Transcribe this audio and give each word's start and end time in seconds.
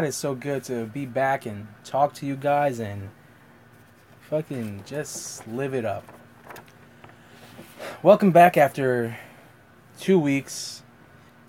God, 0.00 0.06
it's 0.06 0.16
so 0.16 0.34
good 0.34 0.64
to 0.64 0.86
be 0.86 1.04
back 1.04 1.44
and 1.44 1.66
talk 1.84 2.14
to 2.14 2.24
you 2.24 2.34
guys 2.34 2.80
and 2.80 3.10
fucking 4.30 4.82
just 4.86 5.46
live 5.46 5.74
it 5.74 5.84
up. 5.84 6.04
Welcome 8.02 8.30
back 8.30 8.56
after 8.56 9.18
two 9.98 10.18
weeks 10.18 10.82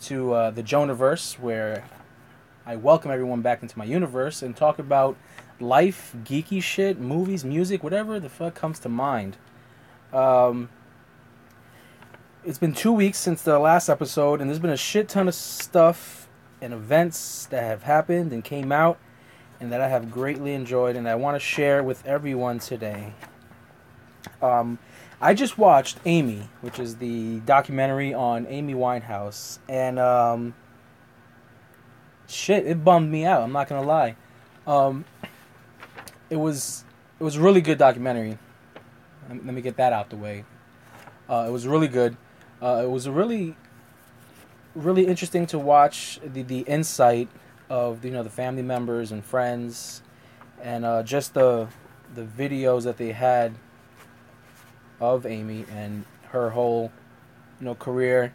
to 0.01 0.33
uh, 0.33 0.51
the 0.51 0.63
Jonaverse, 0.63 1.39
where 1.39 1.85
I 2.65 2.75
welcome 2.75 3.09
everyone 3.09 3.41
back 3.41 3.61
into 3.61 3.79
my 3.79 3.85
universe 3.85 4.41
and 4.41 4.53
talk 4.53 4.79
about 4.79 5.15
life, 5.61 6.13
geeky 6.25 6.61
shit, 6.61 6.99
movies, 6.99 7.45
music, 7.45 7.81
whatever 7.81 8.19
the 8.19 8.27
fuck 8.27 8.53
comes 8.53 8.79
to 8.79 8.89
mind. 8.89 9.37
Um, 10.11 10.67
it's 12.43 12.57
been 12.57 12.73
two 12.73 12.91
weeks 12.91 13.17
since 13.17 13.43
the 13.43 13.59
last 13.59 13.87
episode, 13.87 14.41
and 14.41 14.49
there's 14.49 14.59
been 14.59 14.71
a 14.71 14.75
shit 14.75 15.07
ton 15.07 15.29
of 15.29 15.35
stuff 15.35 16.20
and 16.61 16.73
events 16.73 17.47
that 17.47 17.63
have 17.63 17.83
happened 17.83 18.31
and 18.31 18.43
came 18.43 18.71
out, 18.71 18.99
and 19.59 19.71
that 19.71 19.81
I 19.81 19.87
have 19.87 20.11
greatly 20.11 20.53
enjoyed, 20.53 20.95
and 20.95 21.07
I 21.07 21.15
want 21.15 21.35
to 21.35 21.39
share 21.39 21.83
with 21.83 22.05
everyone 22.05 22.59
today. 22.59 23.13
Um, 24.41 24.79
I 25.19 25.33
just 25.33 25.57
watched 25.57 25.99
Amy, 26.05 26.49
which 26.61 26.79
is 26.79 26.95
the 26.97 27.39
documentary 27.41 28.13
on 28.13 28.47
Amy 28.47 28.73
Winehouse, 28.73 29.59
and 29.69 29.99
um, 29.99 30.55
shit, 32.27 32.65
it 32.65 32.83
bummed 32.83 33.11
me 33.11 33.25
out. 33.25 33.41
I'm 33.41 33.51
not 33.51 33.67
gonna 33.67 33.85
lie. 33.85 34.15
Um, 34.65 35.05
it 36.29 36.37
was 36.37 36.85
it 37.19 37.23
was 37.23 37.35
a 37.35 37.41
really 37.41 37.61
good 37.61 37.77
documentary. 37.77 38.39
Let 39.29 39.43
me 39.43 39.61
get 39.61 39.77
that 39.77 39.93
out 39.93 40.09
the 40.09 40.17
way. 40.17 40.43
Uh, 41.29 41.45
it 41.47 41.51
was 41.51 41.67
really 41.67 41.87
good. 41.87 42.17
Uh, 42.61 42.81
it 42.83 42.89
was 42.89 43.05
a 43.05 43.11
really 43.11 43.55
really 44.75 45.07
interesting 45.07 45.45
to 45.47 45.59
watch 45.59 46.19
the 46.23 46.43
the 46.43 46.59
insight 46.61 47.29
of 47.69 48.03
you 48.03 48.11
know 48.11 48.23
the 48.23 48.29
family 48.29 48.61
members 48.61 49.11
and 49.11 49.23
friends, 49.23 50.01
and 50.61 50.85
uh, 50.85 51.03
just 51.03 51.33
the 51.33 51.67
the 52.13 52.23
videos 52.23 52.83
that 52.83 52.97
they 52.97 53.11
had 53.11 53.55
of 54.99 55.25
Amy 55.25 55.65
and 55.71 56.05
her 56.29 56.51
whole 56.51 56.91
you 57.59 57.65
know 57.65 57.75
career 57.75 58.33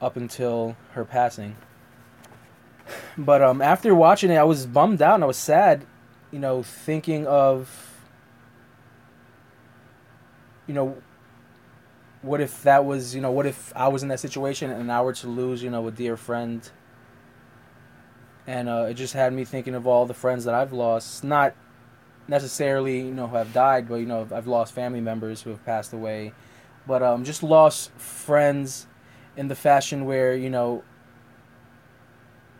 up 0.00 0.16
until 0.16 0.76
her 0.92 1.04
passing. 1.04 1.56
But 3.16 3.42
um, 3.42 3.62
after 3.62 3.94
watching 3.94 4.30
it, 4.30 4.36
I 4.36 4.44
was 4.44 4.66
bummed 4.66 5.00
out 5.00 5.14
and 5.14 5.24
I 5.24 5.26
was 5.26 5.38
sad, 5.38 5.86
you 6.30 6.38
know, 6.38 6.62
thinking 6.62 7.26
of 7.26 7.90
you 10.66 10.74
know 10.74 10.96
what 12.24 12.40
if 12.40 12.62
that 12.62 12.84
was 12.84 13.14
you 13.14 13.20
know 13.20 13.30
what 13.30 13.44
if 13.44 13.70
i 13.76 13.86
was 13.86 14.02
in 14.02 14.08
that 14.08 14.18
situation 14.18 14.70
and 14.70 14.90
i 14.90 15.00
were 15.02 15.12
to 15.12 15.26
lose 15.28 15.62
you 15.62 15.70
know 15.70 15.86
a 15.86 15.90
dear 15.90 16.16
friend? 16.16 16.70
And 18.46 18.68
uh, 18.68 18.88
it 18.90 18.94
just 18.94 19.14
had 19.14 19.32
me 19.32 19.46
thinking 19.46 19.74
of 19.74 19.86
all 19.86 20.04
the 20.04 20.14
friends 20.14 20.44
that 20.44 20.54
i've 20.54 20.72
lost. 20.72 21.24
Not 21.24 21.54
necessarily 22.26 22.98
you 22.98 23.14
know 23.14 23.26
who 23.26 23.36
have 23.36 23.52
died 23.52 23.88
but 23.88 23.96
you 23.96 24.06
know 24.06 24.26
i've 24.34 24.46
lost 24.46 24.72
family 24.72 25.00
members 25.00 25.42
who 25.42 25.50
have 25.50 25.64
passed 25.64 25.92
away. 25.92 26.32
But 26.86 27.02
um, 27.02 27.24
just 27.24 27.42
lost 27.42 27.90
friends 27.92 28.86
in 29.36 29.48
the 29.48 29.54
fashion 29.54 30.04
where 30.04 30.34
you 30.34 30.50
know 30.50 30.82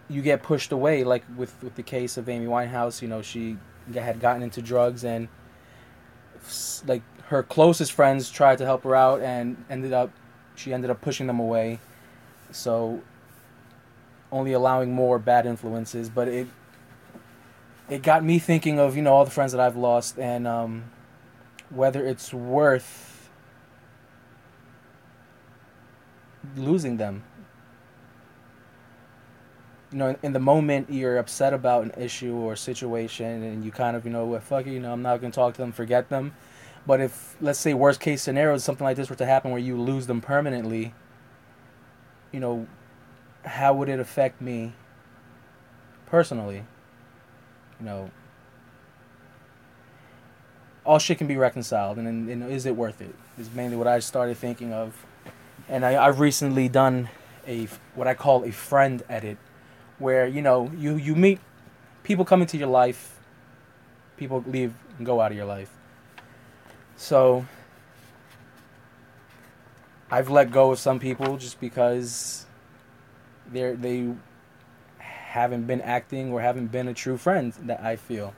you 0.09 0.23
get 0.23 0.43
pushed 0.43 0.73
away 0.73 1.05
like 1.05 1.25
with 1.37 1.55
with 1.63 1.75
the 1.77 1.83
case 1.83 2.17
of 2.19 2.29
amy 2.29 2.47
winehouse 2.47 3.01
you 3.01 3.09
know 3.09 3.23
she 3.23 3.57
had 3.95 4.21
gotten 4.21 4.43
into 4.43 4.61
drugs 4.61 5.05
and 5.05 5.29
like 6.87 7.03
her 7.29 7.43
closest 7.43 7.93
friends 7.93 8.31
tried 8.31 8.59
to 8.59 8.65
help 8.65 8.85
her 8.85 8.95
out 8.95 9.21
and 9.21 9.63
ended 9.71 9.93
up 9.93 10.11
she 10.55 10.73
ended 10.73 10.91
up 10.91 11.01
pushing 11.01 11.27
them 11.27 11.39
away 11.39 11.79
so 12.51 13.03
only 14.31 14.53
allowing 14.53 14.93
more 14.93 15.19
bad 15.19 15.47
influences 15.47 16.09
but 16.09 16.29
it 16.29 16.47
it 17.89 18.03
got 18.03 18.25
me 18.25 18.39
thinking 18.39 18.79
of 18.79 18.97
you 18.97 19.03
know 19.03 19.13
all 19.13 19.25
the 19.25 19.31
friends 19.31 19.53
that 19.53 19.61
I've 19.61 19.77
lost 19.77 20.19
and 20.19 20.47
um, 20.47 20.85
whether 21.71 22.05
it's 22.07 22.33
worth 22.33 23.31
losing 26.57 26.99
them 26.99 27.25
you 29.95 29.99
know, 29.99 30.09
in, 30.09 30.17
in, 30.25 30.33
the 30.33 30.41
moment 30.41 30.91
you're 30.91 31.19
upset 31.19 31.55
about 31.55 31.85
an 31.85 31.93
issue 31.97 32.35
or 32.35 32.57
situation, 32.57 33.45
and 33.45 33.65
you 33.65 33.71
kind 33.71 33.97
of, 33.97 34.05
you 34.05 34.11
know, 34.11 34.27
well, 34.27 34.41
fuck 34.41 34.67
it, 34.67 34.73
you 34.73 34.81
know, 34.81 34.93
I'm 34.93 35.03
not 35.03 35.21
gonna 35.21 35.33
talk 35.33 35.55
to 35.55 35.61
them, 35.61 35.71
forget 35.71 36.09
them. 36.09 36.35
But 36.87 37.01
if, 37.01 37.37
let's 37.41 37.59
say, 37.59 37.73
worst 37.73 38.01
case 38.01 38.23
scenario, 38.23 38.59
something 38.59 38.85
like 38.85 38.97
this 38.97 39.09
were 39.09 39.17
to 39.17 39.27
happen 39.27 39.51
where 39.51 39.61
you 39.61 39.81
lose 39.81 40.07
them 40.07 40.21
permanently, 40.21 40.95
you 42.31 42.41
know, 42.41 42.67
how 43.45 43.75
would 43.75 43.89
it 43.89 44.01
affect 44.01 44.41
me 44.41 44.73
personally? 46.07 46.65
You 47.81 47.87
know, 47.87 48.11
all 50.85 50.99
shit 50.99 51.19
can 51.19 51.27
be 51.27 51.37
reconciled, 51.37 51.99
and, 51.99 52.29
and 52.29 52.51
is 52.51 52.67
it 52.67 52.77
worth 52.77 53.01
it? 53.01 53.15
Is 53.39 53.51
mainly 53.53 53.77
what 53.77 53.87
I 53.87 53.99
started 54.01 54.37
thinking 54.37 54.73
of, 54.73 54.95
and 55.69 55.85
I, 55.85 56.05
I've 56.05 56.21
recently 56.21 56.69
done 56.69 57.09
a 57.47 57.69
what 57.95 58.07
I 58.07 58.15
call 58.15 58.45
a 58.45 58.53
friend 58.53 59.03
edit, 59.09 59.39
where 59.99 60.27
you 60.27 60.43
know 60.43 60.71
you 60.77 60.97
you 60.97 61.15
meet 61.15 61.41
people 62.03 62.25
come 62.25 62.43
into 62.43 62.57
your 62.57 62.69
life, 62.69 63.19
people 64.17 64.45
leave 64.47 64.75
and 64.99 65.07
go 65.07 65.21
out 65.21 65.31
of 65.33 65.37
your 65.37 65.47
life, 65.47 65.71
so 66.97 67.47
I've 70.11 70.31
let 70.31 70.51
go 70.51 70.73
of 70.73 70.79
some 70.79 71.01
people 71.01 71.37
just 71.37 71.61
because 71.61 72.47
they're 73.51 73.75
they 73.75 74.13
haven't 74.99 75.67
been 75.67 75.81
acting 75.81 76.33
or 76.33 76.41
haven't 76.41 76.69
been 76.69 76.87
a 76.89 76.95
true 76.95 77.17
friend 77.17 77.53
that 77.63 77.81
I 77.81 77.97
feel. 77.97 78.35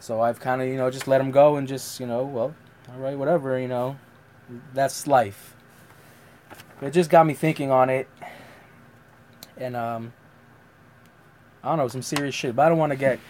So 0.00 0.20
I've 0.20 0.40
kind 0.40 0.60
of 0.60 0.68
you 0.68 0.76
know 0.76 0.90
just 0.90 1.06
let 1.06 1.18
them 1.18 1.30
go 1.30 1.56
and 1.56 1.68
just 1.68 2.00
you 2.00 2.06
know 2.06 2.24
well 2.24 2.54
all 2.92 2.98
right 2.98 3.16
whatever 3.16 3.58
you 3.58 3.68
know 3.68 3.96
that's 4.74 5.06
life. 5.06 5.54
It 6.80 6.90
just 6.90 7.10
got 7.10 7.24
me 7.24 7.34
thinking 7.34 7.70
on 7.70 7.88
it, 7.88 8.08
and 9.56 9.76
um 9.76 10.12
I 11.62 11.68
don't 11.68 11.78
know 11.78 11.88
some 11.88 12.02
serious 12.02 12.34
shit. 12.34 12.56
But 12.56 12.66
I 12.66 12.68
don't 12.68 12.78
want 12.78 12.90
to 12.90 12.98
get 12.98 13.20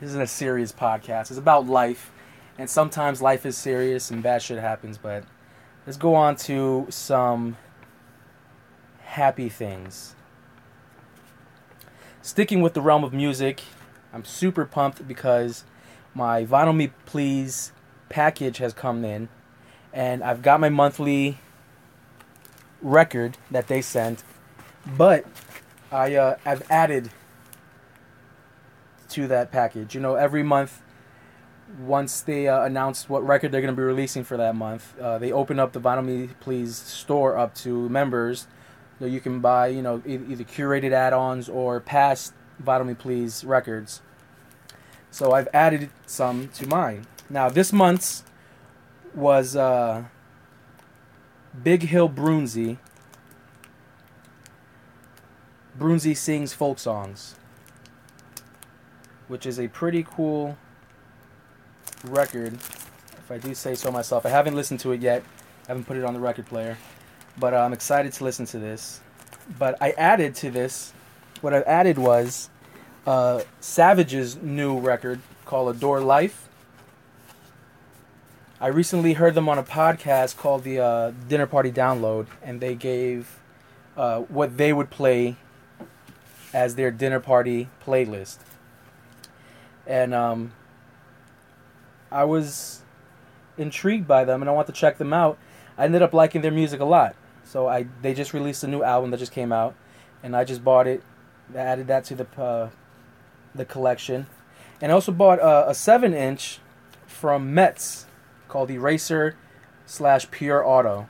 this 0.00 0.10
is 0.10 0.16
a 0.16 0.26
serious 0.26 0.70
podcast. 0.70 1.30
It's 1.30 1.38
about 1.38 1.66
life 1.66 2.12
and 2.58 2.70
sometimes 2.70 3.20
life 3.20 3.44
is 3.44 3.56
serious 3.56 4.10
and 4.10 4.22
bad 4.22 4.42
shit 4.42 4.58
happens, 4.58 4.98
but 4.98 5.24
let's 5.86 5.96
go 5.96 6.14
on 6.14 6.36
to 6.36 6.86
some 6.90 7.56
happy 9.02 9.48
things. 9.48 10.14
Sticking 12.22 12.62
with 12.62 12.74
the 12.74 12.80
realm 12.80 13.04
of 13.04 13.12
music, 13.12 13.62
I'm 14.12 14.24
super 14.24 14.64
pumped 14.64 15.06
because 15.06 15.64
my 16.14 16.44
Vinyl 16.44 16.74
Me 16.74 16.92
Please 17.04 17.72
package 18.08 18.58
has 18.58 18.72
come 18.72 19.04
in, 19.04 19.28
and 19.92 20.22
I've 20.22 20.40
got 20.40 20.60
my 20.60 20.68
monthly 20.68 21.38
record 22.80 23.36
that 23.50 23.66
they 23.66 23.82
sent, 23.82 24.22
but 24.96 25.24
I 25.90 26.14
uh, 26.14 26.36
I've 26.46 26.62
added 26.70 27.10
to 29.10 29.26
that 29.28 29.50
package. 29.50 29.94
You 29.94 30.00
know, 30.00 30.14
every 30.14 30.42
month 30.42 30.80
once 31.78 32.20
they 32.20 32.48
uh, 32.48 32.62
announce 32.62 33.08
what 33.08 33.26
record 33.26 33.52
they're 33.52 33.60
going 33.60 33.74
to 33.74 33.76
be 33.76 33.82
releasing 33.82 34.24
for 34.24 34.36
that 34.36 34.54
month, 34.54 34.98
uh, 35.00 35.18
they 35.18 35.32
open 35.32 35.58
up 35.58 35.72
the 35.72 35.80
Vinyl 35.80 36.04
Me 36.04 36.28
Please 36.40 36.76
store 36.76 37.36
up 37.36 37.54
to 37.56 37.88
members. 37.88 38.46
So 38.98 39.06
you 39.06 39.20
can 39.20 39.40
buy, 39.40 39.68
you 39.68 39.82
know, 39.82 40.02
e- 40.06 40.20
either 40.28 40.44
curated 40.44 40.92
add-ons 40.92 41.48
or 41.48 41.80
past 41.80 42.32
Vinyl 42.62 42.86
Me 42.86 42.94
Please 42.94 43.44
records. 43.44 44.02
So 45.10 45.32
I've 45.32 45.48
added 45.52 45.90
some 46.06 46.48
to 46.54 46.66
mine. 46.66 47.06
Now 47.28 47.48
this 47.48 47.72
month's 47.72 48.24
was 49.14 49.56
uh, 49.56 50.04
Big 51.62 51.90
Bill 51.90 52.08
Broonzy. 52.08 52.78
Broonzy 55.78 56.16
sings 56.16 56.52
folk 56.52 56.78
songs, 56.78 57.34
which 59.26 59.44
is 59.44 59.58
a 59.58 59.66
pretty 59.68 60.04
cool 60.08 60.56
record, 62.04 62.54
if 62.54 63.30
I 63.30 63.38
do 63.38 63.54
say 63.54 63.74
so 63.74 63.90
myself. 63.90 64.26
I 64.26 64.30
haven't 64.30 64.54
listened 64.54 64.80
to 64.80 64.92
it 64.92 65.00
yet. 65.00 65.22
I 65.64 65.68
haven't 65.68 65.84
put 65.84 65.96
it 65.96 66.04
on 66.04 66.14
the 66.14 66.20
record 66.20 66.46
player, 66.46 66.76
but 67.38 67.54
uh, 67.54 67.58
I'm 67.58 67.72
excited 67.72 68.12
to 68.14 68.24
listen 68.24 68.46
to 68.46 68.58
this. 68.58 69.00
But 69.58 69.76
I 69.80 69.90
added 69.92 70.34
to 70.36 70.50
this. 70.50 70.92
What 71.40 71.54
I 71.54 71.60
added 71.62 71.98
was 71.98 72.50
uh, 73.06 73.42
Savages 73.60 74.36
new 74.36 74.78
record 74.78 75.20
called 75.44 75.74
Adore 75.76 76.00
Life. 76.00 76.48
I 78.60 78.68
recently 78.68 79.14
heard 79.14 79.34
them 79.34 79.48
on 79.48 79.58
a 79.58 79.62
podcast 79.62 80.36
called 80.36 80.64
the 80.64 80.78
uh, 80.80 81.10
Dinner 81.28 81.46
Party 81.46 81.70
Download, 81.70 82.26
and 82.42 82.60
they 82.60 82.74
gave 82.74 83.40
uh, 83.96 84.20
what 84.20 84.56
they 84.56 84.72
would 84.72 84.90
play 84.90 85.36
as 86.52 86.76
their 86.76 86.90
dinner 86.90 87.20
party 87.20 87.68
playlist. 87.84 88.38
And 89.86 90.14
um, 90.14 90.52
I 92.14 92.24
was 92.24 92.82
intrigued 93.58 94.06
by 94.06 94.24
them 94.24 94.40
and 94.40 94.48
I 94.48 94.52
want 94.52 94.68
to 94.68 94.72
check 94.72 94.98
them 94.98 95.12
out. 95.12 95.36
I 95.76 95.84
ended 95.84 96.00
up 96.00 96.14
liking 96.14 96.40
their 96.40 96.52
music 96.52 96.80
a 96.80 96.84
lot. 96.84 97.16
So 97.44 97.68
I 97.68 97.86
they 98.02 98.14
just 98.14 98.32
released 98.32 98.64
a 98.64 98.68
new 98.68 98.82
album 98.82 99.10
that 99.10 99.18
just 99.18 99.32
came 99.32 99.52
out, 99.52 99.74
and 100.22 100.34
I 100.34 100.44
just 100.44 100.64
bought 100.64 100.86
it. 100.86 101.02
I 101.54 101.58
Added 101.58 101.86
that 101.88 102.04
to 102.04 102.14
the 102.14 102.42
uh, 102.42 102.70
the 103.54 103.64
collection, 103.64 104.26
and 104.80 104.90
I 104.90 104.94
also 104.94 105.12
bought 105.12 105.40
uh, 105.40 105.64
a 105.68 105.74
seven 105.74 106.14
inch 106.14 106.58
from 107.06 107.52
Metz 107.52 108.06
called 108.48 108.70
Eraser 108.70 109.36
slash 109.84 110.30
Pure 110.30 110.66
Auto. 110.66 111.08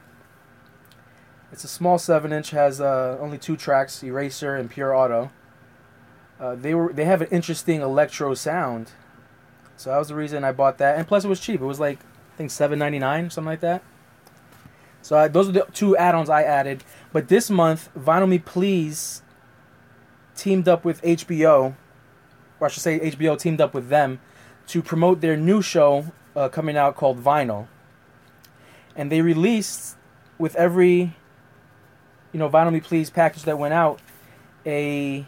It's 1.53 1.63
a 1.63 1.69
small 1.69 1.99
seven 1.99 2.33
inch, 2.33 2.51
has 2.51 2.81
uh, 2.81 3.17
only 3.21 3.39
two 3.39 3.57
tracks, 3.57 4.03
Eraser 4.03 4.57
and 4.57 4.69
Pure 4.69 4.95
Auto. 4.95 5.31
Uh, 6.41 6.57
they 6.57 6.75
were 6.75 6.93
they 6.93 7.05
have 7.05 7.23
an 7.23 7.29
interesting 7.31 7.81
electro 7.81 8.35
sound, 8.35 8.91
so 9.77 9.91
that 9.91 9.99
was 9.99 10.09
the 10.09 10.15
reason 10.15 10.45
I 10.45 10.53
bought 10.53 10.79
that. 10.79 10.99
And 10.99 11.07
plus, 11.07 11.25
it 11.25 11.29
was 11.29 11.41
cheap. 11.41 11.61
It 11.61 11.65
was 11.65 11.81
like 11.81 11.99
I 12.01 12.37
think 12.37 12.51
seven 12.51 12.79
ninety 12.79 12.99
nine, 12.99 13.31
something 13.31 13.49
like 13.49 13.61
that. 13.61 13.83
So 15.03 15.19
I, 15.19 15.29
those 15.29 15.49
are 15.49 15.53
the 15.53 15.67
two 15.73 15.97
add-ons 15.97 16.31
I 16.31 16.43
added. 16.43 16.83
But 17.13 17.29
this 17.29 17.51
month, 17.51 17.91
Vinyl 17.95 18.29
Me 18.29 18.39
Please 18.39 19.23
teamed 20.35 20.67
up 20.67 20.85
with 20.85 21.03
HBO, 21.03 21.75
or 22.59 22.67
I 22.67 22.71
should 22.71 22.83
say 22.83 22.99
HBO 22.99 23.39
teamed 23.39 23.61
up 23.61 23.75
with 23.75 23.89
them 23.89 24.21
to 24.69 24.83
promote 24.83 25.21
their 25.21 25.37
new 25.37 25.61
show 25.61 26.07
uh, 26.35 26.49
coming 26.49 26.77
out 26.77 26.97
called 26.97 27.23
Vinyl. 27.23 27.69
And 28.97 29.13
they 29.13 29.21
released 29.21 29.97
with 30.39 30.57
every, 30.57 31.15
you 32.33 32.39
know, 32.39 32.49
Vinyl 32.49 32.73
Me 32.73 32.81
Please 32.81 33.11
package 33.11 33.43
that 33.43 33.59
went 33.59 33.75
out, 33.75 34.01
a 34.65 35.27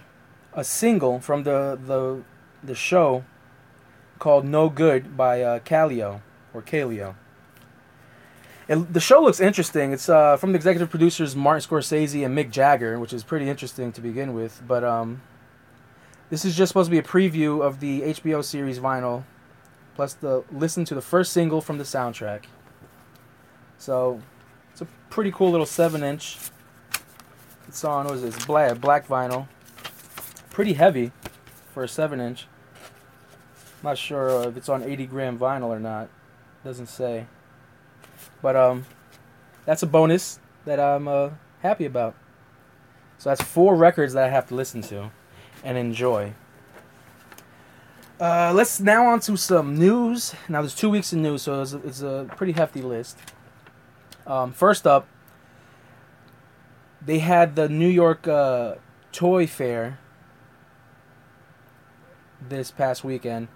a 0.54 0.64
single 0.64 1.20
from 1.20 1.42
the 1.42 1.78
the 1.84 2.22
the 2.64 2.74
show 2.74 3.24
called 4.18 4.44
No 4.44 4.68
Good 4.68 5.16
by 5.16 5.42
uh, 5.42 5.58
Kaleo 5.60 6.20
or 6.52 6.62
Kaleo. 6.62 7.14
It, 8.68 8.92
the 8.92 9.00
show 9.00 9.22
looks 9.22 9.38
interesting. 9.38 9.92
It's 9.92 10.08
uh, 10.08 10.36
from 10.36 10.52
the 10.52 10.56
executive 10.56 10.90
producers 10.90 11.36
Martin 11.36 11.68
Scorsese 11.68 12.24
and 12.24 12.36
Mick 12.36 12.50
Jagger, 12.50 12.98
which 12.98 13.12
is 13.12 13.22
pretty 13.22 13.48
interesting 13.48 13.92
to 13.92 14.00
begin 14.00 14.34
with. 14.34 14.60
But 14.66 14.82
um, 14.82 15.22
this 16.30 16.44
is 16.44 16.56
just 16.56 16.70
supposed 16.70 16.88
to 16.88 16.90
be 16.90 16.98
a 16.98 17.02
preview 17.02 17.62
of 17.62 17.78
the 17.78 18.02
HBO 18.02 18.42
series 18.42 18.80
Vinyl, 18.80 19.22
plus 19.94 20.14
the 20.14 20.42
listen 20.50 20.84
to 20.86 20.94
the 20.94 21.00
first 21.00 21.32
single 21.32 21.60
from 21.60 21.78
the 21.78 21.84
soundtrack. 21.84 22.44
So 23.78 24.20
it's 24.72 24.80
a 24.80 24.86
pretty 25.10 25.30
cool 25.30 25.50
little 25.50 25.66
seven-inch. 25.66 26.38
It's 27.68 27.84
on 27.84 28.06
what 28.06 28.14
is 28.14 28.22
this? 28.22 28.46
Black 28.46 28.80
black 28.80 29.06
vinyl. 29.06 29.46
Pretty 30.50 30.72
heavy 30.72 31.12
for 31.72 31.84
a 31.84 31.88
seven-inch. 31.88 32.48
Not 33.86 33.98
sure 33.98 34.48
if 34.48 34.56
it's 34.56 34.68
on 34.68 34.82
80 34.82 35.06
gram 35.06 35.38
vinyl 35.38 35.68
or 35.68 35.78
not. 35.78 36.08
Doesn't 36.64 36.88
say. 36.88 37.26
But 38.42 38.56
um, 38.56 38.84
that's 39.64 39.80
a 39.84 39.86
bonus 39.86 40.40
that 40.64 40.80
I'm 40.80 41.06
uh, 41.06 41.30
happy 41.60 41.84
about. 41.84 42.16
So 43.18 43.30
that's 43.30 43.40
four 43.40 43.76
records 43.76 44.14
that 44.14 44.24
I 44.24 44.28
have 44.28 44.48
to 44.48 44.56
listen 44.56 44.82
to 44.82 45.12
and 45.62 45.78
enjoy. 45.78 46.34
Uh, 48.18 48.52
let's 48.52 48.80
now 48.80 49.06
on 49.06 49.20
to 49.20 49.36
some 49.36 49.78
news. 49.78 50.34
Now 50.48 50.62
there's 50.62 50.74
two 50.74 50.90
weeks 50.90 51.12
of 51.12 51.20
news, 51.20 51.42
so 51.42 51.62
it's 51.62 51.72
a, 51.72 51.78
it's 51.86 52.02
a 52.02 52.28
pretty 52.36 52.54
hefty 52.54 52.82
list. 52.82 53.16
Um, 54.26 54.52
first 54.52 54.84
up, 54.84 55.06
they 57.00 57.20
had 57.20 57.54
the 57.54 57.68
New 57.68 57.86
York 57.86 58.26
uh, 58.26 58.74
Toy 59.12 59.46
Fair 59.46 60.00
this 62.48 62.72
past 62.72 63.04
weekend, 63.04 63.46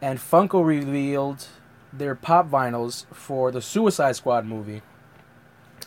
and 0.00 0.18
Funko 0.18 0.64
revealed 0.64 1.46
their 1.92 2.14
pop 2.14 2.48
vinyls 2.48 3.04
for 3.12 3.50
the 3.50 3.60
Suicide 3.60 4.16
Squad 4.16 4.46
movie. 4.46 4.82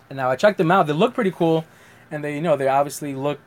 And 0.10 0.18
now 0.18 0.30
I 0.30 0.36
checked 0.36 0.58
them 0.58 0.72
out. 0.72 0.88
They 0.88 0.94
look 0.94 1.14
pretty 1.14 1.32
cool, 1.32 1.66
and 2.12 2.24
they 2.24 2.36
you 2.36 2.42
know 2.42 2.56
they 2.56 2.68
obviously 2.68 3.16
look 3.16 3.40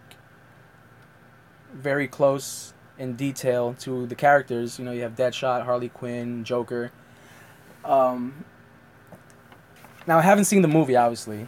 very 1.73 2.09
close 2.09 2.73
in 2.99 3.15
detail 3.15 3.75
to 3.81 4.07
the 4.07 4.15
characters. 4.15 4.79
You 4.79 4.85
know, 4.85 4.93
you 4.93 5.03
have 5.03 5.15
Deadshot, 5.15 5.65
Harley 5.65 5.89
Quinn, 5.89 6.45
Joker. 6.45 6.91
Um, 7.85 8.45
now 10.07 10.19
I 10.19 10.23
haven't 10.23 10.47
seen 10.47 10.63
the 10.63 10.69
movie, 10.69 10.97
obviously. 10.97 11.47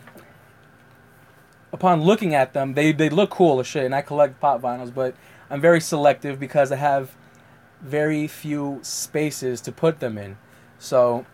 Upon 1.72 2.02
looking 2.02 2.34
at 2.34 2.52
them, 2.52 2.74
they 2.74 2.92
they 2.92 3.08
look 3.08 3.30
cool 3.30 3.60
as 3.60 3.66
shit, 3.66 3.84
and 3.84 3.94
I 3.94 4.02
collect 4.02 4.40
pop 4.40 4.60
vinyls, 4.60 4.92
but 4.92 5.14
I'm 5.50 5.60
very 5.60 5.80
selective 5.80 6.38
because 6.38 6.70
I 6.70 6.76
have 6.76 7.14
very 7.80 8.26
few 8.26 8.80
spaces 8.82 9.60
to 9.62 9.72
put 9.72 10.00
them 10.00 10.18
in. 10.18 10.36
So 10.78 11.26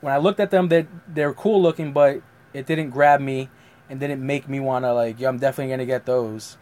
when 0.00 0.12
I 0.12 0.18
looked 0.18 0.40
at 0.40 0.50
them, 0.50 0.68
they 0.68 0.86
they're 1.06 1.34
cool 1.34 1.60
looking, 1.60 1.92
but 1.92 2.22
it 2.52 2.66
didn't 2.66 2.90
grab 2.90 3.20
me 3.20 3.48
and 3.90 3.98
didn't 3.98 4.24
make 4.24 4.48
me 4.48 4.60
wanna 4.60 4.92
like, 4.92 5.18
yeah, 5.18 5.28
I'm 5.28 5.38
definitely 5.38 5.72
gonna 5.72 5.86
get 5.86 6.06
those. 6.06 6.56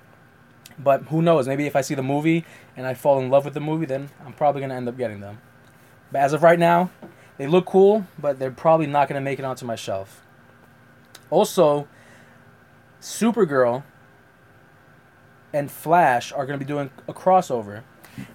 But 0.78 1.04
who 1.04 1.22
knows? 1.22 1.48
Maybe 1.48 1.66
if 1.66 1.76
I 1.76 1.80
see 1.80 1.94
the 1.94 2.02
movie 2.02 2.44
and 2.76 2.86
I 2.86 2.94
fall 2.94 3.18
in 3.18 3.30
love 3.30 3.44
with 3.44 3.54
the 3.54 3.60
movie, 3.60 3.86
then 3.86 4.10
I'm 4.24 4.32
probably 4.32 4.60
gonna 4.60 4.74
end 4.74 4.88
up 4.88 4.96
getting 4.96 5.20
them. 5.20 5.40
But 6.12 6.20
as 6.20 6.32
of 6.32 6.42
right 6.42 6.58
now, 6.58 6.90
they 7.38 7.46
look 7.46 7.66
cool, 7.66 8.06
but 8.18 8.38
they're 8.38 8.50
probably 8.50 8.86
not 8.86 9.08
gonna 9.08 9.20
make 9.20 9.38
it 9.38 9.44
onto 9.44 9.64
my 9.64 9.76
shelf. 9.76 10.22
Also, 11.30 11.88
Supergirl 13.00 13.82
and 15.52 15.70
Flash 15.70 16.32
are 16.32 16.46
gonna 16.46 16.58
be 16.58 16.64
doing 16.64 16.90
a 17.08 17.14
crossover. 17.14 17.82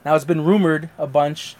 Now 0.06 0.16
it's 0.16 0.26
been 0.26 0.44
rumored 0.44 0.90
a 0.98 1.08
bunch 1.08 1.56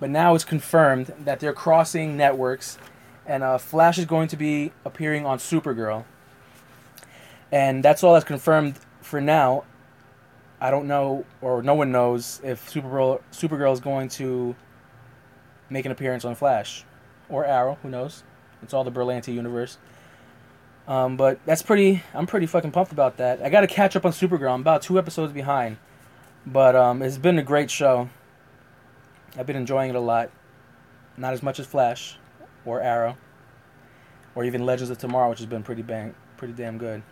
but 0.00 0.10
now 0.10 0.34
it's 0.34 0.44
confirmed 0.44 1.12
that 1.18 1.40
they're 1.40 1.52
crossing 1.52 2.16
networks, 2.16 2.78
and 3.26 3.42
uh, 3.42 3.58
Flash 3.58 3.98
is 3.98 4.04
going 4.04 4.28
to 4.28 4.36
be 4.36 4.72
appearing 4.84 5.26
on 5.26 5.38
Supergirl. 5.38 6.04
And 7.50 7.84
that's 7.84 8.04
all 8.04 8.12
that's 8.12 8.24
confirmed 8.24 8.76
for 9.00 9.20
now. 9.20 9.64
I 10.60 10.70
don't 10.70 10.86
know, 10.86 11.24
or 11.40 11.62
no 11.62 11.74
one 11.74 11.92
knows, 11.92 12.40
if 12.44 12.70
Supergirl 12.70 13.20
Supergirl 13.32 13.72
is 13.72 13.80
going 13.80 14.08
to 14.10 14.54
make 15.70 15.84
an 15.84 15.92
appearance 15.92 16.24
on 16.24 16.34
Flash 16.34 16.84
or 17.28 17.44
Arrow. 17.44 17.78
Who 17.82 17.88
knows? 17.88 18.22
It's 18.62 18.74
all 18.74 18.84
the 18.84 18.92
Berlanti 18.92 19.32
universe. 19.32 19.78
Um, 20.86 21.16
but 21.16 21.38
that's 21.44 21.62
pretty. 21.62 22.02
I'm 22.14 22.26
pretty 22.26 22.46
fucking 22.46 22.72
pumped 22.72 22.92
about 22.92 23.18
that. 23.18 23.42
I 23.42 23.50
got 23.50 23.60
to 23.60 23.66
catch 23.66 23.94
up 23.94 24.04
on 24.04 24.12
Supergirl. 24.12 24.52
I'm 24.52 24.60
about 24.60 24.82
two 24.82 24.98
episodes 24.98 25.32
behind, 25.32 25.76
but 26.52 26.74
um, 26.74 27.02
it's 27.02 27.18
been 27.18 27.38
a 27.38 27.42
great 27.42 27.70
show. 27.70 28.08
I've 29.38 29.46
been 29.46 29.56
enjoying 29.56 29.90
it 29.90 29.96
a 29.96 30.00
lot. 30.00 30.30
Not 31.16 31.34
as 31.34 31.42
much 31.42 31.58
as 31.58 31.66
Flash 31.66 32.16
or 32.64 32.80
Arrow 32.80 33.16
or 34.34 34.44
even 34.44 34.64
Legends 34.64 34.90
of 34.90 34.98
Tomorrow, 34.98 35.30
which 35.30 35.40
has 35.40 35.46
been 35.46 35.62
pretty 35.62 35.82
bang, 35.82 36.14
pretty 36.36 36.54
damn 36.54 36.78
good. 36.78 37.02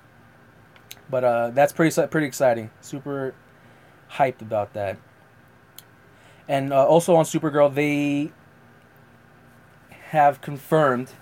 But 1.10 1.24
uh, 1.24 1.50
that's 1.50 1.72
pretty 1.72 2.06
pretty 2.08 2.26
exciting. 2.26 2.70
Super 2.80 3.34
hyped 4.12 4.40
about 4.40 4.72
that. 4.72 4.96
And 6.48 6.72
uh, 6.72 6.86
also 6.86 7.16
on 7.16 7.24
Supergirl, 7.24 7.74
they 7.74 8.32
have 10.10 10.40
confirmed 10.40 11.12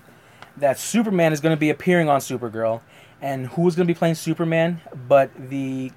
that 0.57 0.79
Superman 0.79 1.33
is 1.33 1.41
going 1.41 1.57
to 1.57 1.61
be 1.61 1.71
appearing 1.71 2.09
on 2.09 2.21
Supergirl, 2.21 2.83
and 3.21 3.47
who's 3.49 3.75
going 3.75 3.87
to 3.89 3.93
be 3.93 3.99
playing 3.99 4.15
Superman? 4.15 4.81
But 5.09 5.31
the 5.51 5.91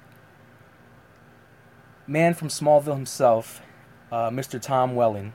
man 2.08 2.32
from 2.32 2.48
Smallville 2.48 2.94
himself, 2.94 3.62
uh, 4.10 4.30
Mr. 4.30 4.60
Tom 4.60 4.94
Welling. 4.94 5.34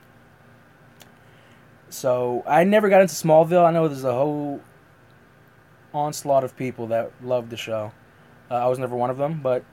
So 1.88 2.42
I 2.46 2.64
never 2.64 2.88
got 2.88 3.00
into 3.00 3.14
Smallville. 3.14 3.64
I 3.64 3.70
know 3.70 3.86
there's 3.86 4.04
a 4.04 4.12
whole 4.12 4.60
onslaught 5.94 6.42
of 6.42 6.56
people 6.56 6.88
that 6.88 7.12
love 7.22 7.48
the 7.50 7.56
show. 7.56 7.92
Uh, 8.50 8.54
I 8.54 8.66
was 8.66 8.80
never 8.80 8.96
one 8.96 9.10
of 9.10 9.16
them, 9.16 9.40
but 9.40 9.64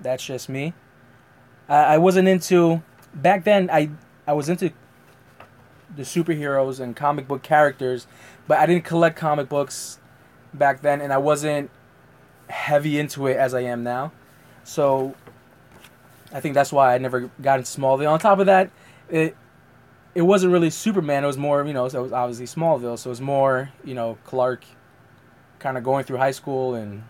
that's 0.00 0.24
just 0.24 0.48
me. 0.48 0.72
I, 1.68 1.94
I 1.94 1.98
wasn't 1.98 2.28
into 2.28 2.82
back 3.14 3.44
then. 3.44 3.68
I 3.70 3.90
I 4.26 4.32
was 4.32 4.48
into 4.48 4.72
the 5.94 6.02
superheroes 6.02 6.80
and 6.80 6.96
comic 6.96 7.28
book 7.28 7.42
characters, 7.42 8.06
but 8.48 8.58
I 8.58 8.66
didn't 8.66 8.84
collect 8.84 9.16
comic 9.16 9.50
books 9.50 9.98
back 10.54 10.80
then, 10.80 11.02
and 11.02 11.12
I 11.12 11.18
wasn't 11.18 11.70
heavy 12.48 12.98
into 12.98 13.26
it 13.26 13.36
as 13.36 13.52
I 13.52 13.60
am 13.60 13.82
now. 13.82 14.12
So 14.64 15.14
I 16.34 16.40
think 16.40 16.54
that's 16.54 16.72
why 16.72 16.94
I 16.94 16.98
never 16.98 17.30
got 17.40 17.60
into 17.60 17.70
Smallville. 17.70 18.10
On 18.10 18.18
top 18.18 18.40
of 18.40 18.46
that, 18.46 18.70
it 19.08 19.36
it 20.16 20.22
wasn't 20.22 20.52
really 20.52 20.70
Superman. 20.70 21.22
It 21.24 21.28
was 21.28 21.38
more, 21.38 21.64
you 21.64 21.72
know, 21.72 21.86
it 21.86 21.94
was 21.94 22.12
obviously 22.12 22.46
Smallville. 22.46 22.98
So 22.98 23.08
it 23.08 23.12
was 23.12 23.20
more, 23.20 23.70
you 23.84 23.94
know, 23.94 24.18
Clark 24.24 24.64
kind 25.60 25.78
of 25.78 25.84
going 25.84 26.04
through 26.04 26.18
high 26.18 26.32
school 26.32 26.74
and 26.74 27.04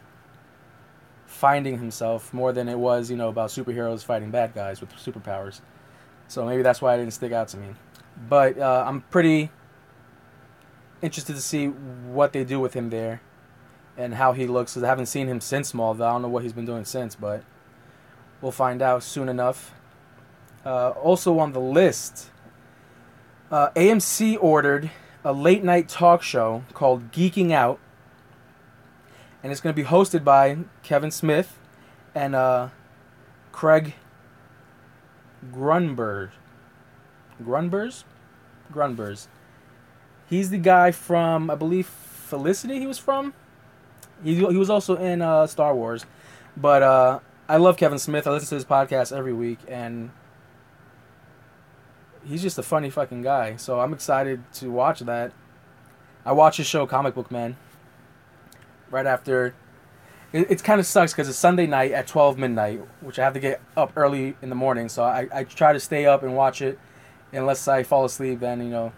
finding 1.26 1.78
himself 1.78 2.32
more 2.32 2.52
than 2.52 2.68
it 2.68 2.78
was, 2.78 3.10
you 3.10 3.16
know, 3.16 3.28
about 3.28 3.50
superheroes 3.50 4.04
fighting 4.04 4.30
bad 4.30 4.54
guys 4.54 4.80
with 4.80 4.90
superpowers. 4.92 5.60
So 6.28 6.44
maybe 6.44 6.62
that's 6.62 6.80
why 6.80 6.94
it 6.94 6.98
didn't 6.98 7.14
stick 7.14 7.32
out 7.32 7.48
to 7.48 7.56
me. 7.56 7.68
But 8.28 8.58
uh, 8.58 8.84
I'm 8.86 9.00
pretty 9.02 9.50
interested 11.02 11.34
to 11.34 11.42
see 11.42 11.66
what 11.66 12.32
they 12.32 12.44
do 12.44 12.60
with 12.60 12.74
him 12.74 12.90
there 12.90 13.20
and 13.96 14.14
how 14.14 14.32
he 14.32 14.46
looks. 14.46 14.74
Cause 14.74 14.82
I 14.82 14.88
haven't 14.88 15.06
seen 15.06 15.28
him 15.28 15.40
since 15.40 15.72
Smallville. 15.72 16.02
I 16.02 16.12
don't 16.12 16.22
know 16.22 16.28
what 16.28 16.42
he's 16.42 16.52
been 16.52 16.66
doing 16.66 16.84
since, 16.84 17.14
but 17.14 17.42
We'll 18.40 18.52
find 18.52 18.82
out 18.82 19.02
soon 19.02 19.28
enough. 19.28 19.72
Uh, 20.64 20.90
also 20.90 21.38
on 21.38 21.52
the 21.52 21.60
list, 21.60 22.30
uh, 23.50 23.70
AMC 23.70 24.38
ordered 24.40 24.90
a 25.24 25.32
late 25.32 25.64
night 25.64 25.88
talk 25.88 26.22
show 26.22 26.64
called 26.72 27.12
Geeking 27.12 27.52
Out 27.52 27.78
and 29.44 29.52
it's 29.52 29.60
going 29.60 29.74
to 29.74 29.80
be 29.80 29.86
hosted 29.86 30.24
by 30.24 30.56
Kevin 30.82 31.10
Smith 31.10 31.58
and 32.14 32.34
uh, 32.34 32.70
Craig 33.52 33.94
Grunberg. 35.52 36.30
Grunbers? 37.42 38.04
Grunbers. 38.72 39.28
He's 40.26 40.48
the 40.48 40.56
guy 40.56 40.92
from, 40.92 41.50
I 41.50 41.56
believe, 41.56 41.86
Felicity. 41.86 42.80
He 42.80 42.86
was 42.86 42.98
from. 42.98 43.34
He 44.22 44.36
he 44.36 44.56
was 44.56 44.70
also 44.70 44.96
in 44.96 45.20
uh, 45.20 45.46
Star 45.46 45.74
Wars, 45.74 46.06
but 46.56 46.82
uh, 46.82 47.20
I 47.48 47.58
love 47.58 47.76
Kevin 47.76 47.98
Smith. 47.98 48.26
I 48.26 48.30
listen 48.30 48.48
to 48.50 48.54
his 48.54 48.64
podcast 48.64 49.14
every 49.14 49.34
week, 49.34 49.58
and 49.68 50.10
he's 52.24 52.40
just 52.40 52.58
a 52.58 52.62
funny 52.62 52.88
fucking 52.88 53.20
guy. 53.22 53.56
So 53.56 53.80
I'm 53.80 53.92
excited 53.92 54.42
to 54.54 54.70
watch 54.70 55.00
that. 55.00 55.32
I 56.24 56.32
watch 56.32 56.56
his 56.56 56.66
show 56.66 56.86
Comic 56.86 57.14
Book 57.14 57.30
Man 57.30 57.56
right 58.90 59.06
after. 59.06 59.54
It, 60.32 60.50
it 60.50 60.64
kind 60.64 60.80
of 60.80 60.86
sucks 60.86 61.12
because 61.12 61.28
it's 61.28 61.38
Sunday 61.38 61.66
night 61.66 61.92
at 61.92 62.06
12 62.06 62.38
midnight, 62.38 62.80
which 63.02 63.18
I 63.18 63.24
have 63.24 63.34
to 63.34 63.40
get 63.40 63.60
up 63.76 63.92
early 63.94 64.36
in 64.40 64.48
the 64.48 64.54
morning. 64.54 64.88
So 64.88 65.04
I, 65.04 65.28
I 65.32 65.44
try 65.44 65.74
to 65.74 65.80
stay 65.80 66.06
up 66.06 66.22
and 66.22 66.34
watch 66.34 66.62
it. 66.62 66.78
Unless 67.30 67.68
I 67.68 67.82
fall 67.82 68.04
asleep, 68.04 68.40
then, 68.40 68.62
you 68.62 68.70
know, 68.70 68.92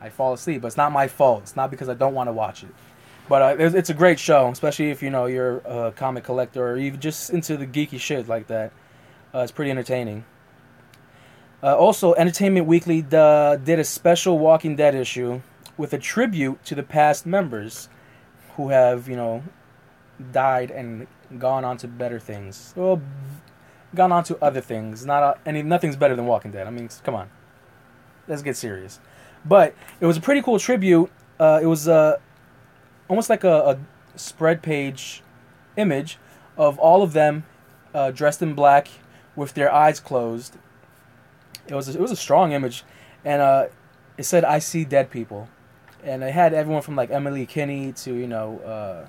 I 0.00 0.08
fall 0.08 0.32
asleep. 0.32 0.62
But 0.62 0.68
it's 0.68 0.76
not 0.76 0.90
my 0.90 1.06
fault. 1.06 1.42
It's 1.42 1.56
not 1.56 1.70
because 1.70 1.88
I 1.88 1.94
don't 1.94 2.14
want 2.14 2.28
to 2.28 2.32
watch 2.32 2.62
it. 2.62 2.70
But 3.30 3.42
uh, 3.42 3.56
it's, 3.60 3.76
it's 3.76 3.90
a 3.90 3.94
great 3.94 4.18
show, 4.18 4.48
especially 4.48 4.90
if, 4.90 5.04
you 5.04 5.10
know, 5.10 5.26
you're 5.26 5.58
a 5.58 5.92
comic 5.94 6.24
collector 6.24 6.72
or 6.72 6.76
even 6.76 6.98
just 6.98 7.30
into 7.30 7.56
the 7.56 7.64
geeky 7.64 8.00
shit 8.00 8.26
like 8.26 8.48
that. 8.48 8.72
Uh, 9.32 9.38
it's 9.38 9.52
pretty 9.52 9.70
entertaining. 9.70 10.24
Uh, 11.62 11.76
also, 11.76 12.12
Entertainment 12.14 12.66
Weekly 12.66 13.06
uh, 13.12 13.54
did 13.54 13.78
a 13.78 13.84
special 13.84 14.40
Walking 14.40 14.74
Dead 14.74 14.96
issue 14.96 15.42
with 15.76 15.92
a 15.92 15.98
tribute 15.98 16.64
to 16.64 16.74
the 16.74 16.82
past 16.82 17.24
members 17.24 17.88
who 18.56 18.70
have, 18.70 19.08
you 19.08 19.14
know, 19.14 19.44
died 20.32 20.72
and 20.72 21.06
gone 21.38 21.64
on 21.64 21.76
to 21.76 21.86
better 21.86 22.18
things. 22.18 22.74
Well, 22.74 23.00
gone 23.94 24.10
on 24.10 24.24
to 24.24 24.42
other 24.42 24.60
things. 24.60 25.06
Not 25.06 25.22
uh, 25.22 25.34
any 25.46 25.62
nothing's 25.62 25.94
better 25.94 26.16
than 26.16 26.26
Walking 26.26 26.50
Dead. 26.50 26.66
I 26.66 26.70
mean, 26.70 26.88
come 27.04 27.14
on, 27.14 27.30
let's 28.26 28.42
get 28.42 28.56
serious. 28.56 28.98
But 29.44 29.76
it 30.00 30.06
was 30.06 30.16
a 30.16 30.20
pretty 30.20 30.42
cool 30.42 30.58
tribute. 30.58 31.12
Uh, 31.38 31.60
it 31.62 31.66
was 31.66 31.86
uh, 31.86 32.18
almost 33.10 33.28
like 33.28 33.44
a, 33.44 33.70
a, 33.70 33.78
spread 34.16 34.60
page 34.60 35.22
image 35.76 36.18
of 36.56 36.78
all 36.78 37.02
of 37.02 37.12
them 37.12 37.44
uh, 37.94 38.10
dressed 38.10 38.42
in 38.42 38.54
black 38.54 38.88
with 39.36 39.54
their 39.54 39.72
eyes 39.72 40.00
closed 40.00 40.56
it 41.70 41.74
was 41.74 41.88
a, 41.88 41.92
it 41.92 42.00
was 42.00 42.10
a 42.10 42.16
strong 42.16 42.52
image, 42.52 42.84
and 43.24 43.40
uh, 43.40 43.66
it 44.18 44.24
said 44.24 44.44
"I 44.44 44.58
see 44.58 44.84
dead 44.84 45.10
people," 45.10 45.48
and 46.02 46.22
it 46.22 46.32
had 46.32 46.52
everyone 46.52 46.82
from 46.82 46.96
like 46.96 47.10
Emily 47.10 47.46
Kinney 47.46 47.92
to 47.92 48.14
you 48.14 48.26
know 48.26 48.58
uh, 48.60 49.08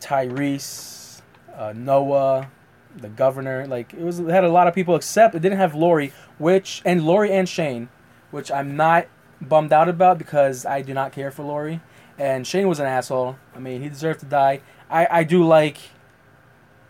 Tyrese, 0.00 1.22
uh, 1.54 1.72
Noah, 1.74 2.50
the 2.96 3.08
governor. 3.08 3.66
Like 3.66 3.94
it 3.94 4.02
was 4.02 4.20
it 4.20 4.28
had 4.28 4.44
a 4.44 4.50
lot 4.50 4.66
of 4.66 4.74
people, 4.74 4.94
except 4.96 5.34
it 5.34 5.40
didn't 5.40 5.58
have 5.58 5.74
Lori, 5.74 6.12
which 6.38 6.82
and 6.84 7.04
Lori 7.04 7.32
and 7.32 7.48
Shane, 7.48 7.88
which 8.30 8.50
I'm 8.50 8.76
not 8.76 9.06
bummed 9.40 9.72
out 9.72 9.88
about 9.88 10.18
because 10.18 10.66
I 10.66 10.82
do 10.82 10.92
not 10.92 11.12
care 11.12 11.30
for 11.30 11.42
Lori. 11.42 11.80
And 12.20 12.46
Shane 12.46 12.68
was 12.68 12.78
an 12.78 12.86
asshole. 12.86 13.38
I 13.56 13.60
mean, 13.60 13.80
he 13.80 13.88
deserved 13.88 14.20
to 14.20 14.26
die. 14.26 14.60
I, 14.90 15.08
I 15.10 15.24
do 15.24 15.42
like 15.42 15.78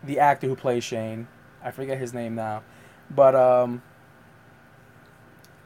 the 0.03 0.19
actor 0.19 0.49
who 0.49 0.57
plays 0.57 0.83
Shane. 0.83 1.29
I 1.63 1.71
forget 1.71 1.99
his 1.99 2.13
name 2.13 2.35
now. 2.35 2.65
But 3.09 3.37
um, 3.37 3.81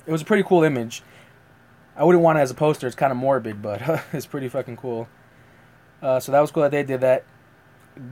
it 0.04 0.12
was 0.12 0.20
a 0.20 0.24
pretty 0.26 0.42
cool 0.42 0.64
image. 0.64 1.02
I 1.96 2.04
wouldn't 2.04 2.22
want 2.22 2.38
it 2.38 2.42
as 2.42 2.50
a 2.50 2.54
poster. 2.54 2.86
It's 2.86 2.94
kind 2.94 3.10
of 3.10 3.16
morbid, 3.16 3.62
but 3.62 3.80
it's 4.12 4.26
pretty 4.26 4.50
fucking 4.50 4.76
cool. 4.76 5.08
Uh, 6.02 6.20
so 6.20 6.30
that 6.30 6.40
was 6.40 6.50
cool 6.50 6.64
that 6.64 6.70
they 6.72 6.82
did 6.82 7.00
that. 7.00 7.24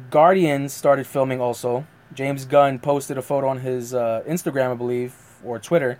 Guardians 0.08 0.72
started 0.72 1.06
filming 1.06 1.38
also. 1.38 1.86
James 2.14 2.46
Gunn 2.46 2.78
posted 2.78 3.18
a 3.18 3.22
photo 3.22 3.48
on 3.48 3.58
his 3.58 3.92
uh, 3.92 4.22
Instagram, 4.26 4.70
I 4.70 4.74
believe, 4.74 5.14
or 5.44 5.58
Twitter. 5.58 5.98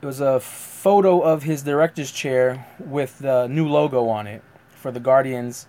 It 0.00 0.06
was 0.06 0.20
a 0.20 0.38
photo 0.38 1.20
of 1.20 1.42
his 1.42 1.62
director's 1.62 2.12
chair 2.12 2.66
with 2.78 3.18
the 3.18 3.48
new 3.48 3.68
logo 3.68 4.08
on 4.08 4.28
it 4.28 4.42
for 4.70 4.92
the 4.92 5.00
Guardians 5.00 5.66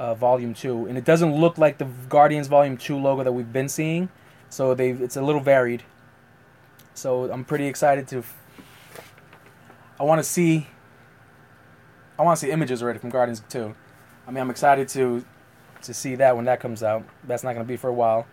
uh, 0.00 0.14
Volume 0.14 0.52
2. 0.52 0.86
And 0.86 0.98
it 0.98 1.04
doesn't 1.04 1.34
look 1.34 1.58
like 1.58 1.78
the 1.78 1.86
Guardians 2.08 2.48
Volume 2.48 2.76
2 2.76 2.96
logo 2.96 3.22
that 3.22 3.32
we've 3.32 3.52
been 3.52 3.68
seeing. 3.68 4.08
So 4.50 4.74
they 4.74 4.90
it's 4.90 5.16
a 5.16 5.22
little 5.22 5.40
varied. 5.40 5.84
So 6.94 7.30
I'm 7.30 7.44
pretty 7.44 7.66
excited 7.66 8.08
to. 8.08 8.24
I 10.00 10.02
want 10.02 10.18
to 10.18 10.24
see. 10.24 10.66
I 12.18 12.22
want 12.22 12.38
to 12.38 12.46
see 12.46 12.50
images 12.50 12.82
already 12.82 12.98
from 12.98 13.10
Guardians 13.10 13.42
2. 13.48 13.74
I 14.26 14.30
mean, 14.30 14.40
I'm 14.40 14.50
excited 14.50 14.88
to 14.88 15.24
to 15.82 15.94
see 15.94 16.16
that 16.16 16.34
when 16.34 16.46
that 16.46 16.58
comes 16.58 16.82
out. 16.82 17.04
That's 17.24 17.44
not 17.44 17.52
going 17.52 17.64
to 17.64 17.68
be 17.68 17.76
for 17.76 17.88
a 17.88 17.94
while. 17.94 18.26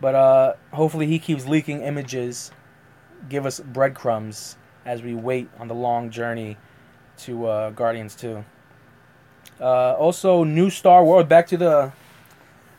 But 0.00 0.14
uh, 0.14 0.54
hopefully 0.72 1.06
he 1.06 1.18
keeps 1.18 1.46
leaking 1.46 1.82
images, 1.82 2.52
give 3.28 3.46
us 3.46 3.60
breadcrumbs 3.60 4.56
as 4.84 5.02
we 5.02 5.14
wait 5.14 5.48
on 5.58 5.68
the 5.68 5.74
long 5.74 6.10
journey 6.10 6.56
to 7.18 7.46
uh, 7.46 7.70
Guardians 7.70 8.14
2. 8.14 8.44
Uh, 9.60 9.92
also, 9.94 10.44
new 10.44 10.70
Star 10.70 11.04
Wars. 11.04 11.26
Back 11.26 11.46
to 11.48 11.56
the. 11.56 11.92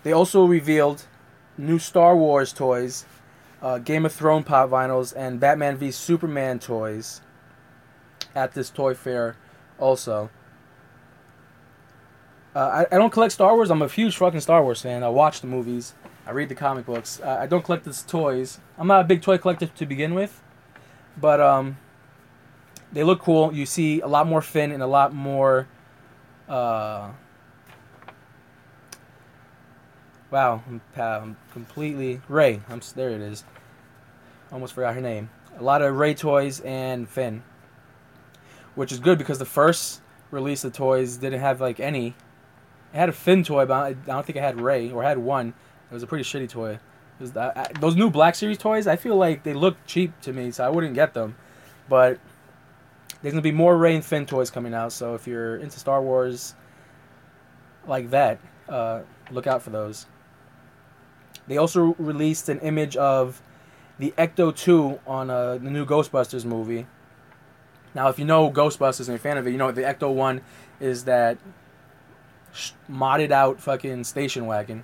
They 0.04 0.14
also 0.14 0.46
revealed 0.46 1.06
new 1.58 1.78
Star 1.78 2.16
Wars 2.16 2.54
toys, 2.54 3.06
uh, 3.62 3.80
Game 3.80 4.06
of 4.06 4.14
Thrones 4.14 4.46
pop 4.46 4.70
vinyls, 4.70 5.14
and 5.16 5.40
Batman 5.40 5.76
v 5.76 5.92
Superman 5.92 6.60
toys 6.60 7.22
at 8.34 8.54
this 8.54 8.70
toy 8.70 8.94
fair 8.94 9.36
also. 9.78 10.30
Uh, 12.56 12.86
I, 12.90 12.96
I 12.96 12.98
don't 12.98 13.12
collect 13.12 13.34
Star 13.34 13.56
Wars. 13.56 13.70
I'm 13.70 13.82
a 13.82 13.88
huge 13.88 14.18
fucking 14.18 14.40
Star 14.40 14.64
Wars 14.64 14.82
fan. 14.82 15.04
I 15.04 15.10
watch 15.10 15.42
the 15.42 15.48
movies. 15.48 15.94
I 16.30 16.32
read 16.32 16.48
the 16.48 16.56
comic 16.56 16.86
books. 16.86 17.20
Uh, 17.20 17.38
I 17.42 17.48
don't 17.48 17.66
collect 17.66 17.86
these 17.86 18.04
toys. 18.04 18.60
I'm 18.78 18.86
not 18.86 19.02
a 19.02 19.04
big 19.04 19.24
toy 19.24 19.40
collector 19.40 19.66
to 19.66 19.86
begin 19.88 20.14
with, 20.14 20.44
but 21.18 21.42
um, 21.42 21.78
they 22.94 23.04
look 23.04 23.20
cool. 23.20 23.52
You 23.52 23.66
see 23.66 24.00
a 24.02 24.08
lot 24.08 24.28
more 24.28 24.44
Finn 24.44 24.72
and 24.72 24.84
a 24.84 24.88
lot 24.88 25.12
more 25.12 25.68
uh, 26.48 27.10
Wow, 30.32 30.62
I'm, 30.68 30.82
I'm 30.96 31.38
completely 31.52 32.22
Rey. 32.28 32.62
I'm 32.70 32.82
there. 32.96 33.10
It 33.10 33.22
is. 33.22 33.44
Almost 34.52 34.74
forgot 34.74 34.94
her 34.94 35.02
name. 35.02 35.32
A 35.58 35.64
lot 35.64 35.82
of 35.82 35.96
Rey 35.96 36.14
toys 36.14 36.60
and 36.60 37.10
Finn, 37.10 37.42
which 38.76 38.92
is 38.92 39.00
good 39.00 39.18
because 39.18 39.40
the 39.40 39.46
first 39.46 40.02
release 40.30 40.64
of 40.64 40.74
toys 40.74 41.18
didn't 41.18 41.40
have 41.40 41.60
like 41.60 41.80
any. 41.80 42.10
It 42.94 42.98
had 42.98 43.10
a 43.10 43.14
Finn 43.14 43.44
toy, 43.44 43.66
but 43.66 43.74
I 43.74 43.94
don't 43.94 44.24
think 44.24 44.38
I 44.38 44.42
had 44.42 44.62
Rey 44.62 44.92
or 44.92 45.02
had 45.02 45.18
one. 45.18 45.56
It 45.90 45.94
was 45.94 46.04
a 46.04 46.08
pretty 46.08 46.24
shitty 46.24 46.50
toy. 46.50 46.80
Was, 47.20 47.36
I, 47.36 47.68
those 47.80 47.96
new 47.96 48.10
Black 48.10 48.36
Series 48.36 48.58
toys, 48.58 48.88
I 48.88 48.96
feel 48.96 49.16
like 49.16 49.44
they 49.44 49.54
look 49.54 49.76
cheap 49.86 50.20
to 50.22 50.32
me, 50.32 50.52
so 50.52 50.66
I 50.66 50.70
wouldn't 50.70 50.94
get 50.94 51.14
them. 51.14 51.36
But 51.90 52.20
there's 53.22 53.34
gonna 53.34 53.42
be 53.42 53.52
more 53.52 53.78
Rey 53.78 53.96
and 53.96 54.06
Finn 54.06 54.26
toys 54.26 54.50
coming 54.50 54.74
out, 54.74 54.94
so 54.94 55.16
if 55.16 55.28
you're 55.28 55.58
into 55.58 55.80
Star 55.80 56.02
Wars 56.02 56.56
like 57.88 58.10
that, 58.12 58.40
uh, 58.70 59.02
look 59.32 59.48
out 59.48 59.62
for 59.62 59.72
those. 59.72 60.06
They 61.48 61.58
also 61.58 61.96
released 61.98 62.48
an 62.48 62.60
image 62.60 62.96
of 62.96 63.42
the 63.98 64.14
Ecto 64.18 64.56
2 64.56 65.00
on 65.06 65.30
uh, 65.30 65.58
the 65.58 65.70
new 65.70 65.86
Ghostbusters 65.86 66.46
movie. 66.46 66.86
Now, 67.94 68.08
if 68.10 68.20
you 68.20 68.26
know 68.26 68.52
Ghostbusters 68.52 69.00
and 69.00 69.08
you're 69.08 69.16
a 69.16 69.20
fan 69.20 69.38
of 69.38 69.48
it, 69.48 69.52
you 69.52 69.58
know 69.58 69.72
the 69.72 69.82
Ecto 69.82 70.14
1 70.14 70.42
is 70.80 71.06
that 71.06 71.38
modded 72.90 73.32
out 73.32 73.60
fucking 73.60 74.04
station 74.04 74.46
wagon, 74.46 74.84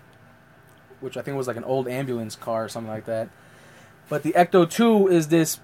which 1.06 1.16
I 1.16 1.22
think 1.22 1.38
was 1.38 1.48
like 1.48 1.56
an 1.56 1.64
old 1.64 1.88
ambulance 1.88 2.36
car 2.36 2.66
or 2.66 2.68
something 2.68 2.92
like 2.92 3.06
that. 3.06 3.30
But 4.10 4.24
the 4.24 4.34
Ecto 4.34 4.70
2 4.70 5.08
is 5.08 5.30
this 5.30 5.60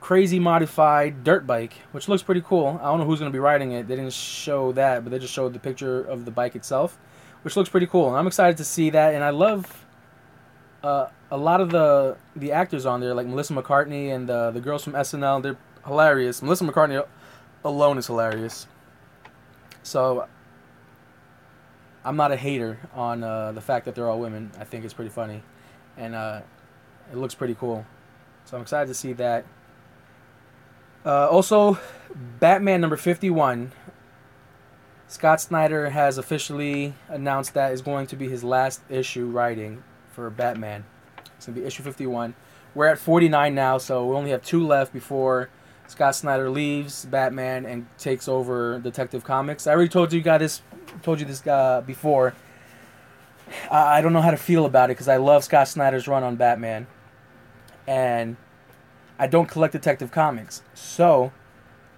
crazy 0.00 0.38
modified 0.38 1.24
dirt 1.24 1.46
bike, 1.46 1.72
which 1.92 2.08
looks 2.08 2.22
pretty 2.22 2.42
cool. 2.42 2.78
I 2.80 2.84
don't 2.84 3.00
know 3.00 3.06
who's 3.06 3.18
going 3.18 3.32
to 3.32 3.34
be 3.34 3.40
riding 3.40 3.72
it. 3.72 3.88
They 3.88 3.96
didn't 3.96 4.12
show 4.12 4.70
that, 4.72 5.02
but 5.02 5.10
they 5.10 5.18
just 5.18 5.32
showed 5.32 5.54
the 5.54 5.58
picture 5.58 6.02
of 6.02 6.26
the 6.26 6.30
bike 6.30 6.54
itself, 6.54 6.98
which 7.42 7.56
looks 7.56 7.70
pretty 7.70 7.86
cool. 7.86 8.08
And 8.08 8.16
I'm 8.16 8.26
excited 8.26 8.58
to 8.58 8.64
see 8.64 8.90
that. 8.90 9.14
And 9.14 9.24
I 9.24 9.30
love 9.30 9.84
uh, 10.82 11.08
a 11.30 11.38
lot 11.38 11.62
of 11.62 11.70
the 11.70 12.16
the 12.36 12.52
actors 12.52 12.84
on 12.84 13.00
there, 13.00 13.14
like 13.14 13.26
Melissa 13.26 13.54
McCarthy 13.54 14.10
and 14.10 14.28
the 14.28 14.50
the 14.50 14.60
girls 14.60 14.84
from 14.84 14.92
SNL, 14.92 15.42
they're 15.42 15.56
hilarious. 15.86 16.42
Melissa 16.42 16.64
McCarthy 16.64 17.00
alone 17.64 17.96
is 17.96 18.06
hilarious. 18.06 18.66
So 19.82 20.28
I'm 22.04 22.16
not 22.16 22.32
a 22.32 22.36
hater 22.36 22.78
on 22.92 23.22
uh, 23.22 23.52
the 23.52 23.60
fact 23.60 23.86
that 23.86 23.94
they're 23.94 24.08
all 24.08 24.20
women. 24.20 24.50
I 24.58 24.64
think 24.64 24.84
it's 24.84 24.94
pretty 24.94 25.10
funny, 25.10 25.42
and 25.96 26.14
uh, 26.14 26.40
it 27.10 27.16
looks 27.16 27.34
pretty 27.34 27.54
cool. 27.54 27.86
So 28.44 28.56
I'm 28.56 28.62
excited 28.62 28.88
to 28.88 28.94
see 28.94 29.12
that. 29.14 29.46
Uh, 31.04 31.28
also, 31.28 31.78
Batman 32.40 32.80
number 32.80 32.96
51. 32.96 33.72
Scott 35.06 35.40
Snyder 35.40 35.90
has 35.90 36.18
officially 36.18 36.94
announced 37.08 37.54
that 37.54 37.72
is 37.72 37.82
going 37.82 38.06
to 38.08 38.16
be 38.16 38.28
his 38.28 38.42
last 38.42 38.80
issue 38.88 39.26
writing 39.26 39.82
for 40.10 40.28
Batman. 40.30 40.84
It's 41.36 41.46
gonna 41.46 41.60
be 41.60 41.66
issue 41.66 41.82
51. 41.82 42.34
We're 42.74 42.86
at 42.86 42.98
49 42.98 43.54
now, 43.54 43.78
so 43.78 44.06
we 44.06 44.16
only 44.16 44.30
have 44.30 44.42
two 44.42 44.66
left 44.66 44.92
before 44.92 45.50
Scott 45.86 46.14
Snyder 46.16 46.48
leaves 46.48 47.04
Batman 47.04 47.66
and 47.66 47.86
takes 47.98 48.28
over 48.28 48.78
Detective 48.78 49.24
Comics. 49.24 49.66
I 49.66 49.72
already 49.72 49.90
told 49.90 50.12
you 50.12 50.20
guys 50.20 50.40
this, 50.40 50.62
told 51.02 51.20
you 51.20 51.26
this 51.26 51.46
uh, 51.46 51.82
before. 51.86 52.34
I, 53.70 53.98
I 53.98 54.00
don't 54.00 54.12
know 54.12 54.22
how 54.22 54.30
to 54.30 54.36
feel 54.36 54.66
about 54.66 54.90
it 54.90 54.94
because 54.94 55.08
I 55.08 55.16
love 55.16 55.44
Scott 55.44 55.68
Snyder's 55.68 56.08
run 56.08 56.22
on 56.22 56.36
Batman, 56.36 56.86
and 57.86 58.36
I 59.18 59.26
don't 59.26 59.48
collect 59.48 59.72
Detective 59.72 60.10
Comics, 60.10 60.62
so 60.74 61.32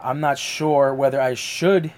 I'm 0.00 0.20
not 0.20 0.38
sure 0.38 0.94
whether 0.94 1.20
I 1.20 1.34
should 1.34 1.92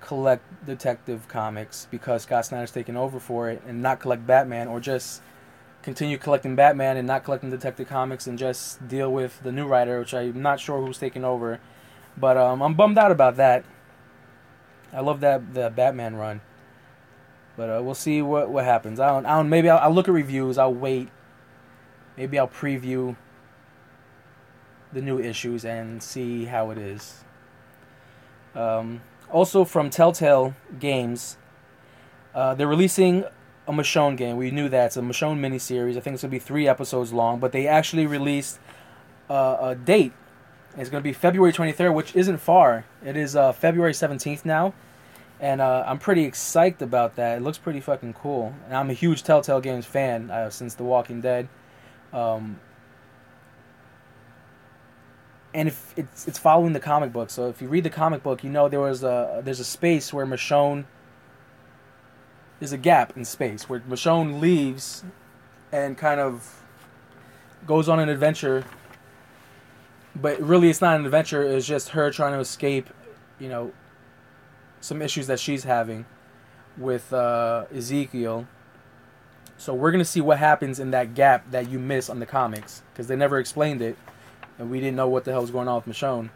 collect 0.00 0.64
Detective 0.64 1.28
Comics 1.28 1.86
because 1.90 2.22
Scott 2.22 2.46
Snyder's 2.46 2.70
taken 2.70 2.96
over 2.96 3.20
for 3.20 3.50
it 3.50 3.62
and 3.66 3.82
not 3.82 4.00
collect 4.00 4.26
Batman, 4.26 4.68
or 4.68 4.80
just 4.80 5.22
continue 5.82 6.18
collecting 6.18 6.56
Batman 6.56 6.96
and 6.96 7.06
not 7.06 7.24
collecting 7.24 7.50
Detective 7.50 7.88
Comics 7.88 8.26
and 8.26 8.38
just 8.38 8.86
deal 8.88 9.12
with 9.12 9.42
the 9.42 9.52
new 9.52 9.66
writer, 9.66 9.98
which 9.98 10.14
I'm 10.14 10.42
not 10.42 10.60
sure 10.60 10.84
who's 10.84 10.98
taking 10.98 11.24
over. 11.24 11.60
But 12.16 12.36
um, 12.36 12.62
I'm 12.62 12.74
bummed 12.74 12.98
out 12.98 13.12
about 13.12 13.36
that. 13.36 13.64
I 14.92 15.00
love 15.00 15.20
that 15.20 15.54
the 15.54 15.70
Batman 15.70 16.16
run, 16.16 16.40
but 17.56 17.68
uh, 17.68 17.82
we'll 17.82 17.94
see 17.94 18.22
what 18.22 18.48
what 18.50 18.64
happens. 18.64 19.00
I 19.00 19.08
don't. 19.08 19.26
I 19.26 19.36
don't. 19.36 19.48
Maybe 19.48 19.68
I'll, 19.68 19.78
I'll 19.78 19.94
look 19.94 20.08
at 20.08 20.14
reviews. 20.14 20.58
I'll 20.58 20.74
wait. 20.74 21.08
Maybe 22.16 22.38
I'll 22.38 22.48
preview 22.48 23.16
the 24.92 25.02
new 25.02 25.18
issues 25.18 25.64
and 25.64 26.02
see 26.02 26.46
how 26.46 26.70
it 26.70 26.78
is. 26.78 27.22
Um, 28.54 29.02
also 29.30 29.64
from 29.64 29.90
Telltale 29.90 30.54
Games, 30.80 31.36
uh, 32.34 32.54
they're 32.54 32.66
releasing 32.66 33.24
a 33.66 33.72
Michonne 33.72 34.16
game. 34.16 34.36
We 34.36 34.50
knew 34.50 34.68
that 34.70 34.86
it's 34.86 34.96
a 34.96 35.02
Michonne 35.02 35.38
miniseries. 35.38 35.96
I 35.96 36.00
think 36.00 36.14
it's 36.14 36.22
gonna 36.22 36.30
be 36.30 36.38
three 36.38 36.66
episodes 36.66 37.12
long, 37.12 37.38
but 37.38 37.52
they 37.52 37.66
actually 37.66 38.06
released 38.06 38.58
uh, 39.28 39.58
a 39.60 39.74
date. 39.74 40.12
It's 40.78 40.90
gonna 40.90 41.02
be 41.02 41.12
February 41.12 41.52
23rd, 41.52 41.92
which 41.92 42.14
isn't 42.14 42.38
far. 42.38 42.84
It 43.04 43.16
is 43.16 43.34
uh, 43.34 43.52
February 43.52 43.92
17th 43.92 44.44
now, 44.44 44.74
and 45.40 45.60
uh, 45.60 45.84
I'm 45.86 45.98
pretty 45.98 46.24
excited 46.24 46.80
about 46.82 47.16
that. 47.16 47.38
It 47.38 47.42
looks 47.42 47.58
pretty 47.58 47.80
fucking 47.80 48.14
cool. 48.14 48.54
And 48.66 48.76
I'm 48.76 48.88
a 48.88 48.92
huge 48.94 49.24
Telltale 49.24 49.60
Games 49.60 49.86
fan 49.86 50.30
uh, 50.30 50.50
since 50.50 50.74
The 50.74 50.84
Walking 50.84 51.20
Dead. 51.20 51.48
Um, 52.12 52.60
and 55.52 55.68
if 55.68 55.94
it's 55.96 56.28
it's 56.28 56.38
following 56.38 56.74
the 56.74 56.80
comic 56.80 57.12
book, 57.12 57.30
so 57.30 57.48
if 57.48 57.60
you 57.60 57.68
read 57.68 57.84
the 57.84 57.90
comic 57.90 58.22
book, 58.22 58.44
you 58.44 58.50
know 58.50 58.68
there 58.68 58.80
was 58.80 59.02
a 59.02 59.40
there's 59.44 59.60
a 59.60 59.64
space 59.64 60.12
where 60.12 60.26
Michonne 60.26 60.84
there's 62.60 62.72
a 62.72 62.78
gap 62.78 63.16
in 63.16 63.24
space 63.24 63.68
where 63.68 63.80
Michonne 63.80 64.40
leaves 64.40 65.04
and 65.72 65.96
kind 65.96 66.20
of 66.20 66.62
goes 67.66 67.88
on 67.88 67.98
an 67.98 68.08
adventure. 68.08 68.64
But 70.20 70.40
really, 70.40 70.68
it's 70.68 70.80
not 70.80 70.98
an 70.98 71.04
adventure. 71.04 71.42
It's 71.42 71.66
just 71.66 71.90
her 71.90 72.10
trying 72.10 72.32
to 72.32 72.40
escape, 72.40 72.90
you 73.38 73.48
know, 73.48 73.72
some 74.80 75.00
issues 75.02 75.26
that 75.28 75.38
she's 75.38 75.64
having 75.64 76.06
with 76.76 77.12
uh, 77.12 77.66
Ezekiel. 77.74 78.46
So 79.56 79.74
we're 79.74 79.90
gonna 79.90 80.04
see 80.04 80.20
what 80.20 80.38
happens 80.38 80.78
in 80.78 80.92
that 80.92 81.14
gap 81.14 81.50
that 81.50 81.68
you 81.68 81.78
miss 81.78 82.08
on 82.08 82.20
the 82.20 82.26
comics 82.26 82.82
because 82.92 83.08
they 83.08 83.16
never 83.16 83.38
explained 83.38 83.82
it, 83.82 83.96
and 84.58 84.70
we 84.70 84.78
didn't 84.80 84.96
know 84.96 85.08
what 85.08 85.24
the 85.24 85.32
hell 85.32 85.40
was 85.40 85.50
going 85.50 85.68
on 85.68 85.82
with 85.84 85.96
Michonne. 85.96 86.30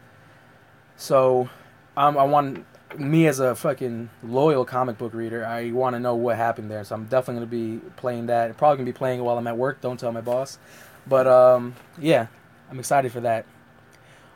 So 0.97 1.49
um, 1.95 2.17
I 2.17 2.23
want 2.23 2.65
me 2.99 3.27
as 3.27 3.39
a 3.39 3.55
fucking 3.55 4.09
loyal 4.23 4.65
comic 4.65 4.97
book 4.97 5.13
reader, 5.13 5.45
I 5.45 5.71
want 5.71 5.95
to 5.95 5.99
know 5.99 6.15
what 6.15 6.37
happened 6.37 6.69
there. 6.69 6.83
So 6.83 6.95
I'm 6.95 7.05
definitely 7.05 7.45
gonna 7.45 7.45
be 7.47 7.89
playing 7.95 8.27
that. 8.27 8.55
Probably 8.57 8.77
gonna 8.77 8.85
be 8.85 8.97
playing 8.97 9.23
while 9.23 9.37
I'm 9.37 9.47
at 9.47 9.57
work. 9.57 9.81
Don't 9.81 9.99
tell 9.99 10.11
my 10.11 10.21
boss. 10.21 10.59
But 11.07 11.27
um, 11.27 11.75
yeah, 11.97 12.27
I'm 12.69 12.79
excited 12.79 13.11
for 13.11 13.21
that. 13.21 13.45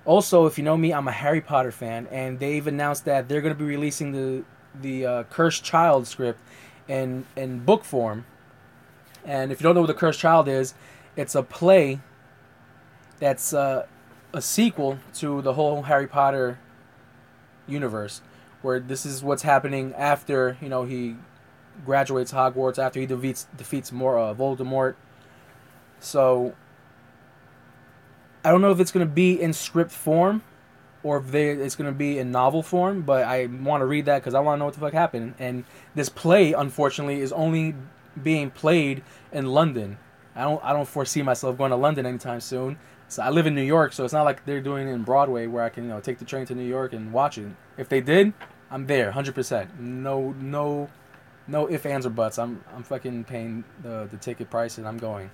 Also, 0.07 0.45
if 0.45 0.57
you 0.57 0.63
know 0.63 0.77
me, 0.77 0.93
I'm 0.93 1.09
a 1.09 1.11
Harry 1.11 1.41
Potter 1.41 1.71
fan, 1.71 2.07
and 2.09 2.39
they've 2.39 2.65
announced 2.65 3.03
that 3.05 3.27
they're 3.27 3.41
gonna 3.41 3.55
be 3.55 3.65
releasing 3.65 4.13
the 4.13 4.45
the 4.73 5.05
uh, 5.05 5.23
Cursed 5.23 5.65
Child 5.65 6.07
script 6.07 6.39
in 6.87 7.25
in 7.35 7.59
book 7.59 7.83
form. 7.83 8.25
And 9.25 9.51
if 9.51 9.59
you 9.59 9.63
don't 9.63 9.75
know 9.75 9.81
what 9.81 9.87
the 9.87 9.93
Cursed 9.93 10.21
Child 10.21 10.47
is, 10.47 10.73
it's 11.17 11.35
a 11.35 11.43
play 11.43 11.99
that's 13.19 13.53
uh, 13.53 13.85
a 14.31 14.41
sequel 14.41 14.99
to 15.15 15.41
the 15.41 15.55
whole 15.55 15.81
Harry 15.83 16.07
Potter 16.07 16.57
universe 17.67 18.21
where 18.61 18.79
this 18.79 19.05
is 19.05 19.21
what's 19.21 19.43
happening 19.43 19.93
after 19.95 20.57
you 20.61 20.69
know 20.69 20.85
he 20.85 21.17
graduates 21.85 22.31
Hogwarts 22.31 22.79
after 22.79 23.01
he 23.01 23.05
defeats 23.05 23.45
defeats 23.57 23.91
more 23.91 24.17
uh, 24.17 24.33
Voldemort. 24.33 24.95
So 25.99 26.55
I 28.47 28.49
don't 28.49 28.61
know 28.61 28.71
if 28.71 28.79
it's 28.79 28.91
gonna 28.91 29.05
be 29.05 29.41
in 29.41 29.51
script 29.51 29.91
form 29.91 30.41
or 31.03 31.17
if 31.17 31.31
they, 31.31 31.49
it's 31.49 31.75
gonna 31.75 31.91
be 31.91 32.17
in 32.17 32.31
novel 32.31 32.63
form, 32.63 33.01
but 33.01 33.25
I 33.25 33.47
want 33.47 33.81
to 33.81 33.85
read 33.85 34.05
that 34.05 34.19
because 34.19 34.33
I 34.33 34.39
want 34.39 34.55
to 34.55 34.59
know 34.59 34.65
what 34.65 34.73
the 34.73 34.79
fuck 34.79 34.93
happened. 34.93 35.33
And 35.37 35.65
this 35.95 36.07
play, 36.07 36.53
unfortunately, 36.53 37.19
is 37.19 37.33
only 37.33 37.75
being 38.23 38.49
played 38.49 39.03
in 39.33 39.47
London. 39.47 39.97
I 40.33 40.43
don't 40.43 40.63
I 40.63 40.71
don't 40.71 40.87
foresee 40.87 41.21
myself 41.23 41.57
going 41.57 41.71
to 41.71 41.75
London 41.75 42.05
anytime 42.05 42.39
soon. 42.39 42.79
So 43.09 43.21
I 43.21 43.31
live 43.31 43.47
in 43.47 43.53
New 43.53 43.63
York, 43.63 43.91
so 43.91 44.05
it's 44.05 44.13
not 44.13 44.23
like 44.23 44.45
they're 44.45 44.61
doing 44.61 44.87
it 44.87 44.93
in 44.93 45.03
Broadway 45.03 45.45
where 45.47 45.65
I 45.65 45.69
can 45.69 45.83
you 45.83 45.89
know 45.89 45.99
take 45.99 46.17
the 46.17 46.25
train 46.25 46.45
to 46.45 46.55
New 46.55 46.63
York 46.63 46.93
and 46.93 47.11
watch 47.11 47.37
it. 47.37 47.47
If 47.77 47.89
they 47.89 47.99
did, 47.99 48.31
I'm 48.71 48.87
there, 48.87 49.11
hundred 49.11 49.35
percent. 49.35 49.77
No, 49.77 50.31
no, 50.39 50.89
no 51.49 51.67
if 51.67 51.85
ands 51.85 52.05
or 52.05 52.11
buts. 52.11 52.39
I'm 52.39 52.63
I'm 52.73 52.83
fucking 52.83 53.25
paying 53.25 53.65
the 53.83 54.07
the 54.09 54.15
ticket 54.15 54.49
price 54.49 54.77
and 54.77 54.87
I'm 54.87 54.97
going. 54.97 55.31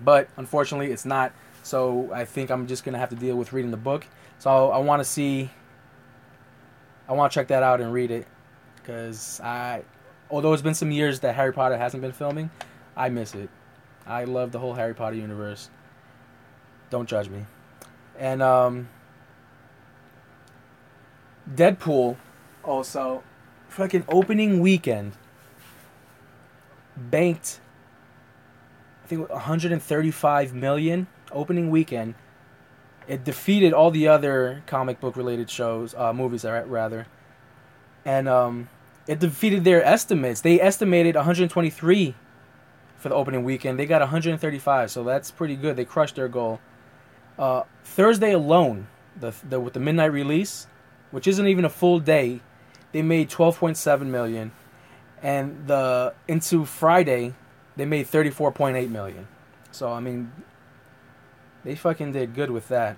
But 0.00 0.30
unfortunately, 0.38 0.92
it's 0.92 1.04
not. 1.04 1.32
So 1.68 2.08
I 2.14 2.24
think 2.24 2.50
I'm 2.50 2.66
just 2.66 2.82
gonna 2.82 2.96
have 2.96 3.10
to 3.10 3.16
deal 3.16 3.36
with 3.36 3.52
reading 3.52 3.70
the 3.70 3.76
book. 3.76 4.06
So 4.38 4.70
I 4.70 4.78
want 4.78 5.00
to 5.00 5.04
see. 5.04 5.50
I 7.06 7.12
want 7.12 7.30
to 7.30 7.34
check 7.34 7.48
that 7.48 7.62
out 7.62 7.82
and 7.82 7.92
read 7.92 8.10
it, 8.10 8.26
because 8.76 9.40
I, 9.40 9.82
although 10.30 10.52
it's 10.52 10.62
been 10.62 10.74
some 10.74 10.90
years 10.90 11.20
that 11.20 11.34
Harry 11.34 11.52
Potter 11.52 11.76
hasn't 11.76 12.02
been 12.02 12.12
filming, 12.12 12.50
I 12.96 13.08
miss 13.10 13.34
it. 13.34 13.50
I 14.06 14.24
love 14.24 14.52
the 14.52 14.58
whole 14.58 14.74
Harry 14.74 14.94
Potter 14.94 15.16
universe. 15.16 15.70
Don't 16.90 17.08
judge 17.08 17.28
me. 17.28 17.44
And 18.18 18.42
um, 18.42 18.88
Deadpool 21.54 22.16
also 22.64 23.22
fucking 23.68 24.04
opening 24.08 24.60
weekend 24.60 25.12
banked 26.96 27.60
I 29.04 29.06
think 29.06 29.28
135 29.30 30.54
million 30.54 31.06
opening 31.32 31.70
weekend. 31.70 32.14
It 33.06 33.24
defeated 33.24 33.72
all 33.72 33.90
the 33.90 34.08
other 34.08 34.62
comic 34.66 35.00
book 35.00 35.16
related 35.16 35.48
shows, 35.48 35.94
uh, 35.94 36.12
movies 36.12 36.44
rather, 36.44 37.06
and 38.04 38.28
um, 38.28 38.68
it 39.06 39.18
defeated 39.18 39.64
their 39.64 39.82
estimates. 39.82 40.42
They 40.42 40.60
estimated 40.60 41.14
123 41.16 42.14
for 42.98 43.08
the 43.08 43.14
opening 43.14 43.44
weekend. 43.44 43.78
They 43.78 43.86
got 43.86 44.02
135, 44.02 44.90
so 44.90 45.04
that's 45.04 45.30
pretty 45.30 45.56
good. 45.56 45.76
They 45.76 45.86
crushed 45.86 46.16
their 46.16 46.28
goal. 46.28 46.60
Uh, 47.38 47.62
Thursday 47.84 48.32
alone, 48.32 48.88
the, 49.18 49.32
the 49.48 49.58
with 49.58 49.72
the 49.72 49.80
midnight 49.80 50.12
release, 50.12 50.66
which 51.10 51.26
isn't 51.26 51.46
even 51.46 51.64
a 51.64 51.70
full 51.70 52.00
day, 52.00 52.40
they 52.92 53.02
made 53.02 53.30
12.7 53.30 54.06
million, 54.06 54.52
and 55.22 55.66
the 55.66 56.14
into 56.26 56.64
Friday, 56.64 57.34
they 57.76 57.84
made 57.84 58.06
34.8 58.06 58.90
million. 58.90 59.28
So 59.70 59.92
I 59.92 60.00
mean, 60.00 60.32
they 61.68 61.74
fucking 61.74 62.12
did 62.12 62.34
good 62.34 62.50
with 62.50 62.68
that. 62.68 62.96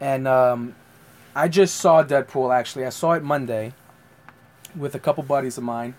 And 0.00 0.26
um, 0.26 0.74
I 1.36 1.48
just 1.48 1.76
saw 1.76 2.02
Deadpool 2.02 2.50
actually. 2.50 2.86
I 2.86 2.88
saw 2.88 3.12
it 3.12 3.22
Monday 3.22 3.74
with 4.74 4.94
a 4.94 4.98
couple 4.98 5.22
buddies 5.22 5.58
of 5.58 5.64
mine, 5.64 5.96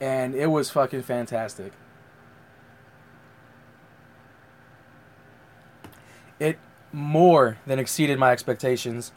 and 0.00 0.34
it 0.34 0.48
was 0.48 0.68
fucking 0.68 1.04
fantastic. 1.04 1.72
It 6.40 6.58
more 6.90 7.58
than 7.64 7.78
exceeded 7.78 8.18
my 8.18 8.32
expectations. 8.32 9.12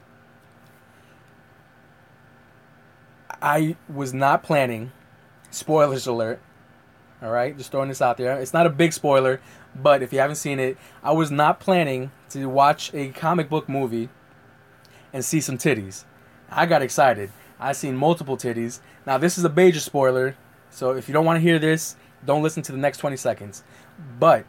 I 3.41 3.77
was 3.91 4.13
not 4.13 4.43
planning. 4.43 4.91
Spoilers 5.49 6.05
alert. 6.05 6.39
All 7.21 7.31
right, 7.31 7.57
just 7.57 7.71
throwing 7.71 7.89
this 7.89 8.01
out 8.01 8.17
there. 8.17 8.39
It's 8.39 8.53
not 8.53 8.67
a 8.67 8.69
big 8.69 8.93
spoiler, 8.93 9.41
but 9.75 10.03
if 10.03 10.13
you 10.13 10.19
haven't 10.19 10.35
seen 10.35 10.59
it, 10.59 10.77
I 11.01 11.13
was 11.13 11.31
not 11.31 11.59
planning 11.59 12.11
to 12.29 12.45
watch 12.45 12.93
a 12.93 13.09
comic 13.09 13.49
book 13.49 13.67
movie 13.67 14.09
and 15.11 15.25
see 15.25 15.41
some 15.41 15.57
titties. 15.57 16.05
I 16.49 16.67
got 16.67 16.83
excited. 16.83 17.31
I 17.59 17.71
seen 17.71 17.95
multiple 17.95 18.37
titties. 18.37 18.81
Now 19.05 19.17
this 19.17 19.37
is 19.37 19.43
a 19.43 19.49
major 19.49 19.79
spoiler, 19.79 20.35
so 20.69 20.91
if 20.91 21.07
you 21.07 21.13
don't 21.13 21.25
want 21.25 21.37
to 21.37 21.41
hear 21.41 21.57
this, 21.57 21.95
don't 22.23 22.43
listen 22.43 22.61
to 22.63 22.71
the 22.71 22.77
next 22.77 22.99
20 22.99 23.17
seconds. 23.17 23.63
But 24.19 24.45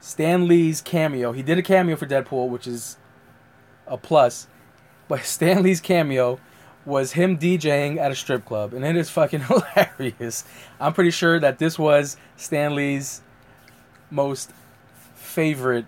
Stan 0.00 0.48
Lee's 0.48 0.80
cameo, 0.80 1.32
he 1.32 1.42
did 1.42 1.58
a 1.58 1.62
cameo 1.62 1.96
for 1.96 2.06
Deadpool, 2.06 2.48
which 2.48 2.66
is 2.66 2.96
a 3.86 3.98
plus. 3.98 4.46
But 5.08 5.24
Stan 5.24 5.62
Lee's 5.62 5.80
cameo 5.80 6.40
was 6.86 7.12
him 7.12 7.36
DJing 7.36 7.98
at 7.98 8.12
a 8.12 8.14
strip 8.14 8.44
club, 8.44 8.72
and 8.72 8.84
it 8.84 8.96
is 8.96 9.10
fucking 9.10 9.40
hilarious. 9.76 10.44
I'm 10.80 10.92
pretty 10.94 11.10
sure 11.10 11.38
that 11.40 11.58
this 11.58 11.78
was 11.78 12.16
Stan 12.36 12.74
Lee's 12.74 13.22
most 14.10 14.52
favorite 15.14 15.84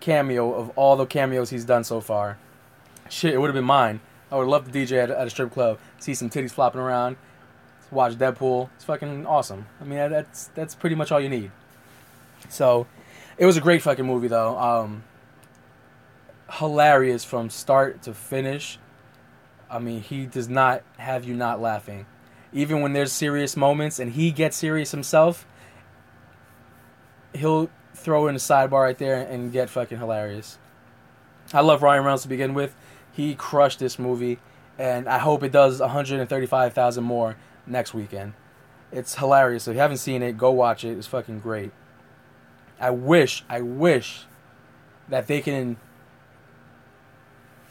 cameo 0.00 0.52
of 0.52 0.70
all 0.70 0.96
the 0.96 1.06
cameos 1.06 1.50
he's 1.50 1.64
done 1.64 1.84
so 1.84 2.00
far. 2.00 2.38
Shit, 3.08 3.32
it 3.34 3.38
would 3.38 3.46
have 3.46 3.54
been 3.54 3.64
mine. 3.64 4.00
I 4.30 4.36
would 4.36 4.48
love 4.48 4.70
to 4.70 4.76
DJ 4.76 5.04
at, 5.04 5.10
at 5.10 5.26
a 5.26 5.30
strip 5.30 5.52
club, 5.52 5.78
see 5.98 6.12
some 6.12 6.28
titties 6.28 6.50
flopping 6.50 6.80
around, 6.80 7.16
watch 7.92 8.14
Deadpool. 8.14 8.68
It's 8.74 8.84
fucking 8.84 9.24
awesome. 9.26 9.66
I 9.80 9.84
mean, 9.84 9.98
that's 10.10 10.48
that's 10.48 10.74
pretty 10.74 10.96
much 10.96 11.12
all 11.12 11.20
you 11.20 11.28
need. 11.28 11.52
So, 12.48 12.86
it 13.38 13.46
was 13.46 13.56
a 13.56 13.60
great 13.60 13.82
fucking 13.82 14.04
movie 14.04 14.28
though. 14.28 14.58
Um, 14.58 15.04
hilarious 16.50 17.24
from 17.24 17.50
start 17.50 18.02
to 18.02 18.14
finish. 18.14 18.78
I 19.70 19.78
mean, 19.78 20.00
he 20.00 20.26
does 20.26 20.48
not 20.48 20.82
have 20.98 21.24
you 21.24 21.34
not 21.34 21.60
laughing. 21.60 22.06
Even 22.52 22.80
when 22.80 22.92
there's 22.92 23.12
serious 23.12 23.56
moments 23.56 23.98
and 23.98 24.12
he 24.12 24.30
gets 24.30 24.56
serious 24.56 24.92
himself, 24.92 25.46
he'll 27.34 27.68
throw 27.94 28.28
in 28.28 28.34
a 28.34 28.38
sidebar 28.38 28.82
right 28.82 28.98
there 28.98 29.20
and 29.22 29.52
get 29.52 29.68
fucking 29.68 29.98
hilarious. 29.98 30.58
I 31.52 31.60
love 31.60 31.82
Ryan 31.82 32.04
Reynolds 32.04 32.22
to 32.22 32.28
begin 32.28 32.54
with. 32.54 32.74
He 33.12 33.34
crushed 33.34 33.78
this 33.78 33.98
movie, 33.98 34.38
and 34.78 35.08
I 35.08 35.18
hope 35.18 35.42
it 35.42 35.52
does 35.52 35.80
135,000 35.80 37.02
more 37.02 37.36
next 37.66 37.94
weekend. 37.94 38.34
It's 38.92 39.16
hilarious. 39.16 39.66
If 39.66 39.74
you 39.74 39.80
haven't 39.80 39.98
seen 39.98 40.22
it, 40.22 40.38
go 40.38 40.50
watch 40.50 40.84
it. 40.84 40.96
It's 40.96 41.06
fucking 41.06 41.40
great. 41.40 41.72
I 42.78 42.90
wish, 42.90 43.44
I 43.48 43.60
wish 43.62 44.26
that 45.08 45.26
they 45.26 45.40
can 45.40 45.78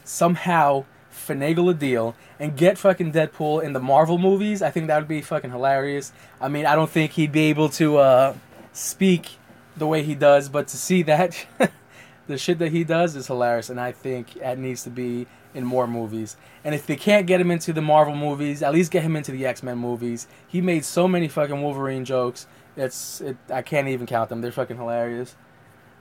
somehow 0.04 0.86
finagle 1.16 1.72
a 1.72 1.74
deal 1.74 2.16
and 2.40 2.56
get 2.56 2.78
fucking 2.78 3.14
Deadpool 3.14 3.64
in 3.64 3.74
the 3.74 3.80
Marvel 3.80 4.18
movies. 4.18 4.62
I 4.62 4.70
think 4.70 4.88
that 4.88 5.00
would 5.00 5.08
be 5.08 5.22
fucking 5.22 5.52
hilarious. 5.52 6.12
I 6.40 6.48
mean, 6.48 6.66
I 6.66 6.76
don't 6.76 6.90
think 6.90 7.14
he'd 7.14 7.32
be 7.32 7.46
able 7.46 7.70
to 7.70 7.98
uh, 7.98 8.36
speak 8.74 9.38
the 9.78 9.88
way 9.88 10.04
he 10.04 10.16
does, 10.16 10.50
but 10.50 10.68
to 10.70 10.78
see 10.78 11.04
that 11.04 11.46
the 12.28 12.38
shit 12.38 12.60
that 12.60 12.72
he 12.72 12.84
does 12.84 13.16
is 13.16 13.28
hilarious, 13.28 13.70
and 13.70 13.80
I 13.80 13.92
think 13.92 14.36
that 14.36 14.58
needs 14.58 14.84
to 14.84 14.90
be 14.90 15.28
in 15.54 15.64
more 15.64 15.88
movies. 15.88 16.36
And 16.64 16.76
if 16.76 16.86
they 16.86 16.96
can't 16.96 17.26
get 17.26 17.40
him 17.40 17.50
into 17.50 17.74
the 17.74 17.82
Marvel 17.82 18.16
movies, 18.16 18.62
at 18.62 18.74
least 18.74 18.92
get 18.92 19.04
him 19.04 19.16
into 19.16 19.32
the 19.32 19.46
X 19.46 19.64
Men 19.64 19.78
movies. 19.78 20.28
He 20.48 20.62
made 20.62 20.86
so 20.86 21.08
many 21.08 21.28
fucking 21.28 21.62
Wolverine 21.62 22.06
jokes. 22.06 22.48
It's 22.76 23.22
it, 23.22 23.38
I 23.50 23.62
can't 23.62 23.88
even 23.88 24.06
count 24.06 24.30
them. 24.30 24.42
They're 24.42 24.52
fucking 24.52 24.78
hilarious. 24.78 25.36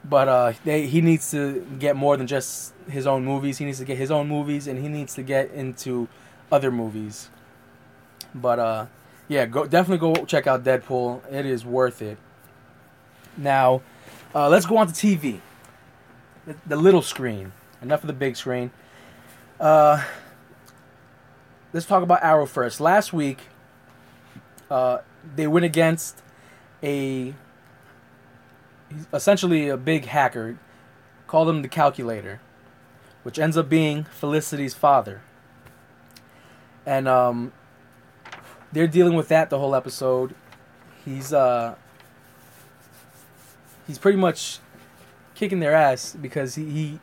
But 0.04 0.28
uh, 0.28 0.52
they, 0.64 0.86
he 0.86 1.00
needs 1.00 1.30
to 1.30 1.66
get 1.78 1.96
more 1.96 2.16
than 2.16 2.26
just 2.26 2.74
his 2.88 3.06
own 3.06 3.24
movies. 3.24 3.58
He 3.58 3.64
needs 3.64 3.78
to 3.78 3.84
get 3.84 3.96
his 3.96 4.10
own 4.10 4.28
movies, 4.28 4.66
and 4.66 4.78
he 4.80 4.88
needs 4.88 5.14
to 5.14 5.22
get 5.22 5.50
into 5.52 6.08
other 6.52 6.70
movies. 6.70 7.30
But 8.34 8.58
uh, 8.58 8.86
yeah, 9.28 9.46
go 9.46 9.66
definitely 9.66 9.98
go 9.98 10.24
check 10.24 10.46
out 10.46 10.64
Deadpool. 10.64 11.22
It 11.32 11.46
is 11.46 11.64
worth 11.64 12.02
it. 12.02 12.18
Now, 13.36 13.82
uh, 14.34 14.48
let's 14.48 14.66
go 14.66 14.76
on 14.76 14.86
to 14.86 14.92
TV. 14.92 15.40
The, 16.46 16.56
the, 16.66 16.76
little 16.76 17.02
screen. 17.02 17.52
Enough 17.80 18.02
of 18.02 18.06
the 18.06 18.12
big 18.12 18.36
screen. 18.36 18.70
Uh, 19.58 20.04
let's 21.72 21.86
talk 21.86 22.02
about 22.02 22.22
Arrow 22.22 22.46
first. 22.46 22.80
Last 22.80 23.12
week, 23.12 23.38
uh, 24.70 24.98
they 25.34 25.46
went 25.46 25.64
against 25.64 26.22
a 26.82 27.34
essentially 29.12 29.68
a 29.68 29.76
big 29.76 30.06
hacker. 30.06 30.58
Called 31.26 31.48
him 31.48 31.62
the 31.62 31.68
Calculator, 31.68 32.40
which 33.22 33.38
ends 33.38 33.56
up 33.56 33.68
being 33.68 34.04
Felicity's 34.04 34.74
father. 34.74 35.22
And 36.84 37.08
um, 37.08 37.52
they're 38.72 38.86
dealing 38.86 39.14
with 39.14 39.28
that 39.28 39.48
the 39.48 39.58
whole 39.58 39.74
episode. 39.74 40.34
He's 41.04 41.32
uh, 41.32 41.76
he's 43.86 43.98
pretty 43.98 44.18
much 44.18 44.58
kicking 45.34 45.60
their 45.60 45.74
ass 45.74 46.16
because 46.20 46.54
he, 46.54 46.70
he 46.70 47.00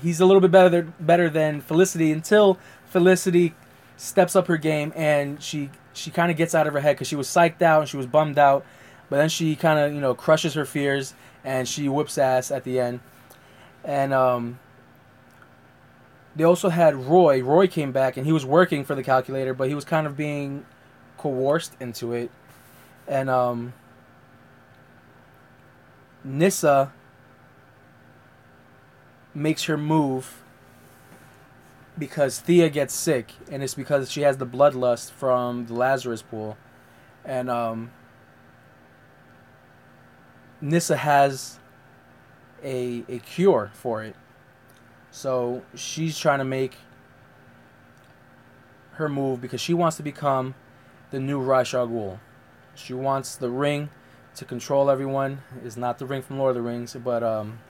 he's 0.00 0.20
a 0.20 0.26
little 0.26 0.40
bit 0.40 0.50
better 0.50 0.82
better 1.00 1.30
than 1.30 1.60
Felicity 1.60 2.12
until 2.12 2.58
Felicity 2.86 3.54
steps 3.96 4.36
up 4.36 4.46
her 4.46 4.56
game 4.56 4.92
and 4.94 5.42
she 5.42 5.70
she 5.92 6.10
kind 6.10 6.30
of 6.30 6.36
gets 6.36 6.54
out 6.54 6.66
of 6.66 6.72
her 6.72 6.80
head 6.80 6.94
because 6.94 7.08
she 7.08 7.16
was 7.16 7.26
psyched 7.28 7.62
out 7.62 7.80
and 7.80 7.88
she 7.88 7.96
was 7.96 8.06
bummed 8.06 8.38
out, 8.38 8.64
but 9.08 9.16
then 9.16 9.28
she 9.28 9.56
kind 9.56 9.78
of 9.78 9.92
you 9.94 10.00
know 10.00 10.14
crushes 10.14 10.54
her 10.54 10.64
fears 10.64 11.14
and 11.44 11.68
she 11.68 11.88
whips 11.88 12.18
ass 12.18 12.50
at 12.50 12.64
the 12.64 12.80
end, 12.80 13.00
and 13.84 14.12
um. 14.12 14.58
They 16.36 16.44
also 16.44 16.68
had 16.68 16.94
Roy. 16.94 17.42
Roy 17.42 17.66
came 17.66 17.90
back 17.90 18.16
and 18.16 18.24
he 18.24 18.30
was 18.30 18.46
working 18.46 18.84
for 18.84 18.94
the 18.94 19.02
calculator, 19.02 19.52
but 19.54 19.66
he 19.66 19.74
was 19.74 19.84
kind 19.84 20.06
of 20.06 20.16
being 20.16 20.64
coerced 21.16 21.74
into 21.80 22.12
it, 22.12 22.30
and 23.08 23.28
um, 23.28 23.72
Nyssa 26.22 26.92
makes 29.34 29.64
her 29.64 29.76
move 29.76 30.42
because 31.98 32.38
Thea 32.38 32.68
gets 32.68 32.94
sick, 32.94 33.32
and 33.50 33.62
it's 33.62 33.74
because 33.74 34.08
she 34.10 34.20
has 34.22 34.36
the 34.36 34.46
bloodlust 34.46 35.10
from 35.10 35.66
the 35.66 35.74
Lazarus 35.74 36.22
pool, 36.22 36.56
and 37.24 37.50
um, 37.50 37.90
Nyssa 40.60 40.96
has 40.96 41.58
a 42.62 43.04
a 43.08 43.18
cure 43.20 43.70
for 43.74 44.02
it. 44.02 44.16
So 45.10 45.62
she's 45.74 46.18
trying 46.18 46.38
to 46.38 46.44
make 46.44 46.76
her 48.92 49.08
move 49.08 49.40
because 49.40 49.60
she 49.60 49.74
wants 49.74 49.96
to 49.96 50.02
become 50.02 50.54
the 51.10 51.20
new 51.20 51.40
Ra's 51.40 51.70
Ghul. 51.72 52.18
She 52.74 52.92
wants 52.94 53.36
the 53.36 53.50
ring 53.50 53.90
to 54.36 54.44
control 54.44 54.90
everyone. 54.90 55.42
Is 55.64 55.76
not 55.76 55.98
the 55.98 56.06
ring 56.06 56.22
from 56.22 56.38
Lord 56.38 56.56
of 56.56 56.62
the 56.62 56.68
Rings, 56.68 56.96
but 57.02 57.22
um, 57.22 57.60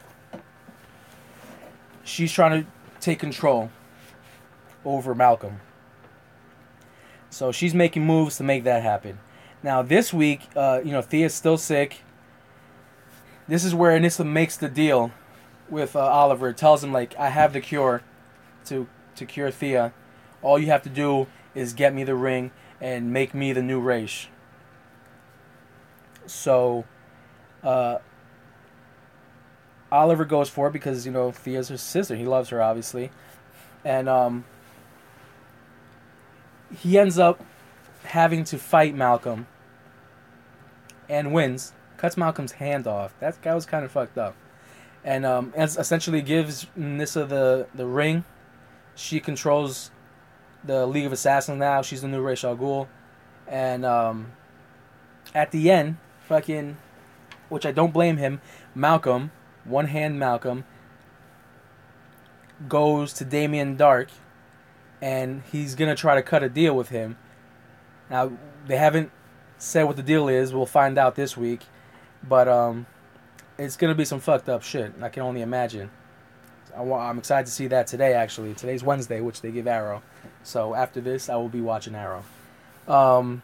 she's 2.02 2.32
trying 2.32 2.64
to 2.64 2.70
take 3.00 3.18
control 3.18 3.70
over 4.84 5.14
Malcolm. 5.14 5.60
So 7.30 7.52
she's 7.52 7.74
making 7.74 8.04
moves 8.04 8.36
to 8.38 8.42
make 8.42 8.64
that 8.64 8.82
happen. 8.82 9.18
Now 9.62 9.82
this 9.82 10.12
week, 10.12 10.42
uh, 10.56 10.80
you 10.84 10.92
know, 10.92 11.02
Thea's 11.02 11.34
still 11.34 11.58
sick. 11.58 12.00
This 13.48 13.64
is 13.64 13.74
where 13.74 13.98
Anissa 13.98 14.26
makes 14.26 14.56
the 14.56 14.68
deal 14.68 15.10
with 15.70 15.96
uh, 15.96 16.00
Oliver. 16.00 16.52
Tells 16.52 16.84
him 16.84 16.92
like, 16.92 17.18
I 17.18 17.30
have 17.30 17.52
the 17.54 17.60
cure 17.60 18.02
to 18.66 18.86
to 19.16 19.26
cure 19.26 19.50
Thea. 19.50 19.92
All 20.42 20.58
you 20.58 20.66
have 20.66 20.82
to 20.82 20.90
do 20.90 21.26
is 21.54 21.72
get 21.72 21.94
me 21.94 22.04
the 22.04 22.14
ring 22.14 22.52
and 22.80 23.12
make 23.12 23.34
me 23.34 23.52
the 23.52 23.62
new 23.62 23.80
Ra's. 23.80 24.28
So, 26.26 26.84
uh, 27.64 27.98
Oliver 29.90 30.24
goes 30.26 30.50
for 30.50 30.68
it 30.68 30.72
because 30.72 31.06
you 31.06 31.12
know 31.12 31.32
Thea's 31.32 31.70
her 31.70 31.78
sister. 31.78 32.14
He 32.14 32.26
loves 32.26 32.50
her 32.50 32.62
obviously, 32.62 33.10
and 33.84 34.08
um, 34.08 34.44
he 36.76 36.98
ends 36.98 37.18
up 37.18 37.42
having 38.04 38.44
to 38.44 38.58
fight 38.58 38.94
Malcolm 38.94 39.46
and 41.08 41.32
wins. 41.32 41.72
Cuts 41.98 42.16
Malcolm's 42.16 42.52
hand 42.52 42.86
off. 42.86 43.14
That 43.20 43.40
guy 43.42 43.54
was 43.54 43.66
kind 43.66 43.84
of 43.84 43.90
fucked 43.92 44.16
up, 44.16 44.34
and 45.04 45.26
um, 45.26 45.52
essentially 45.56 46.22
gives 46.22 46.66
Nyssa 46.74 47.26
the 47.26 47.66
the 47.74 47.86
ring. 47.86 48.24
She 48.94 49.20
controls 49.20 49.90
the 50.64 50.86
League 50.86 51.06
of 51.06 51.12
Assassins 51.12 51.58
now. 51.58 51.82
She's 51.82 52.00
the 52.02 52.08
new 52.08 52.22
Ra's 52.22 52.44
al 52.44 52.56
Ghul, 52.56 52.88
and 53.46 53.84
um, 53.84 54.32
at 55.34 55.50
the 55.50 55.70
end, 55.70 55.98
fucking, 56.26 56.78
which 57.48 57.66
I 57.66 57.72
don't 57.72 57.92
blame 57.92 58.16
him. 58.16 58.40
Malcolm, 58.74 59.30
one 59.64 59.86
hand 59.86 60.18
Malcolm, 60.18 60.64
goes 62.68 63.12
to 63.14 63.24
Damien 63.24 63.76
Darhk, 63.76 64.08
and 65.02 65.42
he's 65.50 65.74
gonna 65.74 65.96
try 65.96 66.14
to 66.14 66.22
cut 66.22 66.42
a 66.42 66.48
deal 66.48 66.76
with 66.76 66.90
him. 66.90 67.18
Now 68.08 68.32
they 68.66 68.76
haven't 68.76 69.10
said 69.58 69.84
what 69.84 69.96
the 69.96 70.02
deal 70.02 70.28
is. 70.28 70.54
We'll 70.54 70.66
find 70.66 70.96
out 70.96 71.16
this 71.16 71.36
week, 71.36 71.62
but 72.26 72.48
um, 72.48 72.86
it's 73.58 73.76
gonna 73.76 73.94
be 73.94 74.04
some 74.04 74.20
fucked 74.20 74.48
up 74.48 74.62
shit. 74.62 74.92
I 75.02 75.08
can 75.08 75.22
only 75.22 75.42
imagine. 75.42 75.90
I 76.76 76.82
am 76.82 77.18
excited 77.18 77.46
to 77.46 77.52
see 77.52 77.66
that 77.68 77.86
today. 77.86 78.14
Actually, 78.14 78.54
today's 78.54 78.82
Wednesday, 78.82 79.20
which 79.20 79.40
they 79.40 79.50
give 79.50 79.66
Arrow. 79.66 80.02
So 80.42 80.74
after 80.74 81.00
this, 81.00 81.28
I 81.28 81.36
will 81.36 81.48
be 81.48 81.60
watching 81.60 81.94
Arrow. 81.94 82.24
Um, 82.86 83.42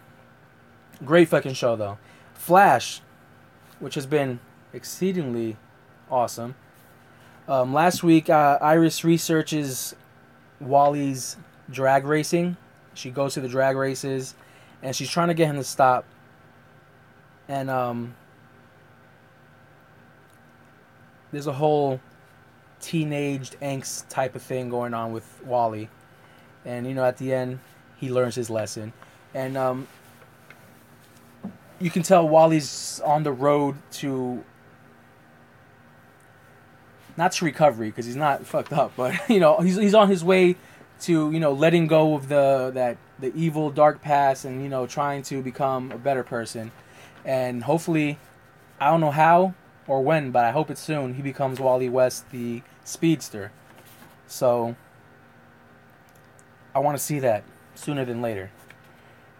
great 1.04 1.28
fucking 1.28 1.54
show 1.54 1.76
though. 1.76 1.98
Flash, 2.34 3.00
which 3.78 3.94
has 3.94 4.06
been 4.06 4.40
exceedingly 4.72 5.56
awesome. 6.10 6.54
Um, 7.46 7.74
last 7.74 8.02
week, 8.02 8.30
uh, 8.30 8.58
Iris 8.60 9.04
researches 9.04 9.94
Wally's 10.60 11.36
drag 11.70 12.04
racing. 12.04 12.56
She 12.94 13.10
goes 13.10 13.34
to 13.34 13.40
the 13.40 13.48
drag 13.48 13.76
races, 13.76 14.34
and 14.82 14.94
she's 14.94 15.10
trying 15.10 15.28
to 15.28 15.34
get 15.34 15.48
him 15.48 15.56
to 15.56 15.64
stop. 15.64 16.04
And 17.48 17.68
um, 17.68 18.14
there's 21.34 21.46
a 21.46 21.52
whole 21.52 22.00
teenaged 22.80 23.56
angst 23.60 24.08
type 24.08 24.34
of 24.34 24.42
thing 24.42 24.68
going 24.68 24.94
on 24.94 25.12
with 25.12 25.42
Wally. 25.44 25.88
And 26.64 26.86
you 26.86 26.94
know, 26.94 27.04
at 27.04 27.16
the 27.18 27.32
end, 27.32 27.60
he 27.96 28.10
learns 28.10 28.34
his 28.34 28.50
lesson. 28.50 28.92
And 29.32 29.56
um, 29.56 29.88
you 31.80 31.90
can 31.90 32.02
tell 32.02 32.28
Wally's 32.28 33.00
on 33.04 33.22
the 33.22 33.32
road 33.32 33.76
to 33.92 34.44
not 37.16 37.32
to 37.32 37.44
recovery 37.44 37.88
because 37.90 38.06
he's 38.06 38.16
not 38.16 38.44
fucked 38.46 38.72
up, 38.72 38.92
but 38.96 39.14
you 39.28 39.40
know 39.40 39.58
he's 39.60 39.76
he's 39.76 39.94
on 39.94 40.08
his 40.08 40.24
way 40.24 40.56
to 41.00 41.30
you 41.30 41.40
know 41.40 41.52
letting 41.52 41.86
go 41.86 42.14
of 42.14 42.28
the 42.28 42.70
that 42.74 42.96
the 43.18 43.34
evil 43.34 43.70
dark 43.70 44.02
past 44.02 44.44
and 44.44 44.62
you 44.62 44.68
know 44.68 44.86
trying 44.86 45.22
to 45.22 45.42
become 45.42 45.90
a 45.92 45.98
better 45.98 46.22
person, 46.22 46.70
and 47.24 47.64
hopefully, 47.64 48.18
I 48.80 48.90
don't 48.90 49.00
know 49.00 49.10
how 49.10 49.54
or 49.86 50.02
when, 50.02 50.30
but 50.30 50.44
I 50.44 50.50
hope 50.50 50.70
it's 50.70 50.80
soon. 50.80 51.14
He 51.14 51.22
becomes 51.22 51.60
Wally 51.60 51.88
West, 51.88 52.30
the 52.30 52.62
speedster. 52.84 53.52
So 54.26 54.76
I 56.74 56.78
want 56.78 56.96
to 56.96 57.02
see 57.02 57.18
that 57.20 57.44
sooner 57.74 58.04
than 58.04 58.22
later. 58.22 58.50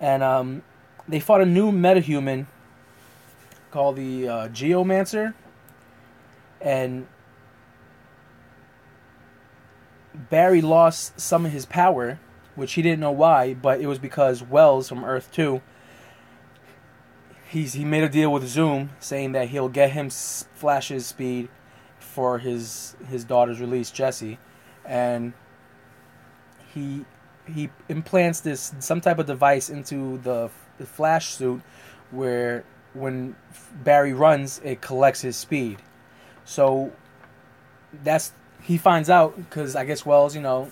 And 0.00 0.22
um, 0.22 0.62
they 1.08 1.20
fought 1.20 1.40
a 1.40 1.46
new 1.46 1.72
metahuman 1.72 2.46
called 3.70 3.96
the 3.96 4.28
uh, 4.28 4.48
Geomancer, 4.48 5.34
and 6.60 7.06
Barry 10.14 10.60
lost 10.60 11.18
some 11.18 11.44
of 11.44 11.52
his 11.52 11.66
power, 11.66 12.20
which 12.54 12.74
he 12.74 12.82
didn't 12.82 13.00
know 13.00 13.10
why, 13.10 13.54
but 13.54 13.80
it 13.80 13.86
was 13.86 13.98
because 13.98 14.42
Wells 14.42 14.88
from 14.88 15.04
Earth 15.04 15.30
Two. 15.32 15.60
He's 17.48 17.74
he 17.74 17.84
made 17.84 18.02
a 18.02 18.08
deal 18.08 18.32
with 18.32 18.46
Zoom, 18.46 18.90
saying 19.00 19.32
that 19.32 19.48
he'll 19.48 19.68
get 19.68 19.90
him 19.90 20.10
Flash's 20.10 21.06
speed 21.06 21.48
for 21.98 22.38
his 22.38 22.96
his 23.08 23.24
daughter's 23.24 23.60
release, 23.60 23.90
Jesse, 23.90 24.38
and 24.84 25.32
he 26.72 27.04
he 27.52 27.70
implants 27.88 28.40
this 28.40 28.72
some 28.78 29.00
type 29.00 29.18
of 29.18 29.26
device 29.26 29.68
into 29.68 30.18
the, 30.18 30.50
the 30.78 30.86
Flash 30.86 31.34
suit, 31.34 31.62
where 32.10 32.64
when 32.94 33.36
Barry 33.82 34.12
runs, 34.12 34.60
it 34.64 34.80
collects 34.80 35.20
his 35.20 35.36
speed. 35.36 35.82
So 36.44 36.92
that's 38.02 38.32
he 38.62 38.78
finds 38.78 39.10
out 39.10 39.36
because 39.36 39.76
I 39.76 39.84
guess 39.84 40.06
Wells, 40.06 40.34
you 40.34 40.40
know, 40.40 40.70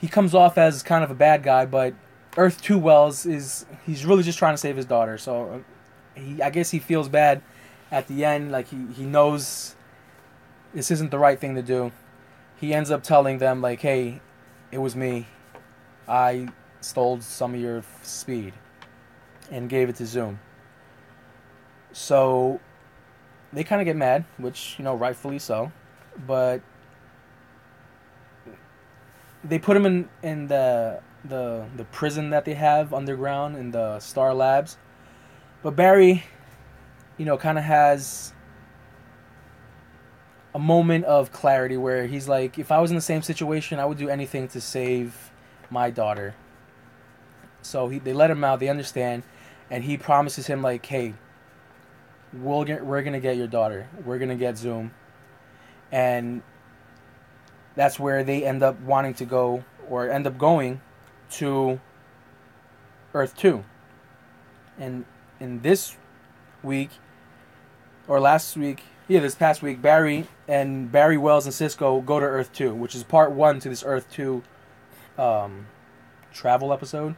he 0.00 0.08
comes 0.08 0.34
off 0.34 0.58
as 0.58 0.82
kind 0.82 1.02
of 1.02 1.10
a 1.10 1.14
bad 1.14 1.42
guy, 1.42 1.66
but 1.66 1.94
Earth 2.36 2.62
Two 2.62 2.78
Wells 2.78 3.26
is 3.26 3.66
he's 3.84 4.04
really 4.06 4.22
just 4.22 4.38
trying 4.38 4.54
to 4.54 4.58
save 4.58 4.76
his 4.76 4.86
daughter. 4.86 5.18
So 5.18 5.64
he, 6.20 6.42
I 6.42 6.50
guess 6.50 6.70
he 6.70 6.78
feels 6.78 7.08
bad 7.08 7.42
at 7.90 8.06
the 8.08 8.24
end, 8.24 8.52
like 8.52 8.68
he 8.68 8.86
he 8.94 9.04
knows 9.04 9.74
this 10.74 10.90
isn't 10.90 11.10
the 11.10 11.18
right 11.18 11.38
thing 11.38 11.54
to 11.54 11.62
do. 11.62 11.92
He 12.60 12.74
ends 12.74 12.90
up 12.90 13.02
telling 13.02 13.38
them 13.38 13.60
like, 13.60 13.80
"Hey, 13.80 14.20
it 14.70 14.78
was 14.78 14.94
me. 14.94 15.26
I 16.08 16.48
stole 16.80 17.20
some 17.20 17.54
of 17.54 17.60
your 17.60 17.82
speed 18.02 18.54
and 19.50 19.68
gave 19.68 19.88
it 19.88 19.96
to 19.96 20.06
Zoom." 20.06 20.40
So 21.92 22.60
they 23.52 23.64
kind 23.64 23.80
of 23.80 23.84
get 23.84 23.96
mad, 23.96 24.24
which 24.38 24.76
you 24.78 24.84
know, 24.84 24.94
rightfully 24.94 25.38
so, 25.38 25.72
but 26.26 26.60
they 29.42 29.58
put 29.58 29.76
him 29.76 29.86
in 29.86 30.08
in 30.22 30.46
the 30.46 31.00
the 31.24 31.66
the 31.76 31.84
prison 31.84 32.30
that 32.30 32.44
they 32.44 32.54
have 32.54 32.94
underground 32.94 33.56
in 33.56 33.70
the 33.70 33.98
Star 34.00 34.34
Labs. 34.34 34.76
But 35.62 35.76
Barry, 35.76 36.24
you 37.18 37.24
know, 37.26 37.36
kind 37.36 37.58
of 37.58 37.64
has 37.64 38.32
a 40.54 40.58
moment 40.58 41.04
of 41.04 41.32
clarity 41.32 41.76
where 41.76 42.06
he's 42.06 42.28
like, 42.28 42.58
if 42.58 42.72
I 42.72 42.80
was 42.80 42.90
in 42.90 42.96
the 42.96 43.02
same 43.02 43.22
situation, 43.22 43.78
I 43.78 43.84
would 43.84 43.98
do 43.98 44.08
anything 44.08 44.48
to 44.48 44.60
save 44.60 45.30
my 45.68 45.90
daughter. 45.90 46.34
So 47.62 47.88
he, 47.88 47.98
they 47.98 48.12
let 48.12 48.30
him 48.30 48.42
out. 48.42 48.58
They 48.58 48.68
understand, 48.68 49.22
and 49.70 49.84
he 49.84 49.96
promises 49.96 50.46
him 50.46 50.62
like, 50.62 50.84
hey, 50.86 51.14
we'll 52.32 52.64
get, 52.64 52.84
we're 52.84 53.02
gonna 53.02 53.20
get 53.20 53.36
your 53.36 53.46
daughter. 53.46 53.88
We're 54.04 54.18
gonna 54.18 54.36
get 54.36 54.56
Zoom, 54.56 54.92
and 55.92 56.42
that's 57.76 58.00
where 58.00 58.24
they 58.24 58.44
end 58.44 58.62
up 58.62 58.80
wanting 58.80 59.14
to 59.14 59.24
go 59.24 59.64
or 59.88 60.08
end 60.08 60.26
up 60.26 60.38
going 60.38 60.80
to 61.32 61.80
Earth 63.12 63.36
2. 63.36 63.62
And 64.78 65.04
in 65.40 65.62
this 65.62 65.96
week 66.62 66.90
or 68.06 68.20
last 68.20 68.56
week, 68.56 68.82
yeah, 69.08 69.20
this 69.20 69.34
past 69.34 69.62
week, 69.62 69.82
Barry 69.82 70.26
and 70.46 70.92
Barry 70.92 71.16
Wells 71.16 71.46
and 71.46 71.54
Cisco 71.54 72.00
go 72.00 72.20
to 72.20 72.26
Earth 72.26 72.52
2, 72.52 72.74
which 72.74 72.94
is 72.94 73.02
part 73.02 73.32
1 73.32 73.60
to 73.60 73.68
this 73.68 73.82
Earth 73.84 74.06
2 74.12 74.42
um, 75.18 75.66
travel 76.32 76.72
episode 76.72 77.14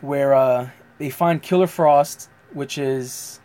where 0.00 0.34
uh, 0.34 0.70
they 0.98 1.10
find 1.10 1.42
Killer 1.42 1.66
Frost, 1.66 2.30
which 2.52 2.78
is 2.78 3.40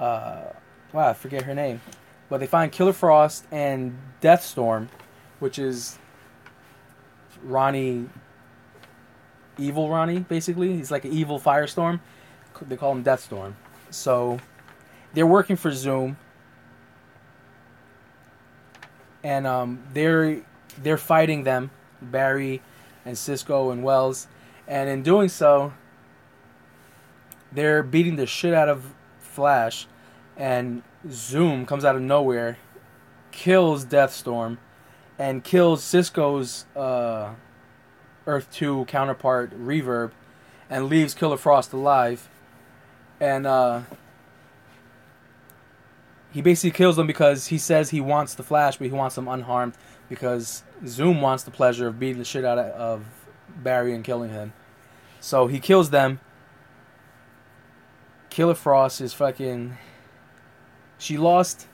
uh, 0.00 0.52
wow, 0.92 1.08
I 1.08 1.12
forget 1.12 1.42
her 1.42 1.54
name. 1.54 1.80
But 2.28 2.40
they 2.40 2.46
find 2.46 2.72
Killer 2.72 2.92
Frost 2.92 3.46
and 3.50 3.96
Deathstorm, 4.20 4.88
which 5.40 5.58
is 5.58 5.98
Ronnie, 7.42 8.08
evil 9.60 9.88
Ronnie, 9.88 10.20
basically. 10.20 10.76
He's 10.76 10.90
like 10.90 11.04
an 11.04 11.12
evil 11.12 11.38
Firestorm. 11.38 12.00
They 12.62 12.76
call 12.76 12.92
him 12.92 13.02
Deathstorm. 13.02 13.54
So 13.90 14.38
they're 15.12 15.26
working 15.26 15.56
for 15.56 15.70
Zoom, 15.72 16.16
and 19.22 19.46
um, 19.46 19.82
they're 19.92 20.42
they're 20.82 20.98
fighting 20.98 21.44
them, 21.44 21.70
Barry 22.00 22.62
and 23.04 23.16
Cisco 23.16 23.70
and 23.70 23.82
Wells, 23.82 24.28
and 24.68 24.88
in 24.88 25.02
doing 25.02 25.28
so, 25.28 25.72
they're 27.52 27.82
beating 27.82 28.16
the 28.16 28.26
shit 28.26 28.54
out 28.54 28.68
of 28.68 28.94
Flash, 29.18 29.86
and 30.36 30.82
Zoom 31.10 31.66
comes 31.66 31.84
out 31.84 31.96
of 31.96 32.02
nowhere, 32.02 32.58
kills 33.32 33.84
Deathstorm, 33.84 34.58
and 35.18 35.42
kills 35.42 35.82
Cisco's 35.82 36.66
uh, 36.76 37.34
Earth 38.26 38.50
2 38.52 38.84
counterpart, 38.86 39.52
Reverb, 39.58 40.12
and 40.68 40.86
leaves 40.86 41.14
Killer 41.14 41.36
Frost 41.36 41.72
alive. 41.72 42.28
And 43.18 43.46
uh, 43.46 43.82
he 46.32 46.42
basically 46.42 46.70
kills 46.70 46.96
them 46.96 47.06
because 47.06 47.48
he 47.48 47.58
says 47.58 47.90
he 47.90 48.00
wants 48.00 48.34
the 48.34 48.42
Flash, 48.42 48.76
but 48.76 48.86
he 48.86 48.92
wants 48.92 49.14
them 49.16 49.28
unharmed 49.28 49.74
because 50.08 50.62
Zoom 50.86 51.20
wants 51.20 51.42
the 51.42 51.50
pleasure 51.50 51.86
of 51.86 51.98
beating 51.98 52.18
the 52.18 52.24
shit 52.24 52.44
out 52.44 52.58
of 52.58 53.04
Barry 53.56 53.94
and 53.94 54.04
killing 54.04 54.30
him. 54.30 54.52
So 55.20 55.46
he 55.46 55.60
kills 55.60 55.90
them. 55.90 56.20
Killer 58.30 58.54
Frost 58.54 59.00
is 59.00 59.12
fucking 59.12 59.76
she 61.00 61.16
lost 61.16 61.66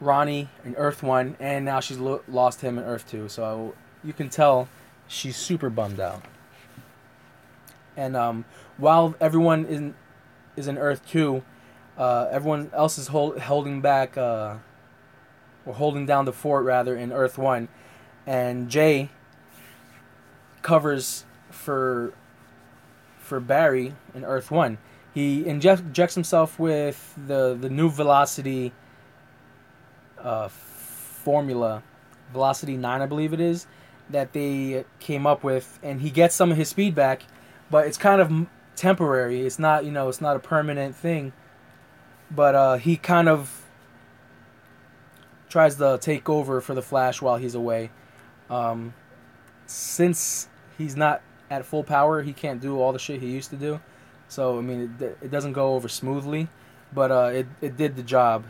Ronnie 0.00 0.48
in 0.64 0.74
Earth 0.76 1.02
1, 1.02 1.36
and 1.38 1.64
now 1.64 1.80
she's 1.80 1.98
lo- 1.98 2.22
lost 2.26 2.62
him 2.62 2.78
in 2.78 2.84
Earth 2.84 3.08
2. 3.10 3.28
So 3.28 3.74
you 4.04 4.12
can 4.12 4.28
tell 4.28 4.68
she's 5.06 5.36
super 5.36 5.70
bummed 5.70 6.00
out. 6.00 6.22
And 7.96 8.16
um, 8.16 8.44
while 8.78 9.14
everyone 9.20 9.66
in, 9.66 9.94
is 10.56 10.66
in 10.66 10.78
Earth 10.78 11.06
2, 11.08 11.42
uh, 11.98 12.28
everyone 12.30 12.70
else 12.72 12.98
is 12.98 13.08
hold, 13.08 13.38
holding 13.38 13.80
back, 13.80 14.16
uh, 14.16 14.56
or 15.66 15.74
holding 15.74 16.06
down 16.06 16.24
the 16.24 16.32
fort 16.32 16.64
rather, 16.64 16.96
in 16.96 17.12
Earth 17.12 17.36
1. 17.36 17.68
And 18.26 18.68
Jay 18.68 19.10
covers 20.62 21.24
for 21.50 22.14
for 23.18 23.40
Barry 23.40 23.94
in 24.14 24.24
Earth 24.24 24.50
1 24.50 24.78
he 25.14 25.46
injects 25.46 26.14
himself 26.14 26.58
with 26.58 27.14
the 27.26 27.56
the 27.58 27.68
new 27.68 27.90
velocity 27.90 28.72
uh, 30.18 30.48
formula, 30.48 31.82
velocity 32.32 32.76
nine, 32.76 33.02
I 33.02 33.06
believe 33.06 33.32
it 33.32 33.40
is, 33.40 33.66
that 34.10 34.32
they 34.32 34.84
came 35.00 35.26
up 35.26 35.42
with, 35.42 35.78
and 35.82 36.00
he 36.00 36.10
gets 36.10 36.34
some 36.34 36.50
of 36.50 36.56
his 36.56 36.68
speed 36.68 36.94
back, 36.94 37.22
but 37.70 37.86
it's 37.86 37.98
kind 37.98 38.20
of 38.20 38.46
temporary. 38.76 39.46
It's 39.46 39.58
not 39.58 39.84
you 39.84 39.92
know 39.92 40.08
it's 40.08 40.20
not 40.20 40.36
a 40.36 40.40
permanent 40.40 40.96
thing, 40.96 41.32
but 42.30 42.54
uh, 42.54 42.76
he 42.76 42.96
kind 42.96 43.28
of 43.28 43.62
tries 45.48 45.76
to 45.76 45.98
take 46.00 46.28
over 46.28 46.60
for 46.60 46.74
the 46.74 46.82
Flash 46.82 47.20
while 47.20 47.36
he's 47.36 47.54
away. 47.54 47.90
Um, 48.48 48.94
since 49.66 50.48
he's 50.78 50.96
not 50.96 51.22
at 51.50 51.64
full 51.66 51.84
power, 51.84 52.22
he 52.22 52.32
can't 52.32 52.60
do 52.60 52.80
all 52.80 52.92
the 52.92 52.98
shit 52.98 53.20
he 53.20 53.28
used 53.28 53.50
to 53.50 53.56
do. 53.56 53.80
So 54.28 54.58
I 54.58 54.62
mean, 54.62 54.96
it, 54.98 55.18
it 55.22 55.30
doesn't 55.30 55.52
go 55.52 55.74
over 55.74 55.88
smoothly, 55.88 56.48
but 56.92 57.10
uh, 57.10 57.30
it 57.32 57.46
it 57.60 57.76
did 57.76 57.96
the 57.96 58.02
job. 58.02 58.44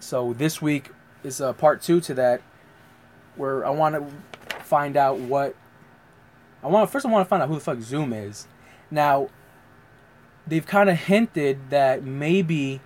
So 0.00 0.32
this 0.32 0.60
week 0.60 0.90
is 1.22 1.40
uh, 1.40 1.52
part 1.52 1.80
two 1.80 2.00
to 2.02 2.14
that, 2.14 2.42
where 3.36 3.64
I 3.66 3.70
want 3.70 3.94
to 3.94 4.56
find 4.60 4.96
out 4.96 5.18
what 5.18 5.54
I 6.62 6.68
want. 6.68 6.90
First, 6.90 7.06
I 7.06 7.10
want 7.10 7.26
to 7.26 7.28
find 7.28 7.42
out 7.42 7.48
who 7.48 7.54
the 7.54 7.60
fuck 7.60 7.80
Zoom 7.80 8.12
is. 8.12 8.46
Now, 8.90 9.28
they've 10.46 10.66
kind 10.66 10.88
of 10.90 10.96
hinted 10.96 11.70
that 11.70 12.04
maybe 12.04 12.80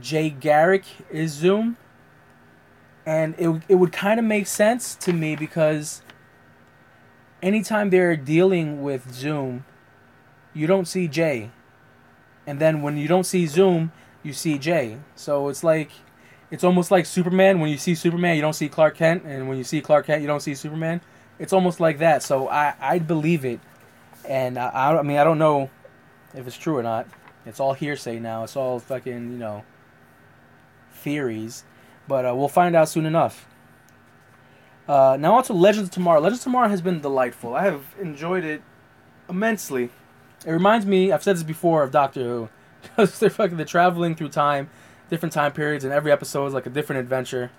Jay 0.00 0.30
Garrick 0.30 0.84
is 1.10 1.32
Zoom, 1.32 1.76
and 3.06 3.34
it 3.38 3.62
it 3.68 3.74
would 3.76 3.92
kind 3.92 4.18
of 4.18 4.26
make 4.26 4.46
sense 4.46 4.94
to 4.96 5.12
me 5.12 5.36
because 5.36 6.02
anytime 7.42 7.90
they're 7.90 8.16
dealing 8.16 8.82
with 8.82 9.12
Zoom, 9.12 9.64
you 10.54 10.66
don't 10.66 10.86
see 10.86 11.08
Jay. 11.08 11.50
and 12.46 12.58
then 12.58 12.82
when 12.82 12.96
you 12.96 13.06
don't 13.06 13.24
see 13.24 13.46
Zoom, 13.46 13.92
you 14.22 14.32
see 14.32 14.58
Jay. 14.58 14.98
So 15.14 15.48
it's 15.48 15.62
like 15.62 15.90
it's 16.52 16.64
almost 16.64 16.90
like 16.90 17.06
Superman. 17.06 17.60
When 17.60 17.70
you 17.70 17.78
see 17.78 17.94
Superman, 17.94 18.36
you 18.36 18.42
don't 18.42 18.52
see 18.52 18.68
Clark 18.68 18.96
Kent, 18.96 19.24
and 19.24 19.48
when 19.48 19.56
you 19.56 19.64
see 19.64 19.80
Clark 19.80 20.06
Kent, 20.06 20.20
you 20.20 20.28
don't 20.28 20.40
see 20.40 20.54
Superman. 20.54 21.00
It's 21.38 21.52
almost 21.54 21.80
like 21.80 21.98
that. 21.98 22.22
So 22.22 22.46
I 22.48 22.74
I 22.78 22.98
believe 22.98 23.46
it, 23.46 23.58
and 24.28 24.58
I 24.58 24.96
I 24.98 25.02
mean 25.02 25.16
I 25.16 25.24
don't 25.24 25.38
know 25.38 25.70
if 26.34 26.46
it's 26.46 26.58
true 26.58 26.76
or 26.76 26.82
not. 26.82 27.08
It's 27.46 27.58
all 27.58 27.72
hearsay 27.72 28.18
now. 28.20 28.44
It's 28.44 28.54
all 28.54 28.78
fucking 28.78 29.32
you 29.32 29.38
know 29.38 29.64
theories, 30.92 31.64
but 32.06 32.26
uh, 32.26 32.34
we'll 32.34 32.48
find 32.48 32.76
out 32.76 32.90
soon 32.90 33.06
enough. 33.06 33.48
Uh, 34.86 35.16
now 35.18 35.34
on 35.34 35.44
to 35.44 35.54
Legends 35.54 35.88
of 35.88 35.94
Tomorrow. 35.94 36.20
Legends 36.20 36.40
of 36.40 36.44
Tomorrow 36.44 36.68
has 36.68 36.82
been 36.82 37.00
delightful. 37.00 37.54
I 37.54 37.64
have 37.64 37.82
enjoyed 37.98 38.44
it 38.44 38.60
immensely. 39.26 39.88
It 40.44 40.50
reminds 40.50 40.84
me, 40.84 41.12
I've 41.12 41.22
said 41.22 41.36
this 41.36 41.44
before, 41.44 41.82
of 41.82 41.92
Doctor 41.92 42.20
Who. 42.22 42.48
Because 42.82 43.18
they're 43.20 43.30
fucking 43.30 43.56
they're 43.56 43.64
traveling 43.64 44.16
through 44.16 44.30
time, 44.30 44.68
different 45.12 45.34
time 45.34 45.52
periods, 45.52 45.84
and 45.84 45.92
every 45.92 46.10
episode 46.10 46.46
is 46.46 46.54
like 46.54 46.64
a 46.64 46.70
different 46.70 46.98
adventure. 46.98 47.50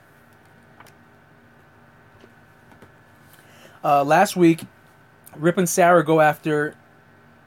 Uh, 3.84 4.04
last 4.04 4.36
week, 4.36 4.64
Rip 5.36 5.60
and 5.60 5.70
Sarah 5.70 6.04
go 6.04 6.20
after 6.20 6.74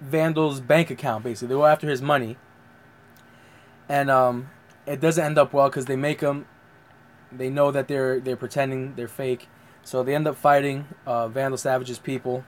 Vandal's 0.00 0.60
bank 0.60 0.92
account. 0.92 1.24
Basically, 1.24 1.48
they 1.48 1.54
go 1.54 1.66
after 1.66 1.88
his 1.88 2.00
money, 2.00 2.36
and 3.88 4.08
um, 4.08 4.48
it 4.86 5.00
doesn't 5.00 5.24
end 5.24 5.38
up 5.38 5.52
well 5.52 5.68
because 5.68 5.86
they 5.86 5.96
make 5.96 6.20
him. 6.20 6.46
They 7.32 7.50
know 7.50 7.72
that 7.72 7.88
they're 7.88 8.20
they're 8.20 8.36
pretending 8.36 8.94
they're 8.94 9.08
fake, 9.08 9.48
so 9.82 10.04
they 10.04 10.14
end 10.14 10.28
up 10.28 10.36
fighting 10.36 10.86
uh, 11.04 11.26
Vandal 11.26 11.58
Savage's 11.58 11.98
people. 11.98 12.44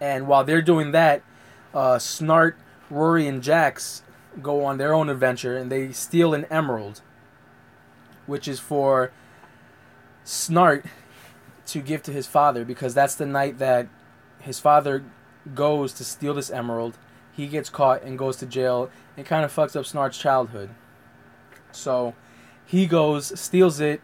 And 0.00 0.26
while 0.26 0.42
they're 0.42 0.62
doing 0.62 0.90
that, 0.90 1.22
uh, 1.72 1.98
Snart, 1.98 2.54
Rory, 2.90 3.28
and 3.28 3.40
Jax 3.40 4.02
go 4.42 4.64
on 4.64 4.78
their 4.78 4.94
own 4.94 5.08
adventure 5.08 5.56
and 5.56 5.70
they 5.70 5.92
steal 5.92 6.34
an 6.34 6.46
emerald, 6.50 7.02
which 8.26 8.46
is 8.46 8.60
for 8.60 9.10
Snart 10.24 10.84
to 11.66 11.80
give 11.80 12.02
to 12.04 12.12
his 12.12 12.26
father 12.26 12.64
because 12.64 12.94
that's 12.94 13.14
the 13.14 13.26
night 13.26 13.58
that 13.58 13.88
his 14.40 14.58
father 14.58 15.04
goes 15.54 15.92
to 15.94 16.04
steal 16.04 16.34
this 16.34 16.50
emerald. 16.50 16.98
He 17.32 17.46
gets 17.46 17.70
caught 17.70 18.02
and 18.02 18.18
goes 18.18 18.36
to 18.36 18.46
jail. 18.46 18.90
It 19.16 19.26
kind 19.26 19.44
of 19.44 19.54
fucks 19.54 19.76
up 19.76 19.84
Snart's 19.84 20.18
childhood. 20.18 20.70
So 21.72 22.14
he 22.66 22.86
goes, 22.86 23.38
steals 23.38 23.80
it 23.80 24.00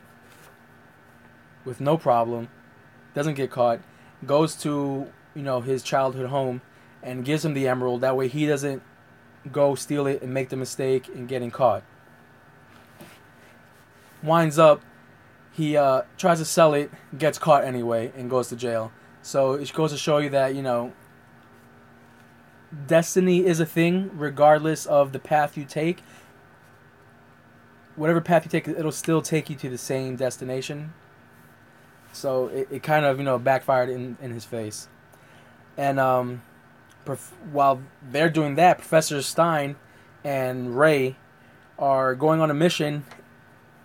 with 1.65 1.81
no 1.81 1.97
problem, 1.97 2.49
doesn't 3.15 3.35
get 3.35 3.51
caught, 3.51 3.81
goes 4.25 4.55
to, 4.57 5.09
you 5.35 5.43
know, 5.43 5.61
his 5.61 5.83
childhood 5.83 6.31
home 6.31 6.63
and 7.03 7.25
gives 7.25 7.45
him 7.45 7.55
the 7.55 7.69
emerald. 7.69 8.01
That 8.01 8.17
way 8.17 8.29
he 8.29 8.47
doesn't 8.47 8.83
go 9.53 9.75
steal 9.75 10.07
it 10.07 10.23
and 10.23 10.33
make 10.33 10.49
the 10.49 10.57
mistake 10.57 11.09
in 11.09 11.27
getting 11.27 11.51
caught. 11.51 11.83
Winds 14.23 14.59
up, 14.59 14.83
he 15.53 15.77
uh, 15.77 16.03
tries 16.19 16.39
to 16.39 16.45
sell 16.45 16.75
it, 16.75 16.91
gets 17.17 17.39
caught 17.39 17.65
anyway, 17.65 18.13
and 18.17 18.29
goes 18.29 18.49
to 18.49 18.57
jail. 18.57 18.93
So 19.23 19.55
it 19.55 19.73
goes 19.73 19.93
to 19.93 19.99
show 19.99 20.19
you 20.19 20.31
that, 20.31 20.55
you 20.55 20.63
know, 20.63 20.93
destiny 22.87 23.45
is 23.45 23.61
a 23.61 23.67
thing 23.67 24.11
regardless 24.15 24.87
of 24.87 25.13
the 25.13 25.19
path 25.19 25.57
you 25.57 25.65
take. 25.65 26.03
Whatever 27.95 28.21
path 28.21 28.45
you 28.45 28.51
take, 28.51 28.69
it'll 28.69 28.93
still 28.93 29.23
take 29.23 29.49
you 29.49 29.57
to 29.57 29.71
the 29.71 29.79
same 29.79 30.17
destination. 30.17 30.93
So 32.13 32.49
it, 32.49 32.69
it 32.71 32.83
kind 32.83 33.05
of, 33.05 33.19
you 33.19 33.25
know, 33.25 33.39
backfired 33.39 33.89
in, 33.89 34.17
in 34.21 34.31
his 34.31 34.45
face. 34.45 34.89
And 35.77 35.99
um, 36.01 36.43
prof- 37.07 37.33
while 37.51 37.81
they're 38.11 38.31
doing 38.31 38.57
that, 38.57 38.79
Professor 38.79 39.23
Stein 39.23 39.77
and 40.25 40.77
Ray 40.77 41.17
are 41.79 42.15
going 42.15 42.41
on 42.41 42.51
a 42.51 42.55
mission, 42.55 43.05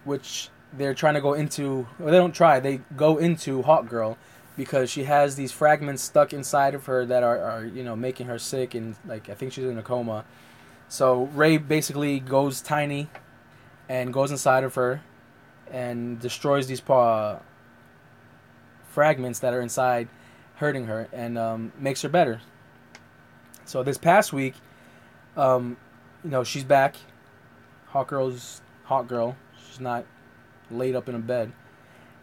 which 0.04 0.50
they're 0.74 0.94
trying 0.94 1.14
to 1.14 1.22
go 1.22 1.34
into. 1.34 1.88
Well, 2.00 2.12
they 2.12 2.18
don't 2.18 2.36
try; 2.36 2.60
they 2.60 2.82
go 2.98 3.18
into 3.18 3.62
Hawk 3.62 3.88
Girl 3.88 4.18
because 4.58 4.90
she 4.90 5.06
has 5.06 5.36
these 5.36 5.52
fragments 5.52 6.04
stuck 6.04 6.34
inside 6.34 6.76
of 6.76 6.86
her 6.86 7.06
that 7.06 7.24
are, 7.24 7.40
are 7.40 7.66
you 7.66 7.84
know 7.84 7.96
making 7.96 8.28
her 8.28 8.40
sick 8.40 8.76
and 8.76 8.96
like 9.06 9.30
I 9.30 9.34
think 9.34 9.54
she's 9.54 9.66
in 9.66 9.78
a 9.78 9.84
coma. 9.84 10.26
So 10.90 11.24
Ray 11.34 11.58
basically 11.58 12.20
goes 12.20 12.62
tiny 12.62 13.10
and 13.88 14.14
goes 14.14 14.32
inside 14.32 14.64
of 14.64 14.76
her 14.76 15.02
and 15.72 16.20
destroys 16.20 16.68
these 16.68 16.82
uh, 16.90 17.40
fragments 18.90 19.40
that 19.40 19.54
are 19.54 19.62
inside, 19.62 20.10
hurting 20.56 20.86
her 20.86 21.08
and 21.14 21.38
um, 21.38 21.72
makes 21.80 22.02
her 22.02 22.10
better. 22.10 22.42
So 23.66 23.84
this 23.84 23.98
past 23.98 24.34
week, 24.34 24.56
um, 25.38 25.78
you 26.24 26.30
know, 26.30 26.44
she's 26.44 26.64
back. 26.64 26.96
Hawk 27.88 28.08
Girl's 28.08 28.62
Hawk 28.86 29.08
Girl. 29.08 29.36
She's 29.68 29.80
not 29.80 30.06
laid 30.70 30.96
up 30.96 31.10
in 31.10 31.16
a 31.16 31.20
bed, 31.20 31.52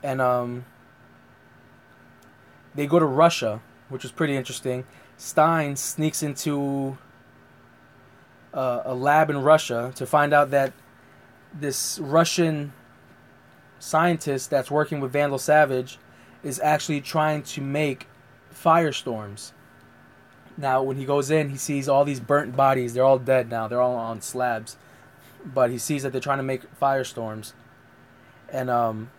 and 0.02 0.20
um, 0.20 0.64
they 2.74 2.86
go 2.86 2.98
to 2.98 3.06
Russia, 3.06 3.60
which 3.88 4.02
was 4.02 4.12
pretty 4.12 4.36
interesting. 4.36 4.84
Stein 5.16 5.76
sneaks 5.76 6.22
into 6.22 6.96
uh, 8.54 8.82
a 8.84 8.94
lab 8.94 9.30
in 9.30 9.42
Russia 9.42 9.92
to 9.96 10.06
find 10.06 10.32
out 10.32 10.50
that 10.50 10.72
this 11.52 11.98
Russian 11.98 12.72
scientist 13.78 14.50
that's 14.50 14.70
working 14.70 15.00
with 15.00 15.12
Vandal 15.12 15.38
Savage 15.38 15.98
is 16.42 16.60
actually 16.60 17.00
trying 17.00 17.42
to 17.42 17.60
make 17.60 18.06
firestorms 18.54 19.52
now, 20.58 20.82
when 20.82 20.96
he 20.96 21.04
goes 21.04 21.30
in, 21.30 21.50
he 21.50 21.56
sees 21.56 21.88
all 21.88 22.04
these 22.04 22.18
burnt 22.18 22.56
bodies. 22.56 22.92
They're 22.92 23.04
all 23.04 23.20
dead 23.20 23.48
now. 23.48 23.68
They're 23.68 23.80
all 23.80 23.94
on 23.94 24.20
slabs. 24.20 24.76
But 25.44 25.70
he 25.70 25.78
sees 25.78 26.02
that 26.02 26.10
they're 26.10 26.20
trying 26.20 26.38
to 26.38 26.44
make 26.44 26.62
firestorms. 26.80 27.52
And 28.52 28.68
um, 28.68 29.12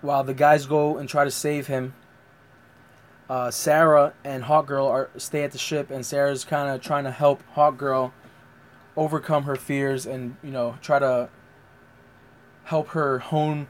while 0.00 0.24
the 0.24 0.34
guys 0.34 0.66
go 0.66 0.98
and 0.98 1.08
try 1.08 1.22
to 1.22 1.30
save 1.30 1.68
him, 1.68 1.94
uh, 3.30 3.52
Sarah 3.52 4.12
and 4.24 4.42
Hawkgirl 4.42 4.88
are 4.90 5.10
stay 5.16 5.44
at 5.44 5.52
the 5.52 5.58
ship, 5.58 5.90
and 5.90 6.04
Sarah's 6.04 6.44
kind 6.44 6.68
of 6.68 6.80
trying 6.80 7.04
to 7.04 7.10
help 7.12 7.42
Hawkgirl 7.54 8.10
overcome 8.96 9.44
her 9.44 9.54
fears 9.54 10.06
and 10.06 10.34
you 10.42 10.50
know 10.50 10.76
try 10.80 10.98
to 10.98 11.28
help 12.64 12.88
her 12.88 13.20
hone 13.20 13.68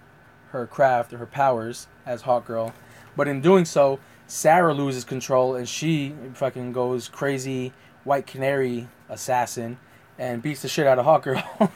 her 0.53 0.67
craft 0.67 1.13
or 1.13 1.19
her 1.19 1.27
powers 1.27 1.89
as 2.07 2.23
Hawkgirl. 2.23 2.73
But 3.17 3.27
in 3.27 3.41
doing 3.41 3.65
so, 3.65 3.99
Sarah 4.29 4.75
loses 4.75 5.05
control 5.05 5.57
and 5.57 5.67
she 5.67 6.15
fucking 6.35 6.73
goes 6.73 7.09
crazy 7.09 7.73
white 8.05 8.27
canary 8.27 8.89
assassin 9.09 9.79
and 10.19 10.43
beats 10.43 10.63
the 10.63 10.69
shit 10.69 10.87
out 10.87 10.99
of 10.99 11.07
Hawker. 11.07 11.43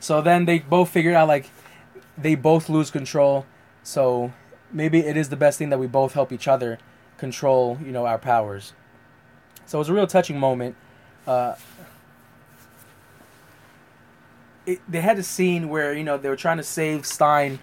so 0.00 0.22
then 0.22 0.46
they 0.46 0.58
both 0.58 0.88
figure 0.88 1.14
out 1.14 1.28
like 1.28 1.50
they 2.16 2.34
both 2.34 2.70
lose 2.70 2.90
control. 2.90 3.46
So 3.82 4.32
maybe 4.72 5.00
it 5.00 5.18
is 5.18 5.28
the 5.28 5.36
best 5.36 5.58
thing 5.58 5.68
that 5.68 5.78
we 5.78 5.86
both 5.86 6.14
help 6.14 6.32
each 6.32 6.48
other 6.48 6.78
control, 7.18 7.78
you 7.84 7.92
know, 7.92 8.06
our 8.06 8.18
powers. 8.18 8.72
So 9.66 9.78
it 9.78 9.80
was 9.80 9.88
a 9.90 9.94
real 9.94 10.06
touching 10.06 10.40
moment. 10.40 10.76
Uh, 11.26 11.56
it, 14.64 14.80
they 14.88 15.02
had 15.02 15.18
a 15.18 15.22
scene 15.22 15.68
where 15.68 15.92
you 15.92 16.04
know 16.04 16.16
they 16.16 16.28
were 16.28 16.36
trying 16.36 16.56
to 16.56 16.62
save 16.62 17.04
Stein 17.04 17.58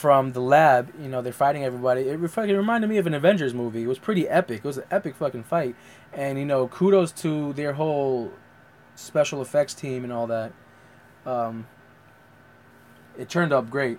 from 0.00 0.32
the 0.32 0.40
lab. 0.40 0.92
You 0.98 1.08
know, 1.08 1.20
they're 1.20 1.32
fighting 1.32 1.62
everybody. 1.62 2.02
It 2.02 2.30
fucking 2.30 2.56
reminded 2.56 2.88
me 2.88 2.96
of 2.96 3.06
an 3.06 3.12
Avengers 3.12 3.52
movie. 3.52 3.82
It 3.82 3.86
was 3.86 3.98
pretty 3.98 4.26
epic. 4.26 4.58
It 4.58 4.64
was 4.64 4.78
an 4.78 4.84
epic 4.90 5.14
fucking 5.14 5.44
fight. 5.44 5.76
And 6.12 6.38
you 6.38 6.46
know, 6.46 6.66
kudos 6.68 7.12
to 7.22 7.52
their 7.52 7.74
whole 7.74 8.32
special 8.94 9.42
effects 9.42 9.74
team 9.74 10.02
and 10.02 10.12
all 10.12 10.26
that. 10.26 10.52
Um, 11.26 11.66
it 13.18 13.28
turned 13.28 13.52
up 13.52 13.68
great. 13.68 13.98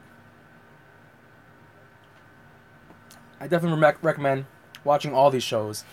I 3.40 3.48
definitely 3.48 3.80
re- 3.80 3.94
recommend 4.02 4.46
watching 4.84 5.14
all 5.14 5.30
these 5.30 5.44
shows. 5.44 5.86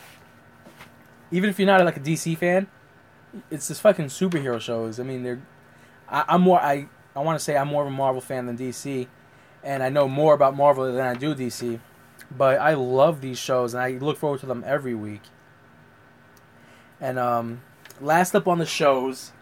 Even 1.31 1.51
if 1.51 1.59
you're 1.59 1.67
not 1.67 1.85
like 1.85 1.99
a 1.99 2.01
DC 2.01 2.37
fan, 2.39 2.67
it's 3.51 3.69
just 3.69 3.83
fucking 3.83 4.07
superhero 4.07 4.59
shows. 4.59 4.99
I 4.99 5.03
mean, 5.03 5.23
they're. 5.23 5.43
I, 6.09 6.25
I'm 6.29 6.41
more. 6.41 6.61
I 6.61 6.89
I 7.15 7.21
want 7.21 7.39
to 7.39 7.45
say 7.45 7.59
I'm 7.59 7.69
more 7.69 7.83
of 7.83 7.89
a 7.89 7.91
Marvel 7.91 8.23
fan 8.23 8.47
than 8.47 8.57
DC 8.57 9.07
and 9.69 9.83
I 9.83 9.91
know 9.91 10.09
more 10.09 10.33
about 10.33 10.57
Marvel 10.57 10.91
than 10.91 11.07
I 11.07 11.13
do 11.13 11.35
DC. 11.35 11.79
But 12.35 12.59
I 12.59 12.73
love 12.73 13.21
these 13.21 13.39
shows, 13.39 13.75
and 13.75 13.83
I 13.83 13.91
look 13.91 14.17
forward 14.17 14.41
to 14.41 14.47
them 14.47 14.65
every 14.67 14.95
week. 14.95 15.21
And 16.99 17.19
um, 17.19 17.61
last 18.01 18.35
up 18.35 18.49
on 18.49 18.59
the 18.59 18.67
shows, 18.67 19.33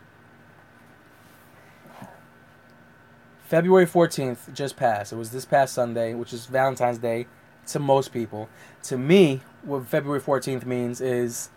February 3.45 3.87
14th 3.87 4.53
just 4.53 4.77
passed. 4.77 5.13
It 5.13 5.17
was 5.17 5.31
this 5.31 5.45
past 5.45 5.73
Sunday, 5.73 6.13
which 6.13 6.33
is 6.33 6.47
Valentine's 6.47 6.99
Day 6.99 7.29
to 7.69 7.79
most 7.79 8.13
people. 8.13 8.49
To 8.85 8.99
me, 8.99 9.43
what 9.63 9.87
February 9.87 10.21
14th 10.21 10.67
means 10.67 11.01
is 11.01 11.51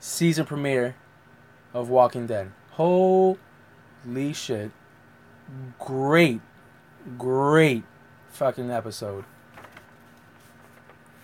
season 0.00 0.46
premiere 0.46 0.96
of 1.74 1.90
Walking 1.90 2.26
Dead. 2.26 2.50
Holy 2.72 3.36
shit. 4.32 4.70
Great 5.78 6.40
great 7.18 7.84
fucking 8.30 8.70
episode. 8.70 9.24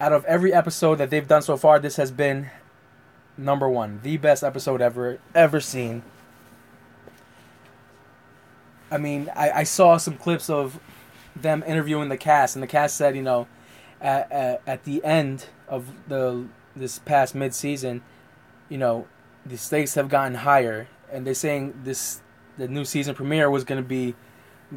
Out 0.00 0.12
of 0.12 0.24
every 0.24 0.52
episode 0.52 0.96
that 0.96 1.10
they've 1.10 1.26
done 1.28 1.42
so 1.42 1.56
far, 1.56 1.78
this 1.78 1.96
has 1.96 2.10
been 2.10 2.50
number 3.36 3.68
one, 3.68 4.00
the 4.02 4.16
best 4.16 4.42
episode 4.42 4.80
ever 4.80 5.18
ever 5.34 5.60
seen. 5.60 6.02
I 8.90 8.98
mean, 8.98 9.30
I, 9.34 9.50
I 9.50 9.62
saw 9.64 9.96
some 9.96 10.16
clips 10.16 10.50
of 10.50 10.78
them 11.34 11.64
interviewing 11.66 12.08
the 12.08 12.16
cast, 12.16 12.56
and 12.56 12.62
the 12.62 12.66
cast 12.66 12.96
said, 12.96 13.16
you 13.16 13.22
know, 13.22 13.46
at, 14.00 14.30
at, 14.30 14.62
at 14.66 14.84
the 14.84 15.02
end 15.04 15.46
of 15.68 15.86
the 16.08 16.46
this 16.74 16.98
past 16.98 17.34
mid 17.34 17.54
season, 17.54 18.02
you 18.68 18.78
know, 18.78 19.06
the 19.46 19.56
stakes 19.56 19.94
have 19.94 20.08
gotten 20.08 20.34
higher, 20.34 20.88
and 21.10 21.26
they're 21.26 21.34
saying 21.34 21.80
this 21.84 22.20
the 22.58 22.68
new 22.68 22.84
season 22.84 23.14
premiere 23.14 23.50
was 23.50 23.64
going 23.64 23.82
to 23.82 23.88
be 23.88 24.14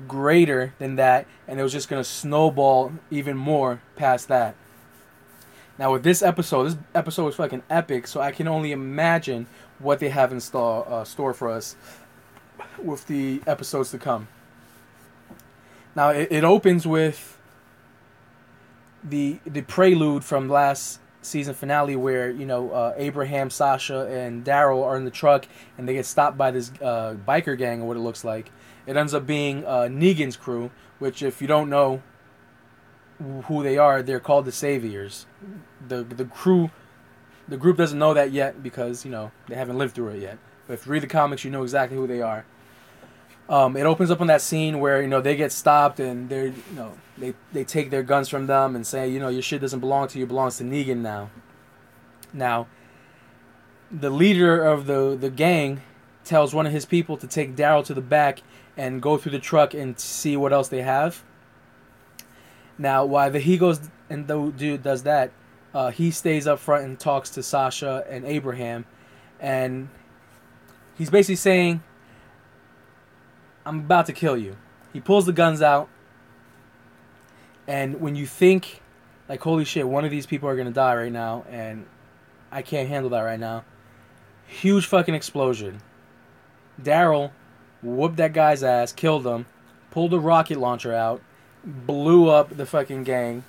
greater 0.07 0.73
than 0.79 0.95
that, 0.95 1.25
and 1.47 1.59
it 1.59 1.63
was 1.63 1.71
just 1.71 1.89
going 1.89 2.01
to 2.01 2.09
snowball 2.09 2.91
even 3.09 3.37
more 3.37 3.81
past 3.95 4.27
that. 4.27 4.55
Now 5.77 5.91
with 5.91 6.03
this 6.03 6.21
episode, 6.21 6.63
this 6.65 6.77
episode 6.93 7.27
is 7.27 7.35
fucking 7.35 7.63
epic, 7.69 8.07
so 8.07 8.21
I 8.21 8.31
can 8.31 8.47
only 8.47 8.71
imagine 8.71 9.47
what 9.79 9.99
they 9.99 10.09
have 10.09 10.31
in 10.31 10.39
store 10.39 10.87
uh, 10.87 11.03
store 11.03 11.33
for 11.33 11.49
us 11.49 11.75
with 12.81 13.07
the 13.07 13.41
episodes 13.45 13.91
to 13.91 13.97
come. 13.97 14.27
Now 15.95 16.09
it, 16.09 16.29
it 16.31 16.43
opens 16.43 16.87
with 16.87 17.37
the 19.03 19.39
the 19.45 19.61
prelude 19.61 20.23
from 20.23 20.49
last 20.49 20.99
season 21.21 21.53
finale 21.53 21.95
where 21.95 22.29
you 22.29 22.45
know 22.45 22.71
uh, 22.71 22.93
Abraham, 22.95 23.49
Sasha, 23.49 24.07
and 24.07 24.45
Daryl 24.45 24.83
are 24.83 24.95
in 24.95 25.05
the 25.05 25.11
truck 25.11 25.45
and 25.77 25.87
they 25.87 25.93
get 25.93 26.05
stopped 26.05 26.37
by 26.37 26.51
this 26.51 26.71
uh, 26.81 27.15
biker 27.27 27.57
gang 27.57 27.81
or 27.81 27.87
what 27.87 27.97
it 27.97 28.01
looks 28.01 28.23
like. 28.23 28.51
It 28.85 28.97
ends 28.97 29.13
up 29.13 29.25
being 29.25 29.65
uh, 29.65 29.87
Negan's 29.89 30.37
crew, 30.37 30.71
which 30.99 31.23
if 31.23 31.41
you 31.41 31.47
don't 31.47 31.69
know 31.69 32.01
who 33.45 33.63
they 33.63 33.77
are, 33.77 34.01
they're 34.01 34.19
called 34.19 34.45
the 34.45 34.51
Saviors. 34.51 35.25
The 35.87 36.03
the 36.03 36.25
crew, 36.25 36.69
the 37.47 37.57
group 37.57 37.77
doesn't 37.77 37.97
know 37.97 38.13
that 38.13 38.31
yet 38.31 38.61
because 38.61 39.05
you 39.05 39.11
know 39.11 39.31
they 39.47 39.55
haven't 39.55 39.77
lived 39.77 39.95
through 39.95 40.09
it 40.09 40.21
yet. 40.21 40.37
But 40.67 40.73
if 40.73 40.85
you 40.85 40.91
read 40.91 41.03
the 41.03 41.07
comics, 41.07 41.43
you 41.43 41.51
know 41.51 41.63
exactly 41.63 41.97
who 41.97 42.07
they 42.07 42.21
are. 42.21 42.45
Um, 43.47 43.77
it 43.77 43.83
opens 43.83 44.09
up 44.09 44.21
on 44.21 44.27
that 44.27 44.41
scene 44.41 44.79
where 44.79 45.01
you 45.01 45.07
know 45.07 45.21
they 45.21 45.35
get 45.35 45.51
stopped 45.51 45.99
and 45.99 46.29
they're 46.29 46.47
you 46.47 46.63
know 46.75 46.93
they 47.17 47.33
they 47.53 47.63
take 47.63 47.89
their 47.91 48.03
guns 48.03 48.27
from 48.27 48.47
them 48.47 48.75
and 48.75 48.85
say 48.85 49.07
you 49.07 49.19
know 49.19 49.29
your 49.29 49.43
shit 49.43 49.61
doesn't 49.61 49.79
belong 49.79 50.07
to 50.09 50.17
you, 50.17 50.25
it 50.25 50.27
belongs 50.27 50.57
to 50.57 50.63
Negan 50.63 50.97
now. 50.97 51.29
Now, 52.33 52.67
the 53.91 54.09
leader 54.09 54.63
of 54.63 54.87
the 54.87 55.15
the 55.19 55.29
gang 55.29 55.81
tells 56.23 56.55
one 56.55 56.65
of 56.65 56.71
his 56.71 56.85
people 56.85 57.17
to 57.17 57.27
take 57.27 57.55
Daryl 57.55 57.85
to 57.85 57.93
the 57.93 58.01
back 58.01 58.41
and 58.77 59.01
go 59.01 59.17
through 59.17 59.31
the 59.31 59.39
truck 59.39 59.73
and 59.73 59.99
see 59.99 60.35
what 60.35 60.53
else 60.53 60.67
they 60.67 60.81
have. 60.81 61.23
Now, 62.77 63.05
while 63.05 63.31
the 63.31 63.39
he 63.39 63.57
goes 63.57 63.79
and 64.09 64.27
the 64.27 64.51
dude 64.51 64.83
does 64.83 65.03
that, 65.03 65.31
uh, 65.73 65.91
he 65.91 66.11
stays 66.11 66.47
up 66.47 66.59
front 66.59 66.85
and 66.85 66.99
talks 66.99 67.29
to 67.31 67.43
Sasha 67.43 68.05
and 68.09 68.25
Abraham, 68.25 68.85
and 69.39 69.89
he's 70.97 71.09
basically 71.09 71.35
saying, 71.35 71.83
"I'm 73.65 73.79
about 73.79 74.05
to 74.07 74.13
kill 74.13 74.37
you." 74.37 74.57
He 74.91 74.99
pulls 74.99 75.25
the 75.25 75.33
guns 75.33 75.61
out, 75.61 75.89
and 77.67 78.01
when 78.01 78.15
you 78.15 78.25
think, 78.25 78.81
like, 79.29 79.41
"Holy 79.41 79.65
shit, 79.65 79.87
one 79.87 80.05
of 80.05 80.11
these 80.11 80.25
people 80.25 80.49
are 80.49 80.55
gonna 80.55 80.71
die 80.71 80.95
right 80.95 81.11
now," 81.11 81.45
and 81.49 81.85
I 82.51 82.61
can't 82.61 82.89
handle 82.89 83.09
that 83.11 83.21
right 83.21 83.39
now. 83.39 83.63
Huge 84.47 84.85
fucking 84.85 85.15
explosion. 85.15 85.81
Daryl 86.81 87.31
whooped 87.85 88.17
that 88.17 88.33
guy's 88.33 88.63
ass, 88.63 88.91
killed 88.91 89.25
him, 89.25 89.45
pulled 89.91 90.13
a 90.13 90.19
rocket 90.19 90.57
launcher 90.57 90.93
out, 90.93 91.21
blew 91.63 92.29
up 92.29 92.55
the 92.55 92.65
fucking 92.65 93.03
gang. 93.03 93.43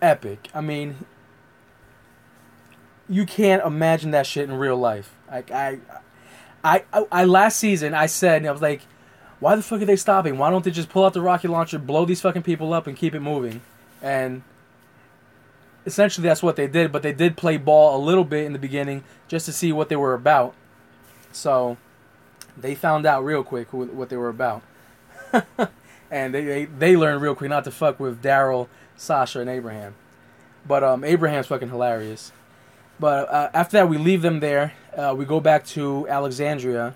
Epic. 0.00 0.48
I 0.54 0.60
mean, 0.60 0.96
you 3.08 3.26
can't 3.26 3.64
imagine 3.64 4.10
that 4.12 4.26
shit 4.26 4.48
in 4.48 4.54
real 4.54 4.76
life. 4.76 5.14
Like 5.30 5.50
I, 5.50 5.78
I, 6.62 6.84
I, 6.92 7.06
I 7.10 7.24
last 7.24 7.58
season 7.58 7.94
I 7.94 8.06
said 8.06 8.44
I 8.44 8.52
was 8.52 8.62
like, 8.62 8.82
why 9.40 9.56
the 9.56 9.62
fuck 9.62 9.82
are 9.82 9.84
they 9.84 9.96
stopping? 9.96 10.38
Why 10.38 10.50
don't 10.50 10.64
they 10.64 10.70
just 10.70 10.88
pull 10.88 11.04
out 11.04 11.14
the 11.14 11.20
rocket 11.20 11.50
launcher, 11.50 11.78
blow 11.78 12.04
these 12.04 12.20
fucking 12.20 12.42
people 12.42 12.72
up, 12.72 12.86
and 12.86 12.96
keep 12.96 13.14
it 13.14 13.20
moving? 13.20 13.60
And 14.00 14.42
essentially 15.84 16.26
that's 16.26 16.42
what 16.42 16.56
they 16.56 16.68
did. 16.68 16.92
But 16.92 17.02
they 17.02 17.12
did 17.12 17.36
play 17.36 17.56
ball 17.56 17.96
a 17.96 18.00
little 18.02 18.24
bit 18.24 18.44
in 18.44 18.52
the 18.52 18.58
beginning 18.58 19.02
just 19.28 19.46
to 19.46 19.52
see 19.52 19.72
what 19.72 19.88
they 19.88 19.96
were 19.96 20.14
about. 20.14 20.54
So 21.32 21.76
they 22.56 22.74
found 22.74 23.06
out 23.06 23.24
real 23.24 23.42
quick 23.42 23.68
who, 23.68 23.84
what 23.86 24.08
they 24.08 24.16
were 24.16 24.28
about. 24.28 24.62
and 26.10 26.34
they, 26.34 26.44
they, 26.44 26.64
they 26.66 26.96
learned 26.96 27.22
real 27.22 27.34
quick 27.34 27.50
not 27.50 27.64
to 27.64 27.70
fuck 27.70 27.98
with 27.98 28.22
Daryl, 28.22 28.68
Sasha, 28.96 29.40
and 29.40 29.48
Abraham. 29.48 29.94
But 30.66 30.84
um, 30.84 31.04
Abraham's 31.04 31.46
fucking 31.46 31.70
hilarious. 31.70 32.32
But 33.00 33.28
uh, 33.30 33.50
after 33.52 33.78
that, 33.78 33.88
we 33.88 33.98
leave 33.98 34.22
them 34.22 34.40
there. 34.40 34.74
Uh, 34.96 35.14
we 35.16 35.24
go 35.24 35.40
back 35.40 35.64
to 35.66 36.06
Alexandria, 36.08 36.94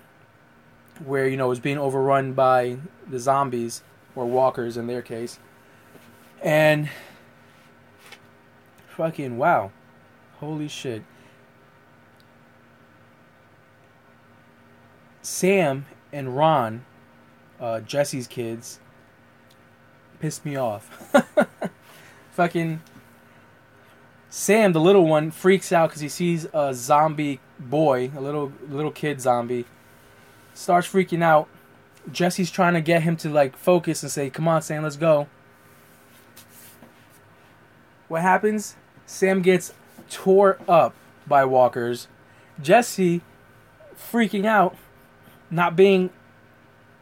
where 1.03 1.27
you 1.27 1.35
know 1.35 1.51
it's 1.51 1.59
being 1.59 1.77
overrun 1.77 2.33
by 2.33 2.77
the 3.09 3.19
zombies 3.19 3.83
or 4.15 4.25
walkers 4.25 4.77
in 4.77 4.87
their 4.87 5.01
case, 5.01 5.39
and 6.41 6.89
fucking 8.95 9.37
wow, 9.37 9.71
holy 10.39 10.67
shit. 10.67 11.03
Sam 15.27 15.85
and 16.13 16.37
Ron, 16.37 16.85
uh, 17.59 17.81
Jesse's 17.81 18.27
kids, 18.27 18.79
pissed 20.21 20.45
me 20.45 20.55
off. 20.55 21.13
Fucking 22.31 22.81
Sam, 24.29 24.71
the 24.71 24.79
little 24.79 25.05
one, 25.05 25.31
freaks 25.31 25.73
out 25.73 25.89
because 25.89 26.01
he 26.01 26.07
sees 26.07 26.47
a 26.53 26.73
zombie 26.73 27.41
boy, 27.59 28.09
a 28.15 28.21
little 28.21 28.53
little 28.69 28.89
kid 28.89 29.19
zombie, 29.19 29.65
starts 30.53 30.87
freaking 30.87 31.21
out. 31.21 31.49
Jesse's 32.09 32.49
trying 32.49 32.75
to 32.75 32.81
get 32.81 33.01
him 33.03 33.17
to 33.17 33.29
like 33.29 33.57
focus 33.57 34.03
and 34.03 34.11
say, 34.11 34.29
"Come 34.29 34.47
on, 34.47 34.61
Sam, 34.61 34.83
let's 34.83 34.95
go." 34.95 35.27
What 38.07 38.21
happens? 38.21 38.77
Sam 39.05 39.41
gets 39.41 39.73
tore 40.09 40.57
up 40.69 40.95
by 41.27 41.43
walkers. 41.43 42.07
Jesse, 42.61 43.21
freaking 43.93 44.45
out, 44.45 44.77
not 45.49 45.75
being 45.75 46.09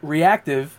reactive, 0.02 0.78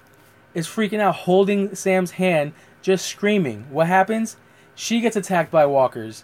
is 0.53 0.67
freaking 0.67 0.99
out, 0.99 1.15
holding 1.15 1.75
Sam's 1.75 2.11
hand, 2.11 2.53
just 2.81 3.05
screaming. 3.05 3.67
What 3.69 3.87
happens? 3.87 4.37
She 4.75 5.01
gets 5.01 5.15
attacked 5.15 5.51
by 5.51 5.65
walkers. 5.65 6.23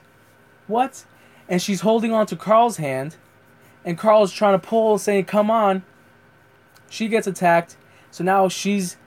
What? 0.68 1.06
And 1.50 1.62
she's 1.62 1.82
holding 1.82 2.12
on 2.12 2.26
to 2.28 2.36
Carl's 2.36 2.78
hand, 2.78 3.16
and 3.84 3.98
Carl's 3.98 4.32
trying 4.32 4.60
to 4.60 4.66
pull, 4.66 4.98
saying, 4.98 5.26
Come 5.26 5.52
on. 5.52 5.84
She 6.89 7.08
gets 7.08 7.28
attacked, 7.28 7.76
so 8.12 8.24
now 8.24 8.48
she's 8.48 8.98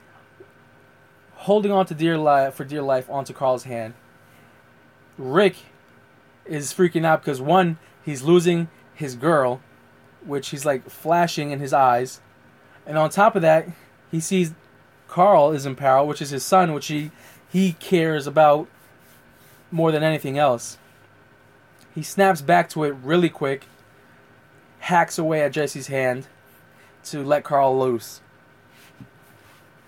holding 1.35 1.71
on 1.71 1.85
to 1.85 1.93
dear 1.93 2.17
life 2.17 2.55
for 2.55 2.65
dear 2.65 2.81
life 2.81 3.09
onto 3.09 3.33
Carl's 3.33 3.63
hand. 3.63 3.93
Rick 5.17 5.55
is 6.45 6.73
freaking 6.73 7.05
out 7.05 7.21
because 7.21 7.41
one, 7.41 7.79
he's 8.03 8.23
losing 8.23 8.69
his 8.93 9.15
girl, 9.15 9.61
which 10.25 10.49
he's 10.49 10.65
like 10.65 10.89
flashing 10.89 11.51
in 11.51 11.59
his 11.59 11.73
eyes. 11.73 12.21
And 12.87 12.97
on 12.97 13.09
top 13.09 13.35
of 13.35 13.41
that, 13.41 13.67
he 14.09 14.21
sees 14.21 14.53
Carl 15.09 15.51
is 15.51 15.65
in 15.65 15.75
peril, 15.75 16.07
which 16.07 16.21
is 16.21 16.29
his 16.29 16.43
son, 16.43 16.73
which 16.73 16.87
he 16.87 17.11
he 17.49 17.73
cares 17.73 18.25
about 18.25 18.67
more 19.69 19.91
than 19.91 20.03
anything 20.03 20.37
else. 20.37 20.77
He 21.93 22.01
snaps 22.01 22.41
back 22.41 22.69
to 22.69 22.85
it 22.85 22.95
really 23.03 23.29
quick, 23.29 23.65
hacks 24.79 25.17
away 25.17 25.41
at 25.41 25.51
Jesse's 25.51 25.87
hand 25.87 26.27
to 27.05 27.23
let 27.23 27.43
Carl 27.43 27.77
loose. 27.77 28.21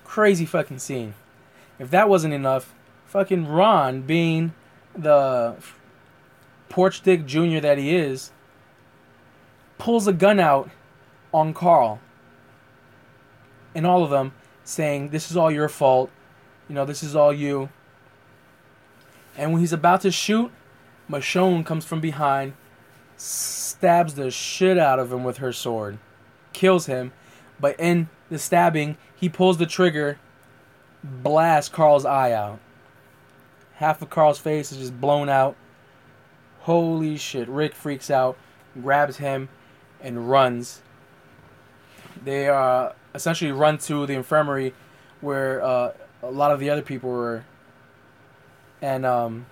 Crazy 0.03 0.45
fucking 0.45 0.79
scene. 0.79 1.13
If 1.77 1.89
that 1.91 2.09
wasn't 2.09 2.33
enough, 2.33 2.73
fucking 3.05 3.47
Ron, 3.47 4.01
being 4.01 4.53
the 4.93 5.55
porch 6.67 7.01
dick 7.01 7.25
junior 7.25 7.61
that 7.61 7.77
he 7.77 7.95
is, 7.95 8.31
pulls 9.77 10.07
a 10.07 10.13
gun 10.13 10.39
out 10.39 10.69
on 11.33 11.53
Carl 11.53 12.01
and 13.75 13.85
all 13.85 14.03
of 14.03 14.09
them 14.09 14.33
saying, 14.63 15.09
This 15.09 15.31
is 15.31 15.37
all 15.37 15.51
your 15.51 15.69
fault. 15.69 16.09
You 16.67 16.75
know, 16.75 16.85
this 16.85 17.03
is 17.03 17.15
all 17.15 17.33
you. 17.33 17.69
And 19.37 19.51
when 19.51 19.61
he's 19.61 19.73
about 19.73 20.01
to 20.01 20.11
shoot, 20.11 20.51
Michonne 21.09 21.65
comes 21.65 21.85
from 21.85 22.01
behind, 22.01 22.53
stabs 23.17 24.15
the 24.15 24.29
shit 24.29 24.77
out 24.77 24.99
of 24.99 25.11
him 25.11 25.23
with 25.23 25.37
her 25.37 25.53
sword, 25.53 25.97
kills 26.53 26.85
him. 26.85 27.11
But 27.59 27.79
in 27.79 28.09
the 28.29 28.39
stabbing, 28.39 28.97
he 29.15 29.27
pulls 29.27 29.57
the 29.57 29.65
trigger, 29.65 30.19
blasts 31.03 31.69
Carl's 31.69 32.05
eye 32.05 32.31
out. 32.31 32.59
Half 33.75 34.01
of 34.01 34.09
Carl's 34.09 34.39
face 34.39 34.71
is 34.71 34.77
just 34.77 34.99
blown 34.99 35.29
out. 35.29 35.55
Holy 36.61 37.17
shit. 37.17 37.47
Rick 37.47 37.73
freaks 37.73 38.11
out, 38.11 38.37
grabs 38.81 39.17
him, 39.17 39.49
and 40.01 40.29
runs. 40.29 40.81
They 42.23 42.49
uh, 42.49 42.91
essentially 43.13 43.51
run 43.51 43.77
to 43.79 44.05
the 44.05 44.13
infirmary 44.13 44.73
where 45.21 45.63
uh, 45.63 45.91
a 46.21 46.31
lot 46.31 46.51
of 46.51 46.59
the 46.59 46.69
other 46.69 46.81
people 46.81 47.09
were. 47.09 47.43
And 48.81 49.05
um, 49.05 49.45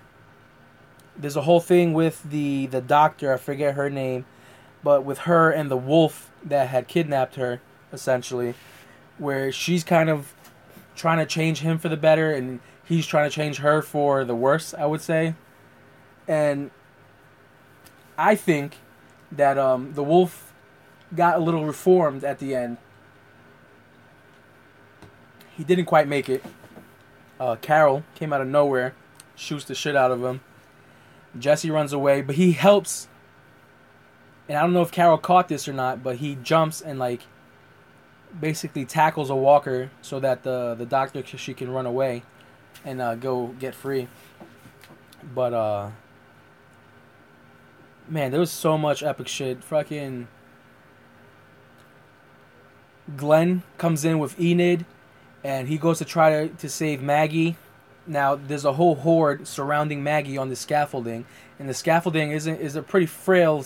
there's 1.18 1.36
a 1.36 1.42
whole 1.42 1.60
thing 1.60 1.94
with 1.94 2.24
the 2.24 2.68
the 2.68 2.82
doctor. 2.82 3.34
I 3.34 3.38
forget 3.38 3.76
her 3.76 3.90
name, 3.90 4.26
but 4.84 5.04
with 5.04 5.20
her 5.20 5.52
and 5.52 5.70
the 5.70 5.78
wolf 5.78 6.32
that 6.44 6.70
had 6.70 6.88
kidnapped 6.88 7.36
her, 7.36 7.62
essentially, 7.92 8.54
where 9.18 9.52
she's 9.52 9.84
kind 9.84 10.10
of 10.10 10.34
trying 10.96 11.18
to 11.18 11.26
change 11.26 11.60
him 11.60 11.78
for 11.78 11.90
the 11.90 11.98
better, 11.98 12.32
and 12.32 12.62
he's 12.86 13.06
trying 13.06 13.30
to 13.30 13.36
change 13.36 13.58
her 13.58 13.82
for 13.82 14.24
the 14.24 14.36
worse. 14.36 14.74
I 14.74 14.86
would 14.86 15.02
say, 15.02 15.36
and 16.28 16.72
I 18.18 18.36
think 18.36 18.78
that 19.32 19.58
um, 19.58 19.94
the 19.94 20.04
wolf 20.04 20.54
got 21.16 21.36
a 21.36 21.40
little 21.40 21.66
reformed 21.66 22.24
at 22.24 22.40
the 22.40 22.56
end. 22.56 22.78
He 25.58 25.64
didn't 25.64 25.86
quite 25.86 26.08
make 26.08 26.30
it. 26.30 26.46
Uh, 27.40 27.56
Carol 27.56 28.04
came 28.14 28.32
out 28.32 28.42
of 28.42 28.48
nowhere, 28.48 28.94
shoots 29.36 29.66
the 29.66 29.74
shit 29.74 29.96
out 29.96 30.12
of 30.12 30.24
him. 30.24 30.42
Jesse 31.38 31.72
runs 31.72 31.94
away, 31.94 32.22
but 32.22 32.36
he 32.36 32.52
helps. 32.52 33.08
And 34.48 34.58
I 34.58 34.62
don't 34.62 34.74
know 34.74 34.84
if 34.84 34.92
Carol 34.92 35.18
caught 35.18 35.48
this 35.48 35.68
or 35.68 35.74
not, 35.74 36.04
but 36.04 36.18
he 36.18 36.36
jumps 36.36 36.80
and 36.80 37.00
like 37.00 37.22
basically 38.40 38.86
tackles 38.86 39.32
a 39.32 39.36
walker 39.36 39.90
so 40.02 40.20
that 40.20 40.44
the 40.44 40.76
the 40.76 40.86
doctor 40.86 41.24
she 41.26 41.54
can 41.54 41.72
run 41.72 41.86
away 41.86 42.24
and 42.86 43.02
uh, 43.02 43.16
go 43.16 43.48
get 43.60 43.74
free. 43.74 44.08
But 45.34 45.54
uh, 45.54 45.90
man, 48.08 48.30
there 48.30 48.40
was 48.40 48.52
so 48.52 48.78
much 48.78 49.02
epic 49.02 49.28
shit. 49.28 49.64
Fucking 49.64 50.28
Glenn 53.16 53.64
comes 53.78 54.06
in 54.06 54.20
with 54.20 54.40
Enid, 54.40 54.86
and 55.44 55.68
he 55.68 55.78
goes 55.78 55.98
to 56.00 56.06
try 56.06 56.48
to, 56.48 56.54
to 56.56 56.70
save 56.70 57.02
Maggie. 57.02 57.56
Now 58.06 58.36
there's 58.36 58.66
a 58.66 58.74
whole 58.74 58.96
horde 58.96 59.48
surrounding 59.48 60.04
Maggie 60.04 60.38
on 60.38 60.50
the 60.50 60.56
scaffolding, 60.56 61.26
and 61.60 61.68
the 61.68 61.74
scaffolding 61.74 62.32
is 62.32 62.48
a, 62.48 62.58
is 62.58 62.76
a 62.76 62.82
pretty 62.82 63.06
frail, 63.06 63.66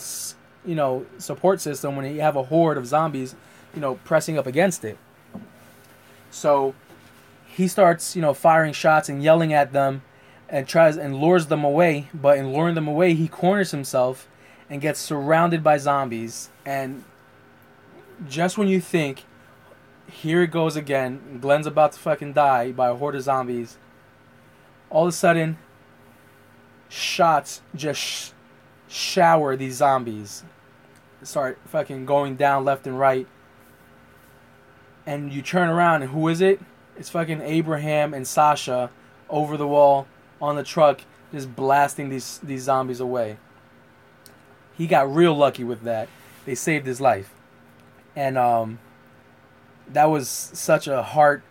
you 0.64 0.74
know, 0.74 1.06
support 1.18 1.60
system 1.60 1.96
when 1.96 2.12
you 2.12 2.20
have 2.20 2.36
a 2.36 2.44
horde 2.44 2.78
of 2.78 2.86
zombies, 2.86 3.34
you 3.74 3.80
know, 3.80 3.96
pressing 4.04 4.38
up 4.38 4.46
against 4.46 4.84
it. 4.84 4.98
So 6.30 6.74
he 7.46 7.68
starts, 7.68 8.16
you 8.16 8.22
know, 8.22 8.34
firing 8.34 8.72
shots 8.72 9.08
and 9.08 9.22
yelling 9.22 9.52
at 9.52 9.72
them, 9.72 10.02
and 10.48 10.68
tries 10.68 10.96
and 10.96 11.16
lures 11.16 11.46
them 11.46 11.64
away. 11.64 12.08
But 12.12 12.38
in 12.38 12.52
luring 12.52 12.74
them 12.74 12.88
away, 12.88 13.14
he 13.14 13.28
corners 13.28 13.70
himself 13.70 14.28
and 14.68 14.80
gets 14.80 15.00
surrounded 15.00 15.62
by 15.62 15.78
zombies. 15.78 16.50
And 16.64 17.04
just 18.28 18.58
when 18.58 18.68
you 18.68 18.80
think, 18.80 19.24
here 20.10 20.42
it 20.42 20.50
goes 20.50 20.76
again, 20.76 21.38
Glenn's 21.40 21.66
about 21.66 21.92
to 21.92 21.98
fucking 21.98 22.32
die 22.32 22.72
by 22.72 22.88
a 22.88 22.94
horde 22.94 23.14
of 23.14 23.22
zombies, 23.22 23.78
all 24.90 25.04
of 25.04 25.08
a 25.08 25.12
sudden, 25.12 25.58
shots 26.88 27.62
just 27.74 28.00
sh- 28.00 28.30
shower 28.88 29.56
these 29.56 29.76
zombies. 29.76 30.44
Start 31.22 31.58
fucking 31.66 32.04
going 32.04 32.36
down 32.36 32.64
left 32.64 32.86
and 32.86 32.98
right. 32.98 33.26
And 35.06 35.32
you 35.32 35.40
turn 35.42 35.68
around, 35.68 36.02
and 36.02 36.10
who 36.10 36.28
is 36.28 36.40
it? 36.40 36.60
It's 36.96 37.08
fucking 37.08 37.40
Abraham 37.40 38.12
and 38.12 38.26
Sasha 38.26 38.90
over 39.30 39.56
the 39.56 39.66
wall 39.66 40.06
on 40.40 40.56
the 40.56 40.62
truck, 40.62 41.00
just 41.32 41.56
blasting 41.56 42.10
these 42.10 42.38
these 42.42 42.64
zombies 42.64 43.00
away. 43.00 43.38
He 44.76 44.86
got 44.86 45.12
real 45.12 45.34
lucky 45.34 45.64
with 45.64 45.82
that. 45.82 46.08
They 46.44 46.54
saved 46.54 46.86
his 46.86 47.00
life. 47.00 47.32
And 48.14 48.36
um, 48.36 48.78
that 49.92 50.06
was 50.06 50.28
such 50.28 50.86
a 50.86 51.02
heart 51.02 51.42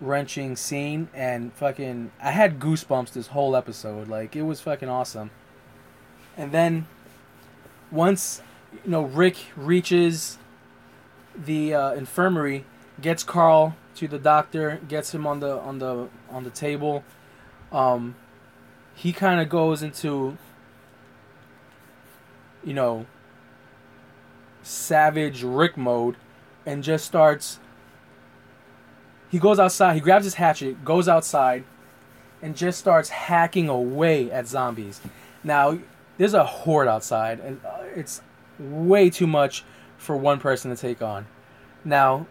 wrenching 0.00 0.56
scene 0.56 1.08
and 1.14 1.52
fucking 1.52 2.10
I 2.20 2.32
had 2.32 2.58
goosebumps 2.58 3.12
this 3.12 3.28
whole 3.28 3.54
episode. 3.54 4.08
Like 4.08 4.34
it 4.36 4.42
was 4.42 4.60
fucking 4.60 4.88
awesome. 4.88 5.30
And 6.36 6.52
then 6.52 6.86
once 7.90 8.42
you 8.84 8.90
know 8.90 9.02
Rick 9.02 9.36
reaches 9.56 10.38
the 11.36 11.74
uh, 11.74 11.92
infirmary, 11.92 12.64
gets 13.00 13.22
Carl 13.22 13.76
to 13.96 14.08
the 14.08 14.18
doctor, 14.18 14.80
gets 14.88 15.14
him 15.14 15.26
on 15.26 15.40
the 15.40 15.58
on 15.58 15.78
the 15.78 16.08
on 16.30 16.44
the 16.44 16.50
table. 16.50 17.04
Um, 17.70 18.16
he 18.94 19.12
kind 19.12 19.40
of 19.40 19.48
goes 19.48 19.82
into 19.82 20.36
you 22.64 22.74
know, 22.74 23.06
savage 24.62 25.42
Rick 25.42 25.76
mode 25.76 26.16
and 26.64 26.82
just 26.82 27.04
starts. 27.04 27.58
He 29.32 29.38
goes 29.38 29.58
outside, 29.58 29.94
he 29.94 30.00
grabs 30.00 30.26
his 30.26 30.34
hatchet, 30.34 30.84
goes 30.84 31.08
outside, 31.08 31.64
and 32.42 32.54
just 32.54 32.78
starts 32.78 33.08
hacking 33.08 33.70
away 33.70 34.30
at 34.30 34.46
zombies. 34.46 35.00
Now, 35.42 35.78
there's 36.18 36.34
a 36.34 36.44
horde 36.44 36.86
outside, 36.86 37.40
and 37.40 37.58
uh, 37.64 37.78
it's 37.96 38.20
way 38.58 39.08
too 39.08 39.26
much 39.26 39.64
for 39.96 40.18
one 40.18 40.38
person 40.38 40.70
to 40.70 40.76
take 40.76 41.00
on. 41.00 41.26
Now, 41.82 42.26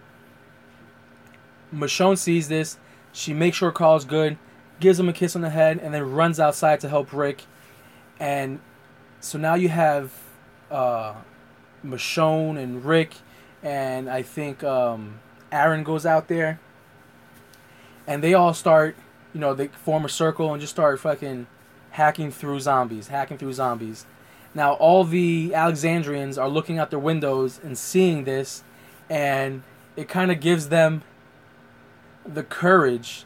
Michonne 1.74 2.20
sees 2.20 2.47
this. 2.49 2.78
She 3.12 3.34
makes 3.34 3.58
sure 3.58 3.72
Carl's 3.72 4.06
good, 4.06 4.38
gives 4.80 4.99
him 4.99 5.10
a 5.10 5.14
kiss 5.14 5.36
on 5.36 5.41
the 5.41 5.49
head, 5.49 5.80
and 5.80 5.91
then 5.91 6.12
runs 6.12 6.39
outside 6.39 6.82
to 6.82 6.89
help 6.89 7.12
Rick. 7.12 7.45
And 8.20 8.60
so 9.22 9.39
now 9.39 9.56
you 9.56 9.70
have 9.70 10.12
uh, 10.70 11.16
Michonne 11.84 12.60
and 12.60 12.86
Rick, 12.86 13.16
and 13.64 14.08
I 14.08 14.22
think 14.22 14.64
um, 14.64 15.20
Aaron 15.52 15.84
goes 15.84 16.06
out 16.06 16.28
there, 16.28 16.60
and 18.12 18.22
they 18.22 18.34
all 18.34 18.53
start, 18.53 18.97
you 19.34 19.39
know, 19.39 19.53
they 19.53 19.70
form 19.70 20.03
a 20.03 20.09
circle 20.09 20.51
and 20.51 20.59
just 20.59 20.74
start 20.74 20.99
fucking 20.99 21.47
hacking 21.91 22.30
through 22.30 22.59
zombies, 22.59 23.07
hacking 23.07 23.38
through 23.38 23.53
zombies. 23.53 24.05
Now 24.53 24.74
all 24.74 25.05
the 25.05 25.53
Alexandrians 25.55 26.38
are 26.38 26.49
looking 26.49 26.78
out 26.78 26.89
their 26.89 26.99
windows 26.99 27.62
and 27.64 27.78
seeing 27.78 28.26
this, 28.26 28.64
and 29.09 29.64
it 29.95 30.09
kind 30.09 30.30
of 30.30 30.41
gives 30.41 30.68
them 30.68 31.03
the 32.26 32.43
courage 32.43 33.24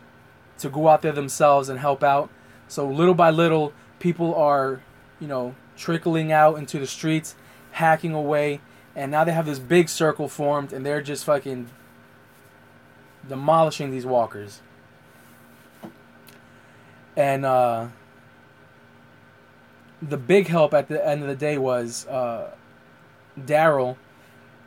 to 0.60 0.70
go 0.70 0.88
out 0.88 1.02
there 1.02 1.12
themselves 1.12 1.68
and 1.68 1.80
help 1.80 2.04
out. 2.04 2.30
So 2.68 2.88
little 2.88 3.16
by 3.16 3.32
little, 3.32 3.74
people 3.98 4.36
are, 4.36 4.84
you 5.20 5.28
know, 5.28 5.56
trickling 5.76 6.32
out 6.32 6.60
into 6.60 6.78
the 6.78 6.86
streets, 6.86 7.34
hacking 7.72 8.14
away, 8.14 8.62
and 8.96 9.12
now 9.12 9.24
they 9.24 9.32
have 9.32 9.48
this 9.48 9.58
big 9.58 9.90
circle 9.90 10.30
formed, 10.30 10.72
and 10.72 10.86
they're 10.86 11.02
just 11.02 11.26
fucking 11.26 11.72
demolishing 13.28 13.90
these 13.90 14.06
walkers. 14.06 14.62
And 17.18 17.46
uh, 17.46 17.88
the 20.02 20.18
big 20.18 20.48
help 20.48 20.74
at 20.74 20.88
the 20.88 21.06
end 21.06 21.22
of 21.22 21.28
the 21.28 21.36
day 21.36 21.58
was 21.58 22.06
uh, 22.08 22.52
Daryl 23.40 23.98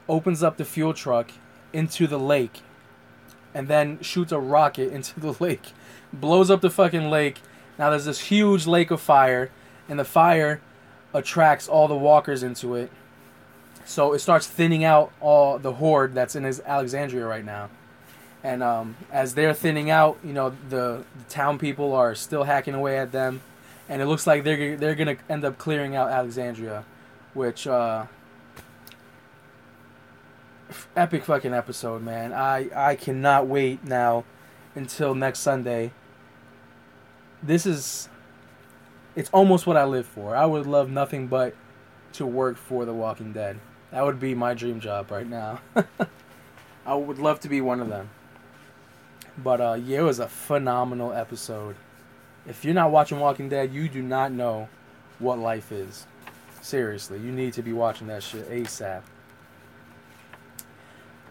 opens 0.09 0.43
up 0.43 0.57
the 0.57 0.65
fuel 0.65 0.95
truck 0.95 1.31
into 1.73 2.07
the 2.07 2.19
lake 2.19 2.63
and 3.55 3.69
then 3.69 4.01
shoots 4.01 4.33
a 4.33 4.39
rocket 4.39 4.93
into 4.93 5.19
the 5.21 5.37
lake, 5.41 5.73
blows 6.13 6.51
up 6.51 6.61
the 6.61 6.71
fucking 6.71 7.11
lake. 7.11 7.41
Now 7.79 7.91
there's 7.91 8.07
this 8.07 8.21
huge 8.21 8.67
lake 8.67 8.91
of 8.91 9.01
fire, 9.01 9.51
and 9.89 9.99
the 9.99 10.05
fire 10.05 10.61
attracts 11.15 11.69
all 11.69 11.89
the 11.89 11.97
walkers 11.97 12.43
into 12.43 12.75
it. 12.75 12.91
So 13.85 14.13
it 14.13 14.19
starts 14.19 14.47
thinning 14.47 14.85
out 14.85 15.13
all 15.21 15.59
the 15.59 15.75
horde 15.75 16.15
that's 16.15 16.37
in 16.37 16.45
his 16.45 16.61
Alexandria 16.67 17.27
right 17.27 17.45
now. 17.45 17.71
And 18.49 18.63
um, 18.63 18.97
as 19.13 19.35
they're 19.35 19.53
thinning 19.53 19.91
out, 19.91 20.17
you 20.25 20.33
know, 20.33 20.57
the, 20.71 21.05
the, 21.19 21.25
town 21.29 21.59
people 21.59 21.93
are 21.93 22.15
still 22.15 22.45
hacking 22.45 22.73
away 22.73 22.99
at 22.99 23.13
them. 23.13 23.43
And 23.91 24.01
it 24.01 24.07
looks 24.07 24.27
like 24.27 24.43
they're, 24.43 24.75
they're 24.75 24.95
to 24.95 25.19
end 25.29 25.45
up 25.45 25.59
clearing 25.59 25.95
out 25.95 26.09
Alexandria, 26.09 26.87
which, 27.35 27.67
uh, 27.67 28.07
epic 30.97 31.25
fucking 31.25 31.53
episode, 31.53 32.03
man. 32.03 32.33
I, 32.33 32.71
I 32.75 32.95
cannot 32.95 33.47
wait 33.47 33.85
now 33.85 34.25
until 34.75 35.15
next 35.15 35.41
Sunday. 35.41 35.93
This 37.43 37.67
is 37.67 38.09
it's 39.15 39.29
almost 39.29 39.67
what 39.67 39.77
I 39.77 39.85
live 39.85 40.07
for. 40.07 40.35
I 40.35 40.47
would 40.47 40.67
love 40.67 40.89
nothing 40.89 41.27
but 41.27 41.55
to 42.15 42.25
work 42.25 42.57
for 42.57 42.87
The 42.87 42.95
Walking 42.95 43.35
Dead. 43.35 43.61
That 43.91 44.07
would 44.07 44.19
be 44.19 44.35
my 44.35 44.55
dream 44.55 44.81
job 44.81 45.11
right 45.11 45.29
now. 45.29 45.61
I 46.87 46.95
would 46.95 47.19
love 47.19 47.41
to 47.41 47.51
be 47.51 47.61
one 47.61 47.81
of 47.81 47.91
them. 47.91 48.09
But 49.43 49.61
uh, 49.61 49.75
yeah, 49.75 50.01
it 50.01 50.03
was 50.03 50.19
a 50.19 50.29
phenomenal 50.29 51.13
episode. 51.13 51.77
If 52.47 52.65
you're 52.65 52.75
not 52.75 52.91
watching 52.91 53.21
Walking 53.21 53.49
Dead, 53.49 53.73
you 53.73 53.89
do 53.89 54.03
not 54.03 54.33
know 54.33 54.69
what 55.19 55.39
life 55.39 55.71
is. 55.71 56.07
Seriously, 56.61 57.19
you 57.19 57.31
need 57.31 57.53
to 57.55 57.63
be 57.63 57.73
watching 57.73 58.09
that 58.09 58.23
shit 58.23 58.51
ASAP. 58.51 59.03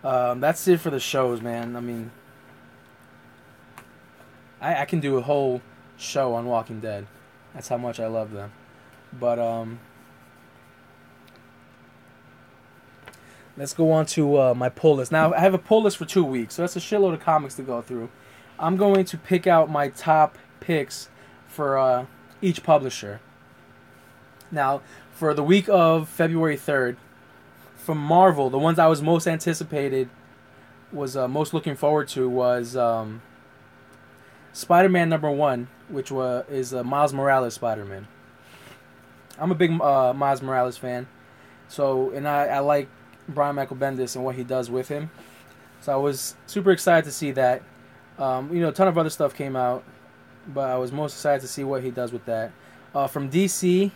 Um, 0.04 0.40
that's 0.40 0.68
it 0.68 0.80
for 0.80 0.90
the 0.90 1.00
shows, 1.00 1.42
man. 1.42 1.76
I 1.76 1.80
mean, 1.80 2.12
I, 4.62 4.82
I 4.82 4.86
can 4.86 5.00
do 5.00 5.18
a 5.18 5.22
whole 5.22 5.62
show 5.98 6.34
on 6.34 6.46
Walking 6.46 6.80
Dead. 6.80 7.08
That's 7.54 7.68
how 7.68 7.78
much 7.78 8.00
I 8.00 8.08
love 8.08 8.32
them. 8.32 8.52
But 9.12 9.40
um, 9.40 9.80
let's 13.58 13.74
go 13.74 13.92
on 13.92 14.06
to 14.06 14.40
uh, 14.40 14.54
my 14.54 14.70
pull 14.70 14.96
list. 14.96 15.12
Now 15.12 15.34
I 15.34 15.40
have 15.40 15.54
a 15.54 15.60
pull 15.60 15.84
list 15.84 15.98
for 15.98 16.06
two 16.06 16.24
weeks, 16.24 16.56
so 16.56 16.62
that's 16.62 16.76
a 16.76 16.80
shitload 16.80 17.14
of 17.14 17.20
comics 17.20 17.56
to 17.56 17.64
go 17.64 17.82
through. 17.82 18.10
I'm 18.60 18.78
going 18.78 19.06
to 19.06 19.18
pick 19.18 19.46
out 19.46 19.70
my 19.70 19.90
top 19.90 20.38
picks 20.60 21.10
for 21.48 21.78
uh, 21.78 22.06
each 22.42 22.64
publisher. 22.64 23.20
Now, 24.52 24.82
for 25.12 25.34
the 25.34 25.44
week 25.44 25.68
of 25.70 26.08
February 26.08 26.58
3rd, 26.58 26.98
from 27.76 27.98
Marvel, 27.98 28.50
the 28.50 28.58
ones 28.58 28.80
I 28.80 28.88
was 28.88 29.02
most 29.02 29.28
anticipated, 29.28 30.10
was 30.92 31.18
uh, 31.18 31.28
most 31.28 31.54
looking 31.54 31.76
forward 31.76 32.08
to 32.10 32.30
was 32.30 32.76
um, 32.76 33.22
Spider-Man 34.54 35.10
number 35.10 35.30
one, 35.30 35.68
which 35.90 36.12
was 36.12 36.46
is 36.50 36.74
uh, 36.74 36.84
Miles 36.84 37.14
Morales 37.14 37.54
Spider-Man. 37.54 38.08
I'm 39.40 39.52
a 39.52 39.56
big 39.56 39.80
uh, 39.80 40.14
Miles 40.14 40.42
Morales 40.42 40.78
fan, 40.78 41.08
so 41.68 42.12
and 42.12 42.28
I, 42.28 42.46
I 42.48 42.60
like 42.60 42.90
Brian 43.28 43.56
Michael 43.56 43.78
Bendis 43.78 44.16
and 44.16 44.24
what 44.24 44.36
he 44.36 44.44
does 44.44 44.70
with 44.70 44.88
him. 44.88 45.10
So 45.82 45.94
I 45.94 45.96
was 45.96 46.36
super 46.46 46.72
excited 46.72 47.06
to 47.06 47.12
see 47.12 47.32
that. 47.32 47.62
Um, 48.18 48.54
you 48.54 48.62
know, 48.62 48.70
a 48.70 48.72
ton 48.72 48.88
of 48.88 48.98
other 48.98 49.10
stuff 49.10 49.36
came 49.36 49.56
out, 49.56 49.84
but 50.48 50.70
I 50.70 50.78
was 50.78 50.92
most 50.92 51.14
excited 51.14 51.42
to 51.42 51.48
see 51.48 51.64
what 51.64 51.84
he 51.84 51.92
does 51.92 52.12
with 52.12 52.26
that. 52.26 52.52
Uh, 52.96 53.08
from 53.08 53.30
DC, 53.30 53.92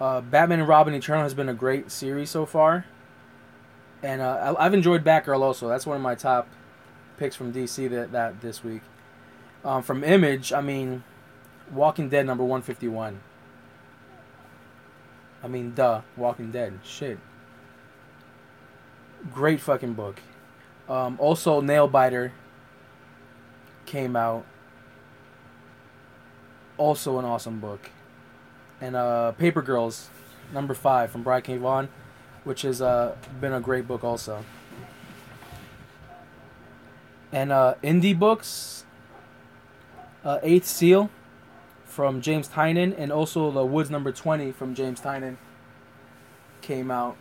uh, 0.00 0.20
Batman 0.20 0.60
and 0.60 0.68
Robin 0.68 0.94
Eternal 0.94 1.22
has 1.22 1.34
been 1.34 1.48
a 1.48 1.54
great 1.54 1.90
series 1.90 2.30
so 2.30 2.44
far, 2.44 2.84
and 4.02 4.20
uh, 4.20 4.54
I, 4.58 4.64
have 4.64 4.74
enjoyed 4.74 5.04
Batgirl 5.04 5.40
also. 5.40 5.68
That's 5.68 5.86
one 5.86 5.96
of 5.96 6.02
my 6.02 6.14
top 6.14 6.48
picks 7.16 7.36
from 7.36 7.52
DC 7.52 7.88
that 7.90 8.12
that 8.12 8.40
this 8.40 8.62
week. 8.62 8.82
Um, 9.64 9.82
from 9.82 10.02
Image, 10.02 10.52
I 10.52 10.60
mean, 10.60 11.04
Walking 11.70 12.08
Dead 12.08 12.26
number 12.26 12.44
one 12.44 12.62
fifty 12.62 12.88
one. 12.88 13.20
I 15.42 15.48
mean, 15.48 15.72
duh, 15.74 16.02
Walking 16.16 16.50
Dead, 16.50 16.78
shit. 16.84 17.18
Great 19.32 19.60
fucking 19.60 19.94
book. 19.94 20.20
Um, 20.88 21.16
also, 21.18 21.60
Nailbiter 21.60 22.32
came 23.86 24.16
out. 24.16 24.44
Also, 26.76 27.18
an 27.18 27.24
awesome 27.24 27.60
book. 27.60 27.90
And 28.80 28.96
uh, 28.96 29.32
Paper 29.32 29.62
Girls, 29.62 30.08
number 30.52 30.74
five 30.74 31.10
from 31.10 31.22
Brian 31.22 31.42
K. 31.42 31.56
Vaughan, 31.56 31.88
which 32.44 32.62
has 32.62 32.80
uh, 32.80 33.14
been 33.40 33.52
a 33.52 33.60
great 33.60 33.86
book 33.86 34.02
also. 34.02 34.44
And 37.32 37.52
uh, 37.52 37.74
indie 37.82 38.18
books, 38.18 38.84
uh, 40.24 40.38
Eighth 40.42 40.66
Seal 40.66 41.10
from 41.90 42.20
James 42.20 42.48
Tynion, 42.48 42.94
and 42.96 43.10
also 43.10 43.50
The 43.50 43.64
Woods 43.64 43.90
Number 43.90 44.12
20 44.12 44.52
from 44.52 44.74
James 44.74 45.00
Tynion 45.00 45.36
came 46.62 46.90
out. 46.90 47.16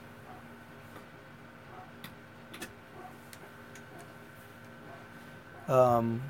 Um, 5.68 6.22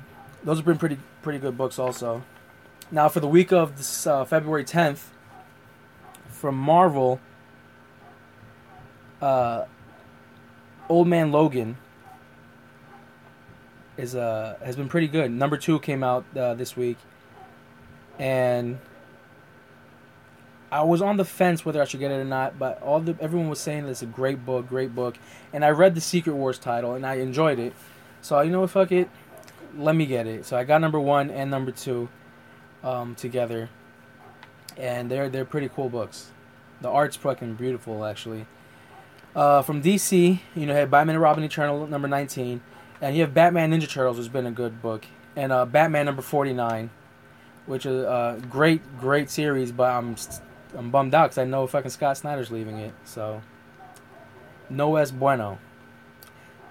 those 0.42 0.58
have 0.58 0.66
been 0.66 0.78
pretty 0.78 0.98
pretty 1.22 1.38
good 1.38 1.56
books 1.56 1.78
also. 1.78 2.22
Now 2.90 3.08
for 3.08 3.20
the 3.20 3.28
week 3.28 3.52
of 3.52 3.76
this, 3.76 4.06
uh, 4.06 4.24
February 4.24 4.64
10th, 4.64 5.04
from 6.28 6.56
Marvel, 6.56 7.20
uh, 9.20 9.64
Old 10.88 11.08
Man 11.08 11.30
Logan 11.30 11.76
is 13.96 14.14
uh 14.14 14.56
has 14.64 14.76
been 14.76 14.88
pretty 14.88 15.08
good. 15.08 15.30
Number 15.30 15.56
two 15.56 15.78
came 15.78 16.02
out 16.02 16.24
uh, 16.36 16.54
this 16.54 16.76
week, 16.76 16.96
and 18.20 18.78
I 20.70 20.82
was 20.82 21.02
on 21.02 21.16
the 21.16 21.24
fence 21.24 21.64
whether 21.64 21.82
I 21.82 21.84
should 21.86 21.98
get 21.98 22.12
it 22.12 22.14
or 22.14 22.24
not. 22.24 22.58
But 22.58 22.80
all 22.82 23.00
the 23.00 23.16
everyone 23.20 23.48
was 23.48 23.58
saying 23.58 23.86
it's 23.86 24.02
a 24.02 24.06
great 24.06 24.44
book, 24.46 24.68
great 24.68 24.94
book, 24.94 25.16
and 25.52 25.64
I 25.64 25.70
read 25.70 25.96
the 25.96 26.00
Secret 26.00 26.34
Wars 26.34 26.58
title 26.58 26.94
and 26.94 27.04
I 27.04 27.14
enjoyed 27.14 27.58
it. 27.58 27.72
So 28.20 28.40
you 28.42 28.50
know 28.50 28.60
what, 28.60 28.70
fuck 28.70 28.92
it, 28.92 29.08
let 29.76 29.96
me 29.96 30.06
get 30.06 30.26
it. 30.26 30.44
So 30.44 30.56
I 30.56 30.64
got 30.64 30.80
number 30.80 31.00
one 31.00 31.30
and 31.30 31.50
number 31.50 31.72
two 31.72 32.08
um, 32.84 33.14
together, 33.14 33.70
and 34.76 35.10
they're 35.10 35.28
they're 35.28 35.44
pretty 35.44 35.68
cool 35.68 35.88
books. 35.88 36.30
The 36.80 36.88
art's 36.88 37.16
fucking 37.16 37.54
beautiful, 37.54 38.04
actually. 38.04 38.46
Uh, 39.34 39.62
from 39.62 39.82
DC, 39.82 40.40
you 40.56 40.66
know, 40.66 40.74
had 40.74 40.90
Batman 40.90 41.16
and 41.16 41.22
Robin 41.22 41.44
Eternal 41.44 41.86
number 41.86 42.08
nineteen, 42.08 42.60
and 43.00 43.16
you 43.16 43.22
have 43.22 43.32
Batman 43.32 43.72
Ninja 43.72 43.88
Turtles, 43.88 44.18
which 44.18 44.26
has 44.26 44.32
been 44.32 44.46
a 44.46 44.50
good 44.50 44.82
book, 44.82 45.06
and 45.36 45.52
uh, 45.52 45.64
Batman 45.64 46.06
number 46.06 46.22
forty 46.22 46.52
nine, 46.52 46.90
which 47.66 47.86
is 47.86 48.02
a 48.02 48.40
great 48.50 48.80
great 48.98 49.30
series. 49.30 49.72
But 49.72 49.90
I'm 49.90 50.16
I'm 50.76 50.90
bummed 50.90 51.14
out 51.14 51.30
because 51.30 51.38
I 51.38 51.44
know 51.44 51.66
fucking 51.66 51.90
Scott 51.90 52.16
Snyder's 52.16 52.50
leaving 52.50 52.78
it, 52.78 52.94
so 53.04 53.42
no 54.68 54.96
es 54.96 55.10
bueno. 55.10 55.58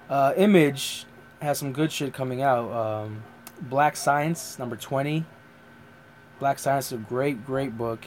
Uh, 0.08 0.32
Image 0.36 1.04
has 1.40 1.58
some 1.58 1.72
good 1.72 1.92
shit 1.92 2.12
coming 2.12 2.42
out. 2.42 2.70
Um, 2.70 3.22
Black 3.60 3.96
Science 3.96 4.58
number 4.58 4.76
twenty. 4.76 5.24
Black 6.38 6.58
Science 6.58 6.86
is 6.86 6.92
a 6.92 6.96
great 6.96 7.44
great 7.44 7.76
book. 7.76 8.04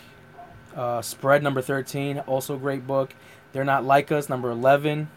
Uh, 0.76 1.02
Spread 1.02 1.44
number 1.44 1.62
thirteen, 1.62 2.20
also 2.20 2.58
great 2.58 2.88
book. 2.88 3.14
They're 3.52 3.64
not 3.64 3.86
like 3.86 4.12
us 4.12 4.30
number 4.30 4.50
eleven. 4.50 5.10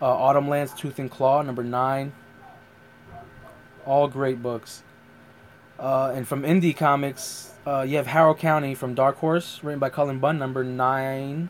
Uh, 0.00 0.06
Autumnlands 0.06 0.76
Tooth 0.76 0.98
and 0.98 1.10
Claw 1.10 1.42
number 1.42 1.64
nine. 1.64 2.12
All 3.84 4.08
great 4.08 4.40
books. 4.42 4.82
Uh, 5.80 6.12
and 6.14 6.28
from 6.28 6.42
indie 6.42 6.76
comics, 6.76 7.52
uh, 7.66 7.80
you 7.80 7.96
have 7.96 8.06
Harrow 8.06 8.34
County 8.34 8.74
from 8.74 8.94
Dark 8.94 9.16
Horse, 9.16 9.64
written 9.64 9.78
by 9.78 9.88
Cullen 9.88 10.18
Bunn, 10.18 10.38
number 10.38 10.62
nine, 10.62 11.48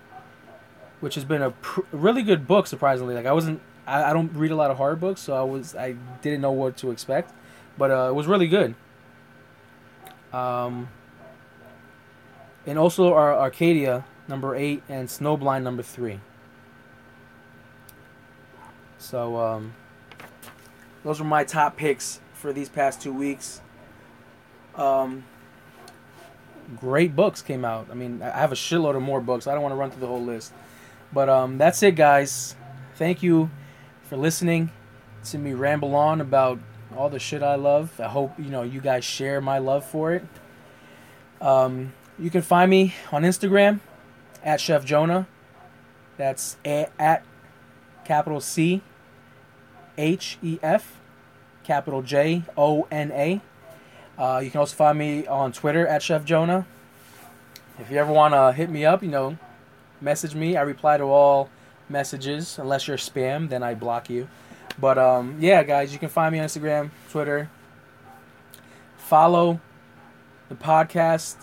which 1.00 1.16
has 1.16 1.24
been 1.24 1.42
a 1.42 1.50
pr- 1.50 1.80
really 1.90 2.22
good 2.22 2.46
book. 2.46 2.68
Surprisingly, 2.68 3.16
like 3.16 3.26
I 3.26 3.32
wasn't, 3.32 3.60
I, 3.88 4.04
I, 4.04 4.12
don't 4.12 4.32
read 4.32 4.52
a 4.52 4.56
lot 4.56 4.70
of 4.70 4.76
horror 4.76 4.94
books, 4.94 5.20
so 5.20 5.34
I 5.34 5.42
was, 5.42 5.74
I 5.74 5.96
didn't 6.22 6.42
know 6.42 6.52
what 6.52 6.76
to 6.78 6.92
expect, 6.92 7.34
but 7.76 7.90
uh, 7.90 8.08
it 8.08 8.14
was 8.14 8.28
really 8.28 8.46
good. 8.46 8.76
Um, 10.32 10.88
and 12.66 12.78
also 12.78 13.12
our 13.12 13.34
Arcadia 13.34 14.04
number 14.28 14.54
eight 14.54 14.84
and 14.88 15.08
Snowblind 15.08 15.64
number 15.64 15.82
three. 15.82 16.20
So 18.98 19.38
um, 19.38 19.74
those 21.02 21.18
were 21.18 21.26
my 21.26 21.42
top 21.42 21.76
picks 21.76 22.20
for 22.32 22.52
these 22.52 22.68
past 22.68 23.02
two 23.02 23.12
weeks. 23.12 23.60
Um, 24.74 25.24
great 26.76 27.16
books 27.16 27.42
came 27.42 27.64
out. 27.64 27.88
I 27.90 27.94
mean, 27.94 28.22
I 28.22 28.30
have 28.30 28.52
a 28.52 28.56
shitload 28.56 28.96
of 28.96 29.02
more 29.02 29.20
books. 29.20 29.46
I 29.46 29.54
don't 29.54 29.62
want 29.62 29.72
to 29.72 29.76
run 29.76 29.90
through 29.90 30.00
the 30.00 30.06
whole 30.06 30.24
list. 30.24 30.52
But 31.12 31.28
um, 31.28 31.58
that's 31.58 31.82
it, 31.82 31.96
guys. 31.96 32.54
Thank 32.94 33.22
you 33.22 33.50
for 34.04 34.16
listening 34.16 34.70
to 35.24 35.38
me 35.38 35.52
ramble 35.52 35.94
on 35.94 36.20
about 36.20 36.58
all 36.96 37.08
the 37.08 37.18
shit 37.18 37.42
I 37.42 37.56
love. 37.56 37.98
I 38.00 38.08
hope 38.08 38.38
you 38.38 38.50
know 38.50 38.62
you 38.62 38.80
guys 38.80 39.04
share 39.04 39.40
my 39.40 39.58
love 39.58 39.84
for 39.84 40.12
it. 40.12 40.24
Um, 41.40 41.92
you 42.18 42.30
can 42.30 42.42
find 42.42 42.70
me 42.70 42.94
on 43.12 43.22
Instagram 43.22 43.80
at 44.44 44.60
Chef 44.60 44.84
Jonah. 44.84 45.26
That's 46.16 46.56
a, 46.64 46.88
at 46.98 47.24
capital 48.04 48.40
C 48.40 48.82
H 49.96 50.38
E 50.42 50.58
F 50.62 51.00
capital 51.64 52.02
J 52.02 52.44
O 52.56 52.86
N 52.90 53.10
A. 53.12 53.40
Uh, 54.20 54.38
you 54.44 54.50
can 54.50 54.60
also 54.60 54.76
find 54.76 54.98
me 54.98 55.26
on 55.26 55.50
Twitter 55.50 55.86
at 55.86 56.02
Chef 56.02 56.26
Jonah. 56.26 56.66
If 57.78 57.90
you 57.90 57.96
ever 57.96 58.12
want 58.12 58.34
to 58.34 58.52
hit 58.52 58.68
me 58.68 58.84
up, 58.84 59.02
you 59.02 59.08
know, 59.08 59.38
message 60.02 60.34
me. 60.34 60.58
I 60.58 60.60
reply 60.60 60.98
to 60.98 61.04
all 61.04 61.48
messages. 61.88 62.58
Unless 62.58 62.86
you're 62.86 62.98
spam, 62.98 63.48
then 63.48 63.62
I 63.62 63.72
block 63.74 64.10
you. 64.10 64.28
But 64.78 64.98
um, 64.98 65.38
yeah, 65.40 65.62
guys, 65.62 65.94
you 65.94 65.98
can 65.98 66.10
find 66.10 66.34
me 66.34 66.38
on 66.38 66.46
Instagram, 66.46 66.90
Twitter. 67.08 67.48
Follow 68.98 69.58
the 70.50 70.54
podcast 70.54 71.36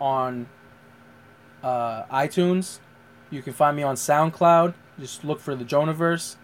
on 0.00 0.48
uh, 1.62 2.02
iTunes. 2.06 2.80
You 3.30 3.40
can 3.40 3.52
find 3.52 3.76
me 3.76 3.84
on 3.84 3.94
SoundCloud. 3.94 4.74
Just 4.98 5.24
look 5.24 5.38
for 5.38 5.54
the 5.54 5.64
Jonahverse. 5.64 6.34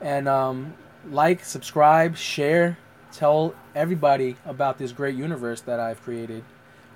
And 0.00 0.26
um, 0.28 0.72
like, 1.10 1.44
subscribe, 1.44 2.16
share, 2.16 2.78
tell 3.12 3.54
everybody 3.74 4.36
about 4.44 4.78
this 4.78 4.92
great 4.92 5.14
universe 5.14 5.60
that 5.62 5.78
I've 5.78 6.02
created, 6.02 6.44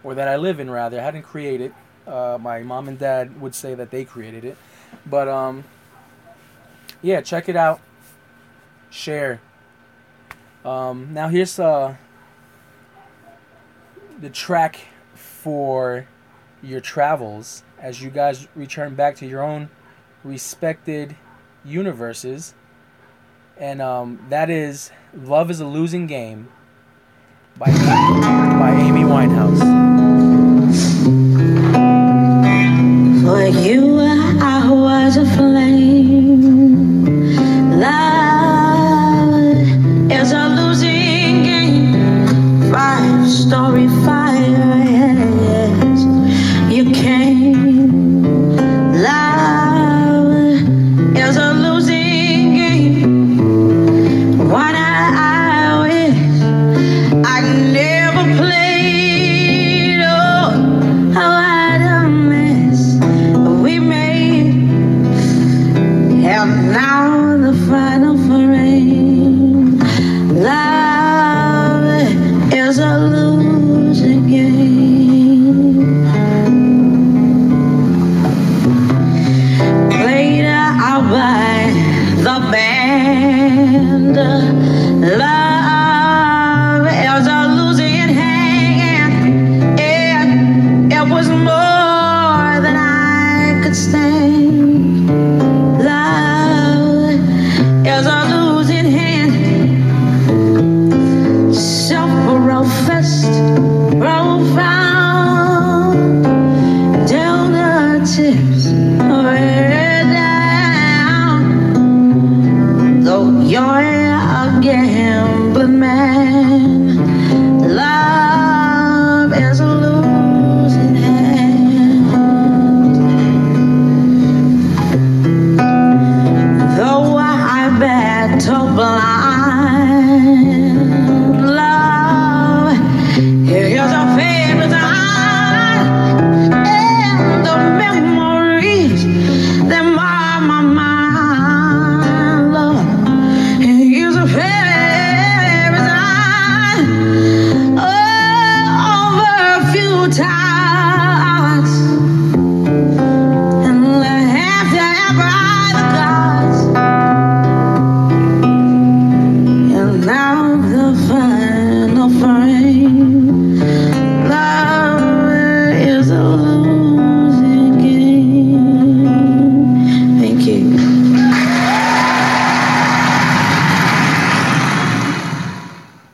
or 0.03 0.15
that 0.15 0.29
I 0.29 0.37
live 0.37 0.59
in, 0.61 0.71
rather. 0.71 0.99
I 0.99 1.03
hadn't 1.03 1.23
created. 1.23 1.75
Uh, 2.07 2.39
my 2.41 2.63
mom 2.63 2.89
and 2.89 2.99
dad 2.99 3.41
would 3.41 3.55
say 3.55 3.75
that 3.75 3.91
they 3.91 4.05
created 4.05 4.45
it, 4.45 4.57
but 5.05 5.29
um, 5.29 5.65
yeah, 7.03 7.21
check 7.21 7.49
it 7.49 7.57
out. 7.57 7.81
Share. 8.91 9.41
Um, 10.65 11.13
now 11.13 11.29
here's 11.29 11.59
uh, 11.59 11.97
the 14.21 14.31
track 14.31 14.87
for 15.15 16.07
your 16.63 16.81
travels 16.81 17.63
as 17.79 18.03
you 18.03 18.11
guys 18.11 18.49
return 18.55 18.95
back 18.95 19.17
to 19.17 19.27
your 19.27 19.43
own 19.43 19.69
respected 20.25 21.17
universes. 21.65 22.55
And 23.59 23.81
um, 23.81 24.25
that 24.29 24.51
is 24.51 24.91
Love 25.15 25.51
is 25.51 25.61
a 25.61 25.67
Losing 25.67 26.07
Game 26.07 26.49
by, 27.57 27.67
by 27.67 28.77
Amy 28.79 29.01
Winehouse. 29.01 29.61
For 33.23 33.47
you, 33.67 33.99
I 34.01 34.71
was 34.71 35.17
a 35.17 35.25
flame. 35.25 35.56
Band. 82.51 84.17
Love 85.19 85.46